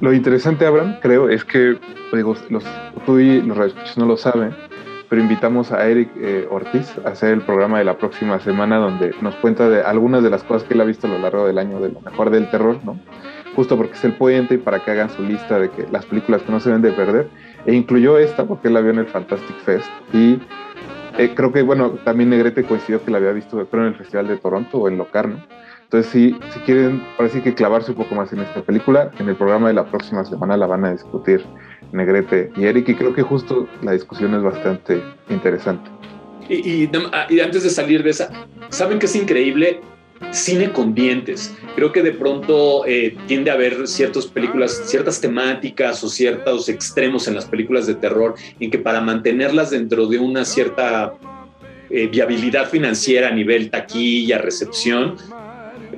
Lo 0.00 0.12
interesante, 0.12 0.66
Abraham, 0.66 0.98
creo, 1.00 1.28
es 1.28 1.44
que 1.44 1.76
digo, 2.12 2.36
los, 2.50 2.64
tú 3.06 3.18
y 3.18 3.40
los 3.42 3.96
no 3.96 4.06
lo 4.06 4.16
saben, 4.16 4.54
pero 5.08 5.20
invitamos 5.20 5.72
a 5.72 5.86
Eric 5.88 6.10
eh, 6.16 6.46
Ortiz 6.50 6.90
a 7.04 7.10
hacer 7.10 7.32
el 7.32 7.42
programa 7.42 7.78
de 7.78 7.84
la 7.84 7.96
próxima 7.96 8.40
semana 8.40 8.78
donde 8.78 9.14
nos 9.20 9.34
cuenta 9.36 9.68
de 9.68 9.82
algunas 9.82 10.22
de 10.22 10.30
las 10.30 10.42
cosas 10.42 10.66
que 10.66 10.74
él 10.74 10.80
ha 10.80 10.84
visto 10.84 11.06
a 11.06 11.10
lo 11.10 11.18
largo 11.18 11.46
del 11.46 11.58
año 11.58 11.80
de 11.80 11.90
lo 11.90 12.00
mejor 12.00 12.30
del 12.30 12.50
terror, 12.50 12.78
¿no? 12.84 12.98
Justo 13.54 13.76
porque 13.76 13.94
es 13.94 14.04
el 14.04 14.14
puente 14.14 14.54
y 14.54 14.58
para 14.58 14.84
que 14.84 14.90
hagan 14.90 15.10
su 15.10 15.22
lista 15.22 15.58
de 15.58 15.70
que 15.70 15.86
las 15.90 16.06
películas 16.06 16.42
que 16.42 16.52
no 16.52 16.60
se 16.60 16.68
deben 16.68 16.82
de 16.82 16.92
perder. 16.92 17.28
E 17.66 17.74
incluyó 17.74 18.18
esta 18.18 18.44
porque 18.46 18.68
él 18.68 18.74
la 18.74 18.80
vio 18.80 18.90
en 18.90 18.98
el 18.98 19.06
Fantastic 19.06 19.56
Fest 19.64 19.88
y 20.12 20.38
eh, 21.18 21.32
creo 21.34 21.52
que, 21.52 21.62
bueno, 21.62 21.90
también 22.04 22.30
Negrete 22.30 22.64
coincidió 22.64 23.04
que 23.04 23.10
la 23.10 23.18
había 23.18 23.32
visto, 23.32 23.66
creo, 23.66 23.82
en 23.82 23.88
el 23.88 23.94
Festival 23.96 24.28
de 24.28 24.38
Toronto 24.38 24.78
o 24.78 24.88
en 24.88 24.96
Locarno. 24.96 25.44
Entonces, 25.82 26.10
si, 26.10 26.34
si 26.54 26.60
quieren, 26.60 27.02
parece 27.18 27.42
que 27.42 27.52
clavarse 27.52 27.90
un 27.90 27.98
poco 27.98 28.14
más 28.14 28.32
en 28.32 28.40
esta 28.40 28.62
película, 28.62 29.10
en 29.18 29.28
el 29.28 29.36
programa 29.36 29.68
de 29.68 29.74
la 29.74 29.84
próxima 29.84 30.24
semana 30.24 30.56
la 30.56 30.66
van 30.66 30.86
a 30.86 30.92
discutir 30.92 31.44
Negrete 31.92 32.50
y 32.56 32.64
Eric, 32.64 32.88
y 32.88 32.94
creo 32.94 33.14
que 33.14 33.20
justo 33.20 33.68
la 33.82 33.92
discusión 33.92 34.34
es 34.34 34.42
bastante 34.42 35.02
interesante. 35.28 35.90
Y, 36.48 36.84
y, 36.84 36.90
y 37.28 37.40
antes 37.40 37.62
de 37.62 37.68
salir 37.68 38.02
de 38.02 38.10
esa, 38.10 38.30
¿saben 38.70 38.98
qué 38.98 39.04
es 39.04 39.14
increíble? 39.14 39.82
Cine 40.30 40.72
con 40.72 40.94
dientes. 40.94 41.54
Creo 41.74 41.92
que 41.92 42.02
de 42.02 42.12
pronto 42.12 42.84
eh, 42.86 43.16
tiende 43.26 43.50
a 43.50 43.54
haber 43.54 43.86
ciertas 43.88 44.26
películas, 44.26 44.82
ciertas 44.86 45.20
temáticas 45.20 46.02
o 46.04 46.08
ciertos 46.08 46.68
extremos 46.68 47.28
en 47.28 47.34
las 47.34 47.46
películas 47.46 47.86
de 47.86 47.94
terror 47.94 48.34
en 48.60 48.70
que 48.70 48.78
para 48.78 49.00
mantenerlas 49.00 49.70
dentro 49.70 50.06
de 50.06 50.18
una 50.18 50.44
cierta 50.44 51.14
eh, 51.90 52.06
viabilidad 52.06 52.68
financiera 52.68 53.28
a 53.28 53.32
nivel 53.32 53.70
taquilla, 53.70 54.38
recepción, 54.38 55.16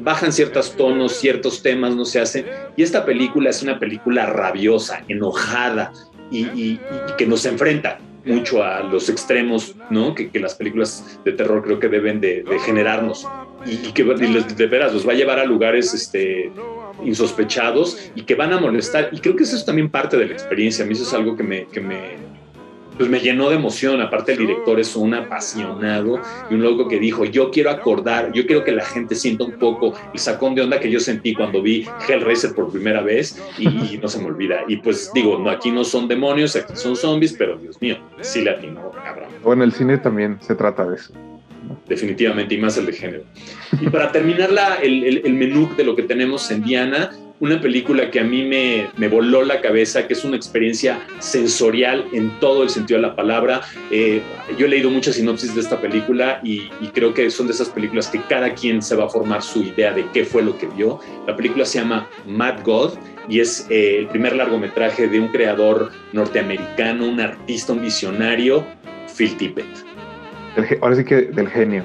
bajan 0.01 0.33
ciertos 0.33 0.77
tonos, 0.77 1.13
ciertos 1.13 1.63
temas 1.63 1.95
no 1.95 2.05
se 2.05 2.21
hacen. 2.21 2.47
Y 2.77 2.83
esta 2.83 3.05
película 3.05 3.51
es 3.51 3.63
una 3.63 3.79
película 3.79 4.27
rabiosa, 4.27 5.03
enojada 5.09 5.93
y 6.31 6.81
que 7.17 7.27
nos 7.27 7.45
enfrenta 7.47 8.01
mucho 8.25 8.63
a 8.63 8.81
los 8.83 9.09
extremos, 9.09 9.75
¿no? 9.91 10.15
Que, 10.15 10.31
las 10.35 10.55
películas 10.55 11.19
de 11.25 11.33
terror 11.33 11.63
creo 11.63 11.79
que 11.79 11.89
deben 11.89 12.21
de, 12.21 12.45
generarnos 12.65 13.27
y, 13.67 13.93
que 13.93 14.05
de 14.05 14.67
veras 14.67 14.93
los 14.93 15.07
va 15.07 15.13
a 15.13 15.17
llevar 15.17 15.39
a 15.39 15.45
lugares 15.45 15.95
este, 15.95 16.51
insospechados 17.05 18.11
y 18.15 18.23
que 18.23 18.35
van 18.35 18.53
a 18.53 18.61
molestar. 18.61 19.09
Y 19.13 19.19
creo 19.19 19.37
que 19.37 19.45
eso 19.45 19.57
es 19.57 19.65
también 19.65 19.91
parte 19.91 20.17
de 20.17 20.27
la 20.27 20.33
experiencia. 20.33 20.85
A 20.85 20.89
mí 20.89 20.95
eso 20.95 21.05
es 21.05 21.13
algo 21.15 21.37
que 21.37 21.43
me, 21.43 21.67
que 21.67 21.81
me, 21.81 22.17
pues 22.97 23.09
me 23.09 23.21
llenó 23.21 23.49
de 23.49 23.57
emoción. 23.57 24.01
Aparte, 24.01 24.33
el 24.33 24.39
director 24.39 24.79
es 24.79 24.95
un 24.97 25.15
apasionado 25.15 26.21
y 26.51 26.55
un 26.55 26.63
loco 26.63 26.89
que 26.89 26.99
dijo: 26.99 27.25
Yo 27.25 27.51
quiero 27.51 27.71
acordar, 27.71 28.33
yo 28.33 28.47
quiero 28.47 28.65
que 28.65 28.73
la 28.73 28.85
gente 28.85 29.15
sienta 29.15 29.45
un 29.45 29.53
poco 29.53 29.95
el 30.13 30.19
sacón 30.19 30.55
de 30.55 30.63
onda 30.63 30.81
que 30.81 30.91
yo 30.91 31.01
sentí 31.01 31.35
cuando 31.35 31.63
vi 31.63 31.87
Hellraiser 32.09 32.55
por 32.55 32.71
primera 32.71 33.03
vez 33.03 33.43
y, 33.59 33.99
no 33.99 34.09
se 34.09 34.21
me 34.21 34.27
olvida. 34.27 34.65
Y 34.69 34.77
pues 34.77 35.11
digo, 35.15 35.39
no, 35.39 35.51
aquí 35.51 35.71
no 35.71 35.85
son 35.85 36.09
demonios, 36.09 36.57
aquí 36.57 36.77
son 36.77 36.97
zombies, 36.97 37.33
pero 37.33 37.57
Dios 37.57 37.81
mío, 37.81 37.97
sí 38.21 38.45
latino, 38.45 38.91
cabrón. 39.03 39.29
Bueno, 39.43 39.65
el 39.65 39.73
cine 39.73 39.99
también 39.99 40.39
se 40.41 40.55
trata 40.55 40.85
de 40.85 40.97
eso. 40.97 41.13
Definitivamente, 41.89 42.55
y 42.55 42.59
más 42.59 42.77
el 42.77 42.87
de 42.87 42.93
género. 42.93 43.25
Y 43.81 43.89
para 43.89 44.13
terminar 44.13 44.51
la, 44.51 44.77
el, 44.77 45.23
el 45.25 45.35
menú 45.35 45.75
de 45.77 45.85
lo 45.85 45.97
que 45.97 46.03
tenemos 46.03 46.51
en 46.51 46.63
Diana, 46.63 47.11
una 47.41 47.61
película 47.61 48.11
que 48.11 48.21
a 48.21 48.25
mí 48.25 48.45
me, 48.45 48.89
me, 48.97 49.09
voló 49.09 49.43
la 49.45 49.61
cabeza, 49.61 50.07
que 50.07 50.15
es 50.15 50.25
una 50.25 50.37
experiencia 50.37 51.01
sensorial 51.19 52.07
en 52.13 52.31
todo 52.39 52.63
el 52.63 52.71
sentido 52.71 53.01
de 53.01 53.09
la 53.09 53.17
palabra. 53.17 53.61
Eh, 53.91 54.23
yo 54.57 54.67
he 54.67 54.69
leído 54.69 54.91
muchas 54.91 55.17
sinopsis 55.17 55.55
de 55.55 55.61
esta 55.61 55.81
película 55.81 56.41
y, 56.43 56.69
creo 56.95 57.13
que 57.13 57.29
son 57.31 57.47
de 57.47 57.53
esas 57.53 57.69
películas 57.69 58.09
que 58.09 58.21
cada 58.29 58.55
quien 58.55 58.81
se 58.81 58.95
va 58.95 59.07
a 59.07 59.09
formar 59.09 59.43
su 59.43 59.63
idea 59.63 59.93
de 59.93 60.07
qué 60.13 60.25
fue 60.25 60.43
lo 60.43 60.57
que 60.57 60.67
vio. 60.69 61.01
La 61.27 61.37
película 61.37 61.65
se 61.65 61.81
llama 61.81 62.09
Mad 62.27 62.63
God 62.63 62.95
y 63.29 63.41
es 63.41 63.67
eh, 63.69 63.99
el 63.99 64.07
primer 64.07 64.37
largometraje 64.37 65.09
de 65.09 65.19
un 65.19 65.29
creador 65.29 65.91
norteamericano, 66.13 67.07
un 67.07 67.21
artista, 67.21 67.73
un 67.73 67.83
visionario, 67.83 68.65
Phil 69.17 69.37
Tippett. 69.37 69.94
Ahora 70.81 70.97
sí 70.97 71.05
que 71.05 71.23
del 71.23 71.49
genio. 71.49 71.85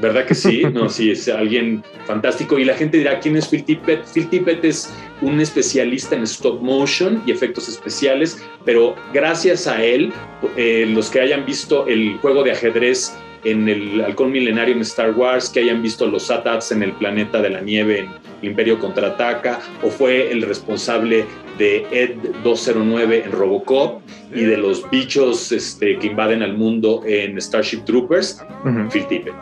¿Verdad 0.00 0.24
que 0.24 0.34
sí? 0.34 0.62
No, 0.72 0.88
sí, 0.88 1.10
es 1.10 1.28
alguien 1.28 1.82
fantástico. 2.06 2.58
Y 2.58 2.64
la 2.64 2.74
gente 2.74 2.98
dirá, 2.98 3.20
¿quién 3.20 3.36
es 3.36 3.48
Phil 3.48 3.64
Tippett? 3.64 4.04
Phil 4.12 4.28
Tippett 4.28 4.64
es 4.64 4.92
un 5.20 5.40
especialista 5.40 6.16
en 6.16 6.22
stop 6.22 6.60
motion 6.62 7.22
y 7.26 7.30
efectos 7.30 7.68
especiales, 7.68 8.42
pero 8.64 8.94
gracias 9.12 9.66
a 9.66 9.82
él, 9.84 10.12
eh, 10.56 10.86
los 10.88 11.10
que 11.10 11.20
hayan 11.20 11.44
visto 11.44 11.86
el 11.86 12.16
juego 12.18 12.42
de 12.42 12.52
ajedrez 12.52 13.14
en 13.44 13.68
el 13.68 14.00
Halcón 14.02 14.32
Milenario 14.32 14.74
en 14.74 14.82
Star 14.82 15.12
Wars, 15.12 15.48
que 15.48 15.60
hayan 15.60 15.82
visto 15.82 16.06
los 16.06 16.30
ATATs 16.30 16.72
en 16.72 16.82
el 16.82 16.92
planeta 16.92 17.40
de 17.40 17.50
la 17.50 17.60
nieve 17.60 18.00
en 18.00 18.08
Imperio 18.42 18.78
Contraataca, 18.78 19.60
o 19.82 19.90
fue 19.90 20.30
el 20.30 20.42
responsable 20.42 21.24
de 21.58 21.86
Ed 21.90 22.16
209 22.42 23.24
en 23.24 23.32
Robocop 23.32 24.02
y 24.34 24.42
de 24.42 24.56
los 24.56 24.88
bichos 24.90 25.52
este, 25.52 25.98
que 25.98 26.06
invaden 26.08 26.42
al 26.42 26.56
mundo 26.56 27.02
en 27.04 27.40
Starship 27.40 27.84
Troopers, 27.84 28.44
Phil 28.90 29.06
Tippett. 29.06 29.34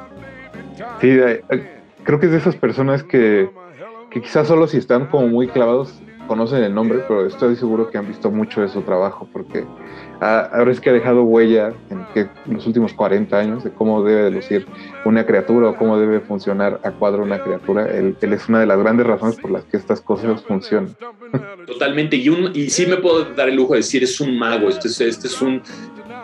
Sí, 1.00 1.18
creo 2.04 2.20
que 2.20 2.26
es 2.26 2.32
de 2.32 2.38
esas 2.38 2.56
personas 2.56 3.02
que, 3.02 3.48
que 4.10 4.20
quizás 4.20 4.48
solo 4.48 4.66
si 4.66 4.78
están 4.78 5.06
como 5.06 5.28
muy 5.28 5.48
clavados 5.48 6.00
conocen 6.28 6.62
el 6.62 6.72
nombre, 6.72 7.00
pero 7.08 7.26
estoy 7.26 7.56
seguro 7.56 7.90
que 7.90 7.98
han 7.98 8.06
visto 8.06 8.30
mucho 8.30 8.60
de 8.60 8.68
su 8.68 8.82
trabajo, 8.82 9.28
porque 9.32 9.64
ahora 10.20 10.70
es 10.70 10.80
que 10.80 10.90
ha 10.90 10.92
dejado 10.92 11.24
huella 11.24 11.72
en, 11.90 12.06
que, 12.14 12.28
los 12.46 12.66
últimos 12.66 12.92
40 12.92 13.36
años 13.36 13.64
de 13.64 13.70
cómo 13.70 14.04
debe 14.04 14.24
de 14.24 14.30
lucir 14.30 14.66
una 15.04 15.26
criatura 15.26 15.70
o 15.70 15.76
cómo 15.76 15.98
debe 15.98 16.20
funcionar 16.20 16.80
a 16.84 16.92
cuadro 16.92 17.24
una 17.24 17.42
criatura. 17.42 17.88
Él, 17.90 18.16
es 18.20 18.48
una 18.48 18.60
de 18.60 18.66
las 18.66 18.78
grandes 18.78 19.06
razones 19.06 19.36
por 19.36 19.50
las 19.50 19.64
que 19.64 19.76
estas 19.76 20.00
cosas 20.00 20.42
funcionan. 20.42 20.94
Totalmente, 21.66 22.16
y, 22.16 22.28
un, 22.28 22.52
y 22.54 22.70
sí 22.70 22.86
me 22.86 22.98
puedo 22.98 23.24
dar 23.34 23.48
el 23.48 23.56
lujo 23.56 23.72
de 23.72 23.80
decir, 23.80 24.04
es 24.04 24.20
un 24.20 24.38
mago, 24.38 24.68
este 24.68 24.86
es, 24.88 25.00
este 25.00 25.26
es 25.26 25.42
un, 25.42 25.60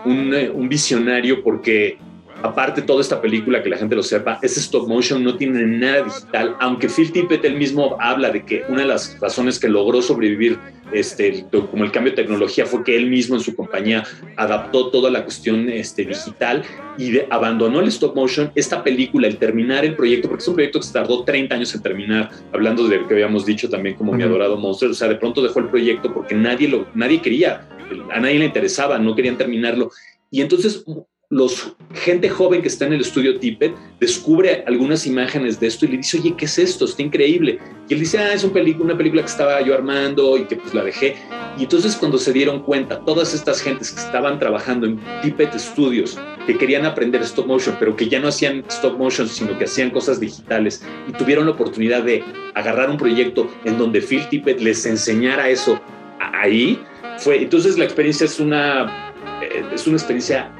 un, 0.04 0.32
un 0.54 0.68
visionario 0.68 1.42
porque 1.42 1.98
aparte 2.44 2.82
toda 2.82 3.00
esta 3.00 3.22
película, 3.22 3.62
que 3.62 3.70
la 3.70 3.78
gente 3.78 3.96
lo 3.96 4.02
sepa, 4.02 4.38
es 4.42 4.58
stop 4.58 4.86
motion, 4.86 5.24
no 5.24 5.34
tiene 5.36 5.64
nada 5.64 6.02
digital, 6.02 6.54
aunque 6.60 6.88
Phil 6.88 7.10
Tippett 7.10 7.42
él 7.46 7.56
mismo 7.56 7.96
habla 7.98 8.30
de 8.30 8.44
que 8.44 8.64
una 8.68 8.82
de 8.82 8.88
las 8.88 9.18
razones 9.18 9.58
que 9.58 9.66
logró 9.66 10.02
sobrevivir 10.02 10.58
este, 10.92 11.46
como 11.70 11.84
el 11.84 11.90
cambio 11.90 12.12
de 12.12 12.22
tecnología 12.22 12.66
fue 12.66 12.84
que 12.84 12.94
él 12.96 13.08
mismo 13.08 13.36
en 13.36 13.40
su 13.40 13.56
compañía 13.56 14.04
adaptó 14.36 14.90
toda 14.90 15.10
la 15.10 15.24
cuestión 15.24 15.70
este, 15.70 16.04
digital 16.04 16.62
y 16.98 17.18
abandonó 17.30 17.80
el 17.80 17.88
stop 17.88 18.14
motion. 18.14 18.52
Esta 18.54 18.84
película, 18.84 19.26
el 19.26 19.38
terminar 19.38 19.82
el 19.86 19.96
proyecto, 19.96 20.28
porque 20.28 20.42
es 20.42 20.48
un 20.48 20.54
proyecto 20.54 20.80
que 20.80 20.86
se 20.86 20.92
tardó 20.92 21.24
30 21.24 21.54
años 21.54 21.74
en 21.74 21.80
terminar, 21.80 22.30
hablando 22.52 22.86
de 22.86 22.98
lo 22.98 23.08
que 23.08 23.14
habíamos 23.14 23.46
dicho 23.46 23.70
también 23.70 23.96
como 23.96 24.12
mi 24.12 24.22
adorado 24.22 24.58
monstruo, 24.58 24.90
o 24.90 24.94
sea, 24.94 25.08
de 25.08 25.16
pronto 25.16 25.42
dejó 25.42 25.60
el 25.60 25.70
proyecto 25.70 26.12
porque 26.12 26.34
nadie, 26.34 26.68
lo, 26.68 26.86
nadie 26.94 27.22
quería, 27.22 27.66
a 28.12 28.20
nadie 28.20 28.38
le 28.38 28.44
interesaba, 28.44 28.98
no 28.98 29.14
querían 29.14 29.38
terminarlo. 29.38 29.90
Y 30.30 30.42
entonces 30.42 30.84
los 31.30 31.74
gente 31.94 32.28
joven 32.28 32.62
que 32.62 32.68
está 32.68 32.86
en 32.86 32.92
el 32.92 33.00
estudio 33.00 33.38
Tippet 33.38 33.74
descubre 33.98 34.62
algunas 34.66 35.06
imágenes 35.06 35.58
de 35.58 35.68
esto 35.68 35.84
y 35.86 35.88
le 35.88 35.96
dice, 35.98 36.18
oye, 36.18 36.34
¿qué 36.36 36.44
es 36.44 36.58
esto? 36.58 36.84
Está 36.84 37.02
increíble. 37.02 37.58
Y 37.88 37.94
él 37.94 38.00
dice, 38.00 38.18
ah, 38.18 38.32
es 38.32 38.44
una 38.44 38.52
película 38.96 39.22
que 39.22 39.28
estaba 39.28 39.60
yo 39.62 39.74
armando 39.74 40.36
y 40.36 40.44
que 40.44 40.56
pues 40.56 40.74
la 40.74 40.84
dejé. 40.84 41.16
Y 41.58 41.62
entonces 41.62 41.96
cuando 41.96 42.18
se 42.18 42.32
dieron 42.32 42.62
cuenta, 42.62 43.00
todas 43.04 43.32
estas 43.32 43.62
gentes 43.62 43.92
que 43.92 44.00
estaban 44.00 44.38
trabajando 44.38 44.86
en 44.86 45.00
Tippet 45.22 45.56
Studios, 45.58 46.18
que 46.46 46.58
querían 46.58 46.84
aprender 46.84 47.22
stop 47.22 47.46
motion, 47.46 47.76
pero 47.78 47.96
que 47.96 48.08
ya 48.08 48.20
no 48.20 48.28
hacían 48.28 48.64
stop 48.68 48.98
motion, 48.98 49.28
sino 49.28 49.56
que 49.58 49.64
hacían 49.64 49.90
cosas 49.90 50.20
digitales, 50.20 50.84
y 51.08 51.12
tuvieron 51.12 51.46
la 51.46 51.52
oportunidad 51.52 52.02
de 52.02 52.22
agarrar 52.54 52.90
un 52.90 52.96
proyecto 52.96 53.50
en 53.64 53.78
donde 53.78 54.00
Phil 54.00 54.28
Tippett 54.28 54.60
les 54.60 54.84
enseñara 54.84 55.48
eso 55.48 55.80
ahí, 56.18 56.78
fue, 57.18 57.42
entonces 57.42 57.78
la 57.78 57.84
experiencia 57.84 58.24
es 58.24 58.40
una, 58.40 59.12
eh, 59.42 59.64
es 59.72 59.86
una 59.86 59.96
experiencia 59.96 60.50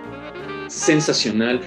sensacional, 0.74 1.60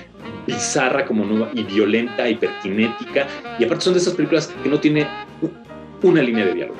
bizarra 0.45 1.05
como 1.05 1.25
nueva 1.25 1.49
y 1.53 1.63
violenta, 1.63 2.29
hiperkinética. 2.29 3.27
Y 3.57 3.63
aparte 3.63 3.85
son 3.85 3.93
de 3.93 3.99
esas 3.99 4.13
películas 4.13 4.53
que 4.61 4.69
no 4.69 4.79
tiene 4.79 5.07
una 6.03 6.21
línea 6.21 6.45
de 6.45 6.53
diálogo. 6.53 6.79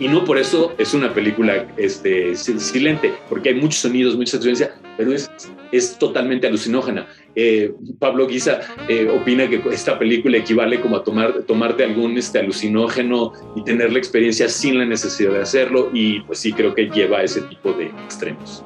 Y 0.00 0.08
no 0.08 0.24
por 0.24 0.38
eso 0.38 0.74
es 0.76 0.92
una 0.92 1.14
película 1.14 1.68
este, 1.76 2.34
silente, 2.34 3.14
porque 3.28 3.50
hay 3.50 3.54
muchos 3.54 3.80
sonidos, 3.80 4.16
mucha 4.16 4.36
experiencia, 4.36 4.74
pero 4.96 5.12
es, 5.12 5.30
es 5.70 5.96
totalmente 5.98 6.48
alucinógena. 6.48 7.06
Eh, 7.36 7.72
Pablo 8.00 8.26
Guisa 8.26 8.60
eh, 8.88 9.08
opina 9.08 9.48
que 9.48 9.62
esta 9.70 9.96
película 9.96 10.36
equivale 10.36 10.80
como 10.80 10.96
a 10.96 11.04
tomar, 11.04 11.44
tomarte 11.44 11.84
algún 11.84 12.18
este, 12.18 12.40
alucinógeno 12.40 13.32
y 13.54 13.62
tener 13.62 13.92
la 13.92 13.98
experiencia 13.98 14.48
sin 14.48 14.78
la 14.78 14.84
necesidad 14.84 15.32
de 15.32 15.42
hacerlo, 15.42 15.90
y 15.94 16.20
pues 16.22 16.40
sí 16.40 16.52
creo 16.52 16.74
que 16.74 16.86
lleva 16.90 17.18
a 17.18 17.22
ese 17.22 17.42
tipo 17.42 17.72
de 17.72 17.86
extremos. 18.04 18.64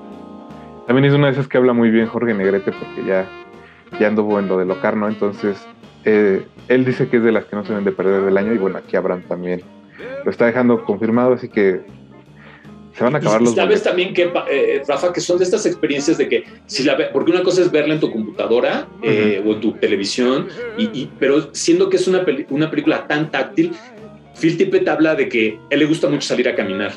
También 0.89 1.05
es 1.05 1.13
una 1.13 1.27
de 1.27 1.35
esas 1.35 1.47
que 1.47 1.59
habla 1.59 1.75
muy 1.75 1.91
bien 1.91 2.07
Jorge 2.07 2.33
Negrete 2.33 2.73
porque 2.73 3.05
ya, 3.07 3.29
ya 4.01 4.07
anduvo 4.09 4.39
en 4.39 4.49
lo 4.49 4.57
de 4.57 4.65
Locarno, 4.65 5.07
entonces 5.07 5.59
eh, 6.07 6.47
él 6.69 6.87
dice 6.87 7.11
que 7.11 7.19
es 7.19 7.23
de 7.23 7.31
las 7.31 7.45
que 7.45 7.57
no 7.57 7.63
se 7.63 7.69
deben 7.69 7.85
de 7.85 7.93
perder 7.93 8.23
del 8.23 8.39
año 8.39 8.55
y 8.55 8.57
bueno, 8.59 8.79
aquí 8.79 8.97
Abraham 8.97 9.23
también 9.29 9.61
lo 10.25 10.31
está 10.31 10.47
dejando 10.47 10.83
confirmado, 10.87 11.35
así 11.35 11.51
que 11.51 11.83
se 12.95 13.05
van 13.05 13.15
a 13.15 13.19
acabar 13.19 13.43
los. 13.43 13.55
Sabes 13.55 13.83
también 13.83 14.15
que, 14.15 14.33
eh, 14.51 14.83
Rafa, 14.89 15.13
que 15.13 15.21
son 15.21 15.37
de 15.37 15.45
estas 15.45 15.67
experiencias 15.67 16.17
de 16.17 16.27
que, 16.27 16.45
si 16.65 16.85
la 16.85 16.97
porque 17.13 17.33
una 17.33 17.43
cosa 17.43 17.61
es 17.61 17.71
verla 17.71 17.93
en 17.93 18.01
tu 18.01 18.11
computadora 18.11 18.89
eh, 19.03 19.43
o 19.45 19.53
en 19.53 19.61
tu 19.61 19.73
televisión, 19.73 20.49
y, 20.79 21.11
pero 21.19 21.55
siendo 21.55 21.91
que 21.91 21.99
es 21.99 22.09
una, 22.09 22.25
una 22.49 22.71
película 22.71 23.07
tan 23.07 23.31
táctil, 23.31 23.73
Phil 24.41 24.57
Tippett 24.57 24.89
habla 24.89 25.15
de 25.15 25.29
que 25.29 25.61
él 25.69 25.81
le 25.81 25.85
gusta 25.85 26.09
mucho 26.09 26.27
salir 26.27 26.49
a 26.49 26.55
caminar. 26.57 26.93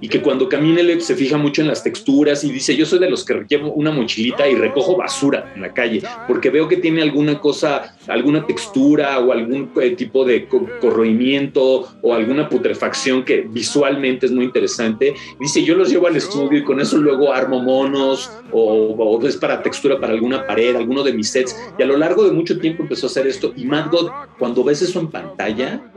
Y 0.00 0.08
que 0.08 0.20
cuando 0.20 0.48
camine 0.48 1.00
se 1.00 1.14
fija 1.14 1.36
mucho 1.36 1.60
en 1.60 1.68
las 1.68 1.84
texturas 1.84 2.42
y 2.42 2.50
dice, 2.50 2.74
yo 2.74 2.86
soy 2.86 2.98
de 2.98 3.10
los 3.10 3.24
que 3.24 3.44
llevo 3.48 3.72
una 3.72 3.90
mochilita 3.90 4.48
y 4.48 4.54
recojo 4.54 4.96
basura 4.96 5.52
en 5.54 5.62
la 5.62 5.74
calle, 5.74 6.02
porque 6.26 6.50
veo 6.50 6.66
que 6.68 6.78
tiene 6.78 7.02
alguna 7.02 7.38
cosa, 7.38 7.96
alguna 8.08 8.46
textura 8.46 9.18
o 9.20 9.30
algún 9.30 9.70
eh, 9.80 9.90
tipo 9.90 10.24
de 10.24 10.48
corroimiento 10.80 11.88
o 12.00 12.14
alguna 12.14 12.48
putrefacción 12.48 13.24
que 13.24 13.42
visualmente 13.42 14.26
es 14.26 14.32
muy 14.32 14.46
interesante. 14.46 15.14
Dice, 15.38 15.62
yo 15.62 15.76
los 15.76 15.90
llevo 15.90 16.08
al 16.08 16.16
estudio 16.16 16.58
y 16.58 16.64
con 16.64 16.80
eso 16.80 16.96
luego 16.96 17.32
armo 17.32 17.60
monos 17.60 18.30
o, 18.50 18.94
o 18.96 19.26
es 19.26 19.36
para 19.36 19.62
textura 19.62 20.00
para 20.00 20.14
alguna 20.14 20.46
pared, 20.46 20.74
alguno 20.74 21.02
de 21.02 21.12
mis 21.12 21.28
sets. 21.28 21.56
Y 21.78 21.82
a 21.82 21.86
lo 21.86 21.96
largo 21.96 22.24
de 22.24 22.32
mucho 22.32 22.58
tiempo 22.58 22.82
empezó 22.82 23.06
a 23.06 23.10
hacer 23.10 23.26
esto. 23.26 23.52
Y 23.56 23.66
Mad 23.66 23.90
God, 23.90 24.10
cuando 24.38 24.64
ves 24.64 24.82
eso 24.82 24.98
en 24.98 25.08
pantalla, 25.08 25.92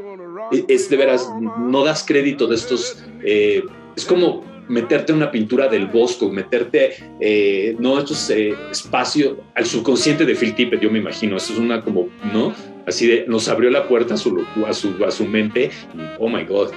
es 0.51 0.89
de 0.89 0.97
veras, 0.97 1.31
no 1.59 1.83
das 1.83 2.05
crédito 2.05 2.47
de 2.47 2.55
estos, 2.55 3.03
eh, 3.23 3.63
es 3.95 4.05
como 4.05 4.43
meterte 4.67 5.11
en 5.11 5.17
una 5.17 5.31
pintura 5.31 5.67
del 5.67 5.87
bosco, 5.87 6.29
meterte, 6.29 6.95
eh, 7.19 7.75
no, 7.79 7.99
estos 7.99 8.29
eh, 8.29 8.55
espacio 8.71 9.37
al 9.55 9.65
subconsciente 9.65 10.25
de 10.25 10.35
Phil 10.35 10.55
Tippett, 10.55 10.81
yo 10.81 10.91
me 10.91 10.99
imagino, 10.99 11.37
eso 11.37 11.53
es 11.53 11.59
una 11.59 11.81
como, 11.81 12.07
¿no? 12.33 12.53
Así 12.87 13.07
de, 13.07 13.25
nos 13.27 13.47
abrió 13.47 13.69
la 13.69 13.87
puerta 13.87 14.13
a 14.15 14.17
su, 14.17 14.43
a 14.67 14.73
su, 14.73 15.03
a 15.05 15.11
su 15.11 15.25
mente, 15.25 15.71
oh 16.19 16.29
my 16.29 16.43
God. 16.43 16.69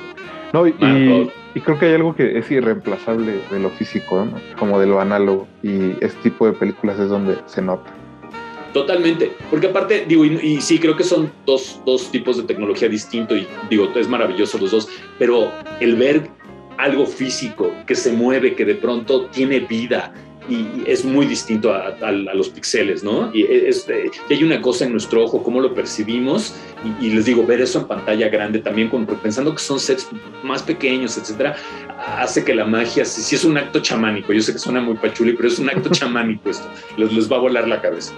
No, 0.53 0.67
y, 0.67 0.71
y, 1.55 1.61
creo 1.61 1.79
que 1.79 1.87
hay 1.87 1.95
algo 1.95 2.17
que 2.17 2.39
es 2.39 2.51
irreemplazable 2.51 3.39
de 3.51 3.59
lo 3.61 3.69
físico, 3.71 4.27
como 4.59 4.81
de 4.81 4.87
lo 4.87 4.99
análogo, 4.99 5.47
y 5.63 5.93
este 6.01 6.31
tipo 6.31 6.47
de 6.47 6.53
películas 6.53 6.99
es 6.99 7.11
donde 7.11 7.37
se 7.45 7.61
nota. 7.61 7.93
Totalmente, 8.79 9.33
porque 9.51 9.67
aparte, 9.67 10.05
digo, 10.07 10.25
y, 10.25 10.61
sí, 10.61 10.79
creo 10.79 10.97
que 10.97 11.03
son 11.03 11.33
dos, 11.45 11.81
dos, 11.85 12.13
tipos 12.13 12.37
de 12.37 12.45
tecnología 12.45 12.89
distinto 12.89 13.37
y 13.37 13.45
digo, 13.69 13.91
es 13.97 14.09
maravilloso 14.09 14.57
los 14.57 14.71
dos, 14.71 14.89
pero 15.19 15.51
el 15.81 15.97
ver 15.97 16.31
algo 16.77 17.05
físico 17.05 17.73
que 17.89 17.97
se 17.97 18.13
mueve, 18.13 18.55
que 18.55 18.65
de 18.65 18.77
pronto 18.77 19.27
tiene 19.27 19.59
vida 19.59 20.15
y 20.49 20.85
es 20.87 21.05
muy 21.05 21.27
distinto 21.27 21.75
a, 21.75 22.13
los 22.13 22.51
píxeles, 22.51 23.03
¿no? 23.03 23.35
Y 23.35 23.43
es, 23.43 23.85
hay 24.31 24.45
una 24.45 24.63
cosa 24.63 24.85
en 24.85 24.93
nuestro 24.93 25.25
ojo, 25.25 25.43
cómo 25.43 25.61
lo 25.61 25.75
percibimos, 25.75 26.55
y, 27.01 27.11
les 27.11 27.25
digo, 27.25 27.45
ver 27.45 27.61
eso 27.61 27.81
en 27.81 27.89
pantalla 27.89 28.29
grande 28.29 28.61
también, 28.61 28.91
pensando 29.21 29.53
que 29.53 29.61
son 29.61 29.81
sets 29.81 30.09
más 30.45 30.63
pequeños, 30.63 31.19
etcétera, 31.19 31.57
hace 31.99 32.45
que 32.45 32.55
la 32.55 32.65
magia, 32.65 33.05
si, 33.05 33.35
es 33.35 33.45
un 33.45 33.59
acto 33.59 33.81
chamánico, 33.81 34.33
yo 34.33 34.41
sé 34.41 34.53
que 34.53 34.61
suena 34.61 34.81
muy 34.81 34.95
pachuli, 34.95 35.33
pero 35.33 35.49
es 35.49 35.59
un 35.59 35.69
acto 35.69 35.89
chamánico 35.91 36.49
esto, 36.49 36.69
les, 36.97 37.13
les 37.13 37.31
va 37.31 37.39
a 37.39 37.41
volar 37.41 37.67
la 37.67 37.83
cabeza. 37.83 38.15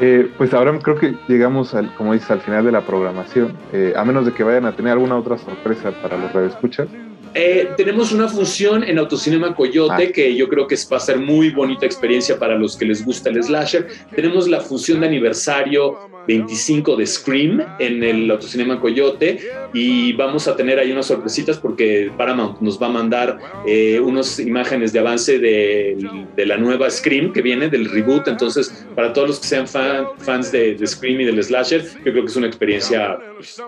Eh, 0.00 0.32
pues 0.38 0.54
ahora 0.54 0.78
creo 0.78 0.96
que 0.96 1.16
llegamos, 1.28 1.74
al, 1.74 1.94
como 1.94 2.12
dices, 2.12 2.30
al 2.30 2.40
final 2.40 2.64
de 2.64 2.72
la 2.72 2.82
programación. 2.82 3.56
Eh, 3.72 3.92
a 3.96 4.04
menos 4.04 4.24
de 4.24 4.32
que 4.32 4.42
vayan 4.44 4.66
a 4.66 4.72
tener 4.76 4.92
alguna 4.92 5.16
otra 5.16 5.36
sorpresa 5.36 5.90
para 6.02 6.16
los 6.16 6.32
radioescuchas. 6.32 6.88
Eh, 7.34 7.68
tenemos 7.76 8.12
una 8.12 8.28
función 8.28 8.82
en 8.82 8.98
Autocinema 8.98 9.54
Coyote 9.54 10.08
ah. 10.08 10.12
que 10.12 10.34
yo 10.34 10.48
creo 10.48 10.66
que 10.66 10.76
va 10.90 10.96
a 10.96 11.00
ser 11.00 11.18
muy 11.18 11.50
bonita 11.50 11.86
experiencia 11.86 12.38
para 12.38 12.56
los 12.56 12.76
que 12.76 12.84
les 12.84 13.04
gusta 13.04 13.30
el 13.30 13.42
slasher. 13.42 13.86
Tenemos 14.14 14.48
la 14.48 14.60
función 14.60 15.00
de 15.00 15.06
aniversario 15.06 15.98
25 16.26 16.96
de 16.96 17.06
Scream 17.06 17.62
en 17.78 18.02
el 18.02 18.30
Autocinema 18.30 18.80
Coyote 18.80 19.38
y 19.72 20.12
vamos 20.14 20.48
a 20.48 20.56
tener 20.56 20.78
ahí 20.78 20.92
unas 20.92 21.06
sorpresitas 21.06 21.58
porque 21.58 22.10
Paramount 22.16 22.60
nos 22.60 22.80
va 22.80 22.86
a 22.86 22.90
mandar 22.90 23.38
eh, 23.66 24.00
unas 24.00 24.38
imágenes 24.38 24.92
de 24.92 24.98
avance 24.98 25.38
de, 25.38 25.96
la 26.36 26.56
nueva 26.56 26.90
Scream 26.90 27.32
que 27.32 27.42
viene, 27.42 27.68
del 27.68 27.90
reboot. 27.90 28.28
Entonces, 28.28 28.86
para 28.94 29.12
todos 29.12 29.28
los 29.28 29.40
que 29.40 29.46
sean 29.46 29.66
fans 29.68 30.52
de, 30.52 30.78
Scream 30.86 31.20
y 31.20 31.24
del 31.24 31.42
slasher, 31.42 31.84
yo 32.04 32.12
creo 32.12 32.22
que 32.22 32.30
es 32.30 32.36
una 32.36 32.46
experiencia 32.46 33.18
pues, 33.34 33.62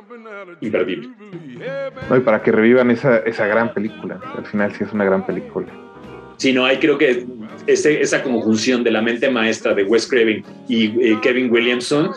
imperdible. 0.60 1.10
y 2.16 2.20
para 2.20 2.42
que 2.42 2.52
revivan 2.52 2.90
esa, 2.90 3.18
esa 3.18 3.46
gran 3.52 3.72
película. 3.72 4.20
Al 4.36 4.46
final 4.46 4.72
sí 4.74 4.84
es 4.84 4.92
una 4.92 5.04
gran 5.04 5.24
película 5.24 5.68
sino 6.42 6.64
hay 6.64 6.78
creo 6.78 6.98
que 6.98 7.24
esa 7.68 8.20
conjunción 8.24 8.82
de 8.82 8.90
la 8.90 9.00
mente 9.00 9.30
maestra 9.30 9.74
de 9.74 9.84
Wes 9.84 10.08
Craven 10.08 10.44
y 10.68 10.86
eh, 11.00 11.18
Kevin 11.22 11.52
Williamson, 11.52 12.10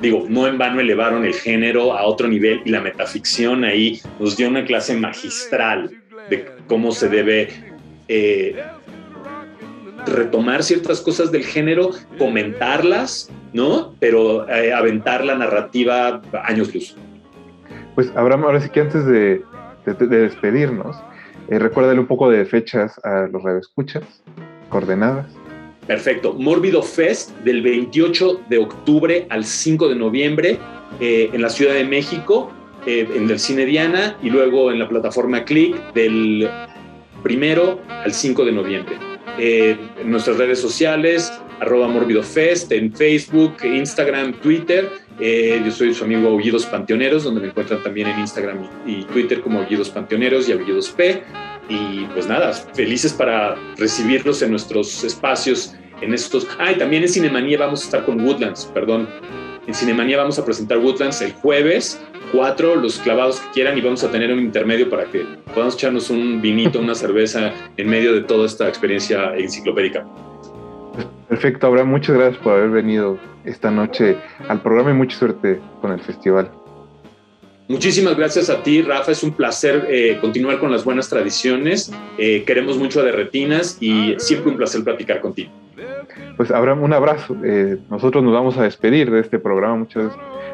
digo, 0.00 0.24
no 0.30 0.46
en 0.46 0.56
vano 0.56 0.80
elevaron 0.80 1.26
el 1.26 1.34
género 1.34 1.92
a 1.92 2.04
otro 2.04 2.26
nivel 2.26 2.62
y 2.64 2.70
la 2.70 2.80
metaficción 2.80 3.64
ahí 3.64 4.00
nos 4.18 4.38
dio 4.38 4.48
una 4.48 4.64
clase 4.64 4.96
magistral 4.96 5.90
de 6.30 6.46
cómo 6.68 6.90
se 6.90 7.10
debe 7.10 7.50
eh, 8.08 8.56
retomar 10.06 10.62
ciertas 10.62 11.02
cosas 11.02 11.30
del 11.30 11.44
género, 11.44 11.90
comentarlas, 12.16 13.30
¿no? 13.52 13.94
Pero 14.00 14.48
eh, 14.48 14.72
aventar 14.72 15.22
la 15.22 15.34
narrativa 15.34 16.22
años 16.44 16.74
luz. 16.74 16.96
Pues 17.94 18.10
Abraham, 18.16 18.44
ahora 18.44 18.60
sí 18.60 18.70
que 18.70 18.80
antes 18.80 19.04
de 19.04 19.42
despedirnos, 19.94 20.96
eh, 21.48 21.58
recuérdale 21.58 22.00
un 22.00 22.06
poco 22.06 22.28
de 22.30 22.44
fechas 22.44 22.98
a 23.04 23.28
los 23.30 23.42
radioescuchas, 23.42 24.02
coordenadas. 24.68 25.26
Perfecto. 25.86 26.32
Mórbido 26.34 26.82
Fest 26.82 27.30
del 27.44 27.62
28 27.62 28.40
de 28.48 28.58
octubre 28.58 29.26
al 29.30 29.44
5 29.44 29.88
de 29.88 29.94
noviembre 29.94 30.58
eh, 31.00 31.30
en 31.32 31.40
la 31.40 31.48
Ciudad 31.48 31.74
de 31.74 31.84
México, 31.84 32.50
eh, 32.86 33.08
en 33.14 33.30
el 33.30 33.38
Cine 33.38 33.64
Diana 33.64 34.16
y 34.22 34.30
luego 34.30 34.72
en 34.72 34.80
la 34.80 34.88
plataforma 34.88 35.44
Click 35.44 35.92
del 35.94 36.48
primero 37.22 37.80
al 37.88 38.12
5 38.12 38.44
de 38.44 38.52
noviembre. 38.52 38.96
en 39.38 40.10
nuestras 40.10 40.38
redes 40.38 40.58
sociales, 40.58 41.30
arroba 41.60 41.88
Mórbido 41.88 42.22
Fest, 42.22 42.72
en 42.72 42.92
Facebook, 42.92 43.56
Instagram, 43.64 44.34
Twitter 44.34 44.88
eh, 45.18 45.62
yo 45.64 45.70
soy 45.70 45.94
su 45.94 46.04
amigo 46.04 46.28
Aullidos 46.28 46.66
Panteoneros, 46.66 47.24
donde 47.24 47.40
me 47.40 47.48
encuentran 47.48 47.82
también 47.82 48.08
en 48.08 48.20
Instagram 48.20 48.68
y, 48.86 49.04
Twitter 49.04 49.40
como 49.40 49.60
Aullidos 49.60 49.88
Panteoneros 49.88 50.48
y 50.48 50.52
Aullidos 50.52 50.90
P. 50.90 51.22
Y 51.68 52.04
pues 52.12 52.26
nada, 52.26 52.52
felices 52.52 53.12
para 53.12 53.56
recibirlos 53.76 54.42
en 54.42 54.50
nuestros 54.50 55.04
espacios 55.04 55.74
en 56.02 56.12
estos. 56.12 56.46
Ah, 56.58 56.72
y 56.72 56.76
también 56.76 57.02
en 57.02 57.08
Cinemanía 57.08 57.58
vamos 57.58 57.82
a 57.82 57.84
estar 57.84 58.04
con 58.04 58.20
Woodlands, 58.20 58.70
perdón. 58.74 59.08
En 59.66 59.74
Cinemanía 59.74 60.18
vamos 60.18 60.38
a 60.38 60.44
presentar 60.44 60.78
Woodlands 60.78 61.22
el 61.22 61.32
jueves, 61.32 62.00
cuatro, 62.30 62.76
los 62.76 62.98
clavados 62.98 63.40
que 63.40 63.50
quieran, 63.52 63.76
y 63.76 63.80
vamos 63.80 64.04
a 64.04 64.10
tener 64.10 64.32
un 64.32 64.38
intermedio 64.38 64.88
para 64.88 65.06
que 65.06 65.24
podamos 65.52 65.74
echarnos 65.74 66.10
un 66.10 66.40
vinito, 66.40 66.78
una 66.78 66.94
cerveza 66.94 67.52
en 67.76 67.88
medio 67.88 68.12
de 68.12 68.20
toda 68.20 68.46
esta 68.46 68.68
experiencia 68.68 69.34
enciclopédica. 69.34 70.06
Perfecto, 71.28 71.66
Abraham, 71.66 71.88
muchas 71.88 72.16
gracias 72.16 72.42
por 72.42 72.52
haber 72.52 72.70
venido 72.70 73.18
esta 73.44 73.70
noche 73.70 74.16
al 74.48 74.60
programa 74.62 74.90
y 74.90 74.94
mucha 74.94 75.16
suerte 75.16 75.60
con 75.80 75.92
el 75.92 76.00
festival. 76.00 76.50
Muchísimas 77.68 78.16
gracias 78.16 78.48
a 78.48 78.62
ti, 78.62 78.80
Rafa. 78.82 79.10
Es 79.10 79.24
un 79.24 79.32
placer 79.32 79.86
eh, 79.90 80.18
continuar 80.20 80.60
con 80.60 80.70
las 80.70 80.84
buenas 80.84 81.08
tradiciones. 81.08 81.92
Eh, 82.16 82.44
queremos 82.46 82.78
mucho 82.78 83.00
a 83.00 83.02
Derretinas 83.02 83.78
y 83.80 84.14
siempre 84.18 84.52
un 84.52 84.56
placer 84.56 84.84
platicar 84.84 85.20
contigo. 85.20 85.50
Pues 86.36 86.52
Abraham, 86.52 86.84
un 86.84 86.92
abrazo. 86.92 87.36
Eh, 87.44 87.78
nosotros 87.90 88.22
nos 88.22 88.32
vamos 88.32 88.56
a 88.56 88.62
despedir 88.62 89.10
de 89.10 89.20
este 89.20 89.40
programa. 89.40 89.76
Muchas, 89.76 90.12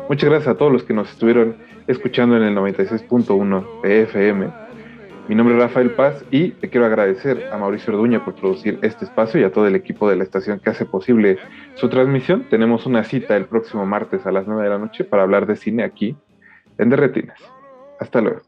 muchas 0.09 0.31
gracias 0.31 0.55
a 0.55 0.57
todos 0.57 0.73
los 0.73 0.85
que 0.85 0.95
nos 0.95 1.11
estuvieron 1.11 1.57
escuchando 1.87 2.37
en 2.37 2.45
el 2.45 2.57
96.1 2.57 3.83
de 3.83 4.03
FM. 4.03 4.47
Mi 5.29 5.37
nombre 5.37 5.55
es 5.55 5.63
Rafael 5.63 5.93
Paz 5.93 6.25
y 6.31 6.51
te 6.51 6.69
quiero 6.69 6.85
agradecer 6.85 7.49
a 7.53 7.57
Mauricio 7.57 7.93
Orduña 7.93 8.25
por 8.25 8.35
producir 8.35 8.81
este 8.83 9.05
espacio 9.05 9.41
y 9.41 9.45
a 9.45 9.53
todo 9.53 9.67
el 9.67 9.77
equipo 9.77 10.11
de 10.11 10.17
la 10.17 10.25
estación 10.25 10.59
que 10.59 10.71
hace 10.71 10.85
posible 10.85 11.39
su 11.75 11.89
transmisión. 11.89 12.49
Tenemos 12.51 12.87
una 12.87 13.05
cita 13.05 13.37
el 13.37 13.47
próximo 13.47 13.87
martes 13.87 14.27
a 14.27 14.33
las 14.33 14.47
9 14.47 14.65
de 14.65 14.69
la 14.69 14.79
noche 14.79 15.05
para 15.05 15.23
hablar 15.23 15.47
de 15.47 15.57
cine 15.57 15.85
aquí 15.85 16.17
en 16.77 16.91
Derretinas. 16.91 17.39
Hasta 18.01 18.21
luego. 18.21 18.43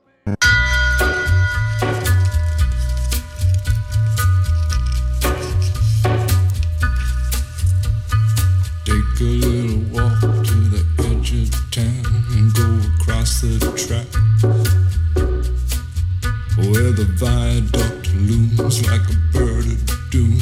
The 16.96 17.04
viaduct 17.18 18.14
looms 18.14 18.86
like 18.88 19.00
a 19.10 19.16
bird 19.32 19.66
of 19.66 20.10
doom 20.10 20.38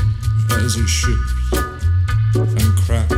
as 0.61 0.76
it 0.76 0.86
shifts 0.86 1.53
and 2.34 2.76
cracks. 2.84 3.14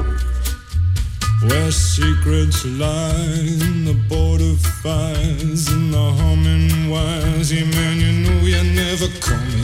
Where 1.42 1.72
secrets 1.72 2.64
lie 2.64 3.40
in 3.66 3.84
the 3.86 3.96
border 4.08 4.54
fires 4.82 5.66
and 5.68 5.92
the 5.92 6.12
humming 6.18 6.88
wires. 6.88 7.52
Yeah, 7.52 7.64
man, 7.64 8.00
you 8.00 8.12
know 8.22 8.40
you're 8.46 8.62
never 8.62 9.08
coming 9.20 9.63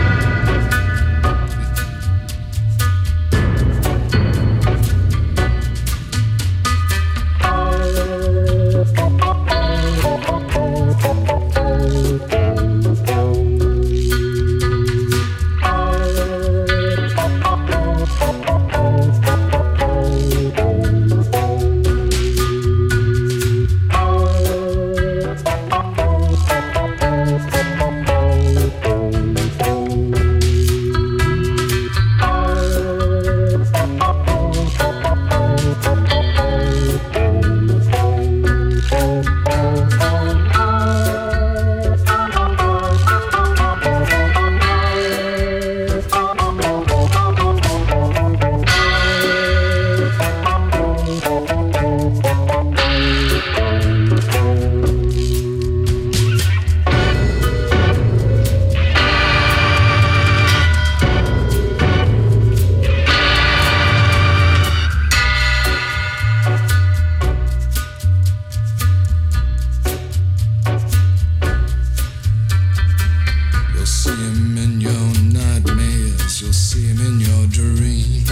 you'll 76.41 76.53
see 76.53 76.87
him 76.87 76.99
in 76.99 77.19
your 77.19 77.47
dreams. 77.47 78.29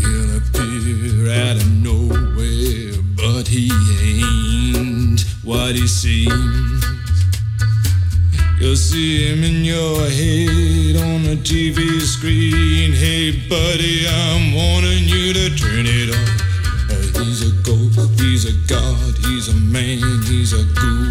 He'll 0.00 0.36
appear 0.36 1.30
out 1.32 1.56
of 1.56 1.70
nowhere, 1.82 2.92
but 3.16 3.48
he 3.48 3.70
ain't 4.02 5.24
what 5.42 5.74
he 5.74 5.86
seems. 5.86 6.84
You'll 8.60 8.76
see 8.76 9.28
him 9.28 9.42
in 9.42 9.64
your 9.64 10.00
head 10.10 10.96
on 11.02 11.22
the 11.22 11.38
TV 11.42 12.00
screen. 12.02 12.92
Hey, 12.92 13.32
buddy, 13.48 14.06
I'm 14.06 14.52
warning 14.52 15.04
you 15.08 15.32
to 15.32 15.56
turn 15.56 15.86
it 15.86 16.10
off. 16.10 16.40
Uh, 16.90 17.24
he's 17.24 17.42
a 17.48 17.52
ghost, 17.62 18.20
he's 18.20 18.44
a 18.44 18.52
god, 18.68 19.16
he's 19.24 19.48
a 19.48 19.54
man, 19.54 20.22
he's 20.22 20.52
a 20.52 20.64
ghoul. 20.74 21.01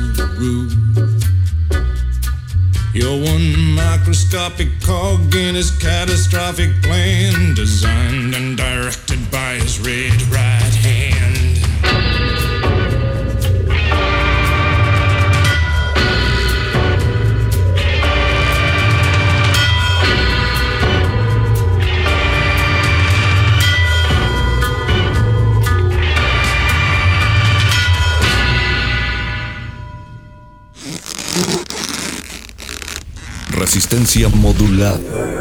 his 5.61 5.77
catastrophic 5.77 6.71
plan, 6.81 7.53
designed 7.53 8.33
and 8.33 8.57
directed 8.57 9.19
by 9.29 9.53
his 9.59 9.79
red 9.79 10.19
right 10.33 10.73
hand. 10.81 11.59
Resistencia 33.59 34.27
modulada. 34.29 35.40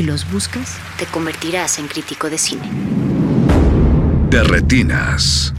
Si 0.00 0.06
los 0.06 0.32
buscas, 0.32 0.78
te 0.98 1.04
convertirás 1.04 1.78
en 1.78 1.86
crítico 1.86 2.30
de 2.30 2.38
cine. 2.38 2.70
De 4.30 4.42
retinas. 4.42 5.52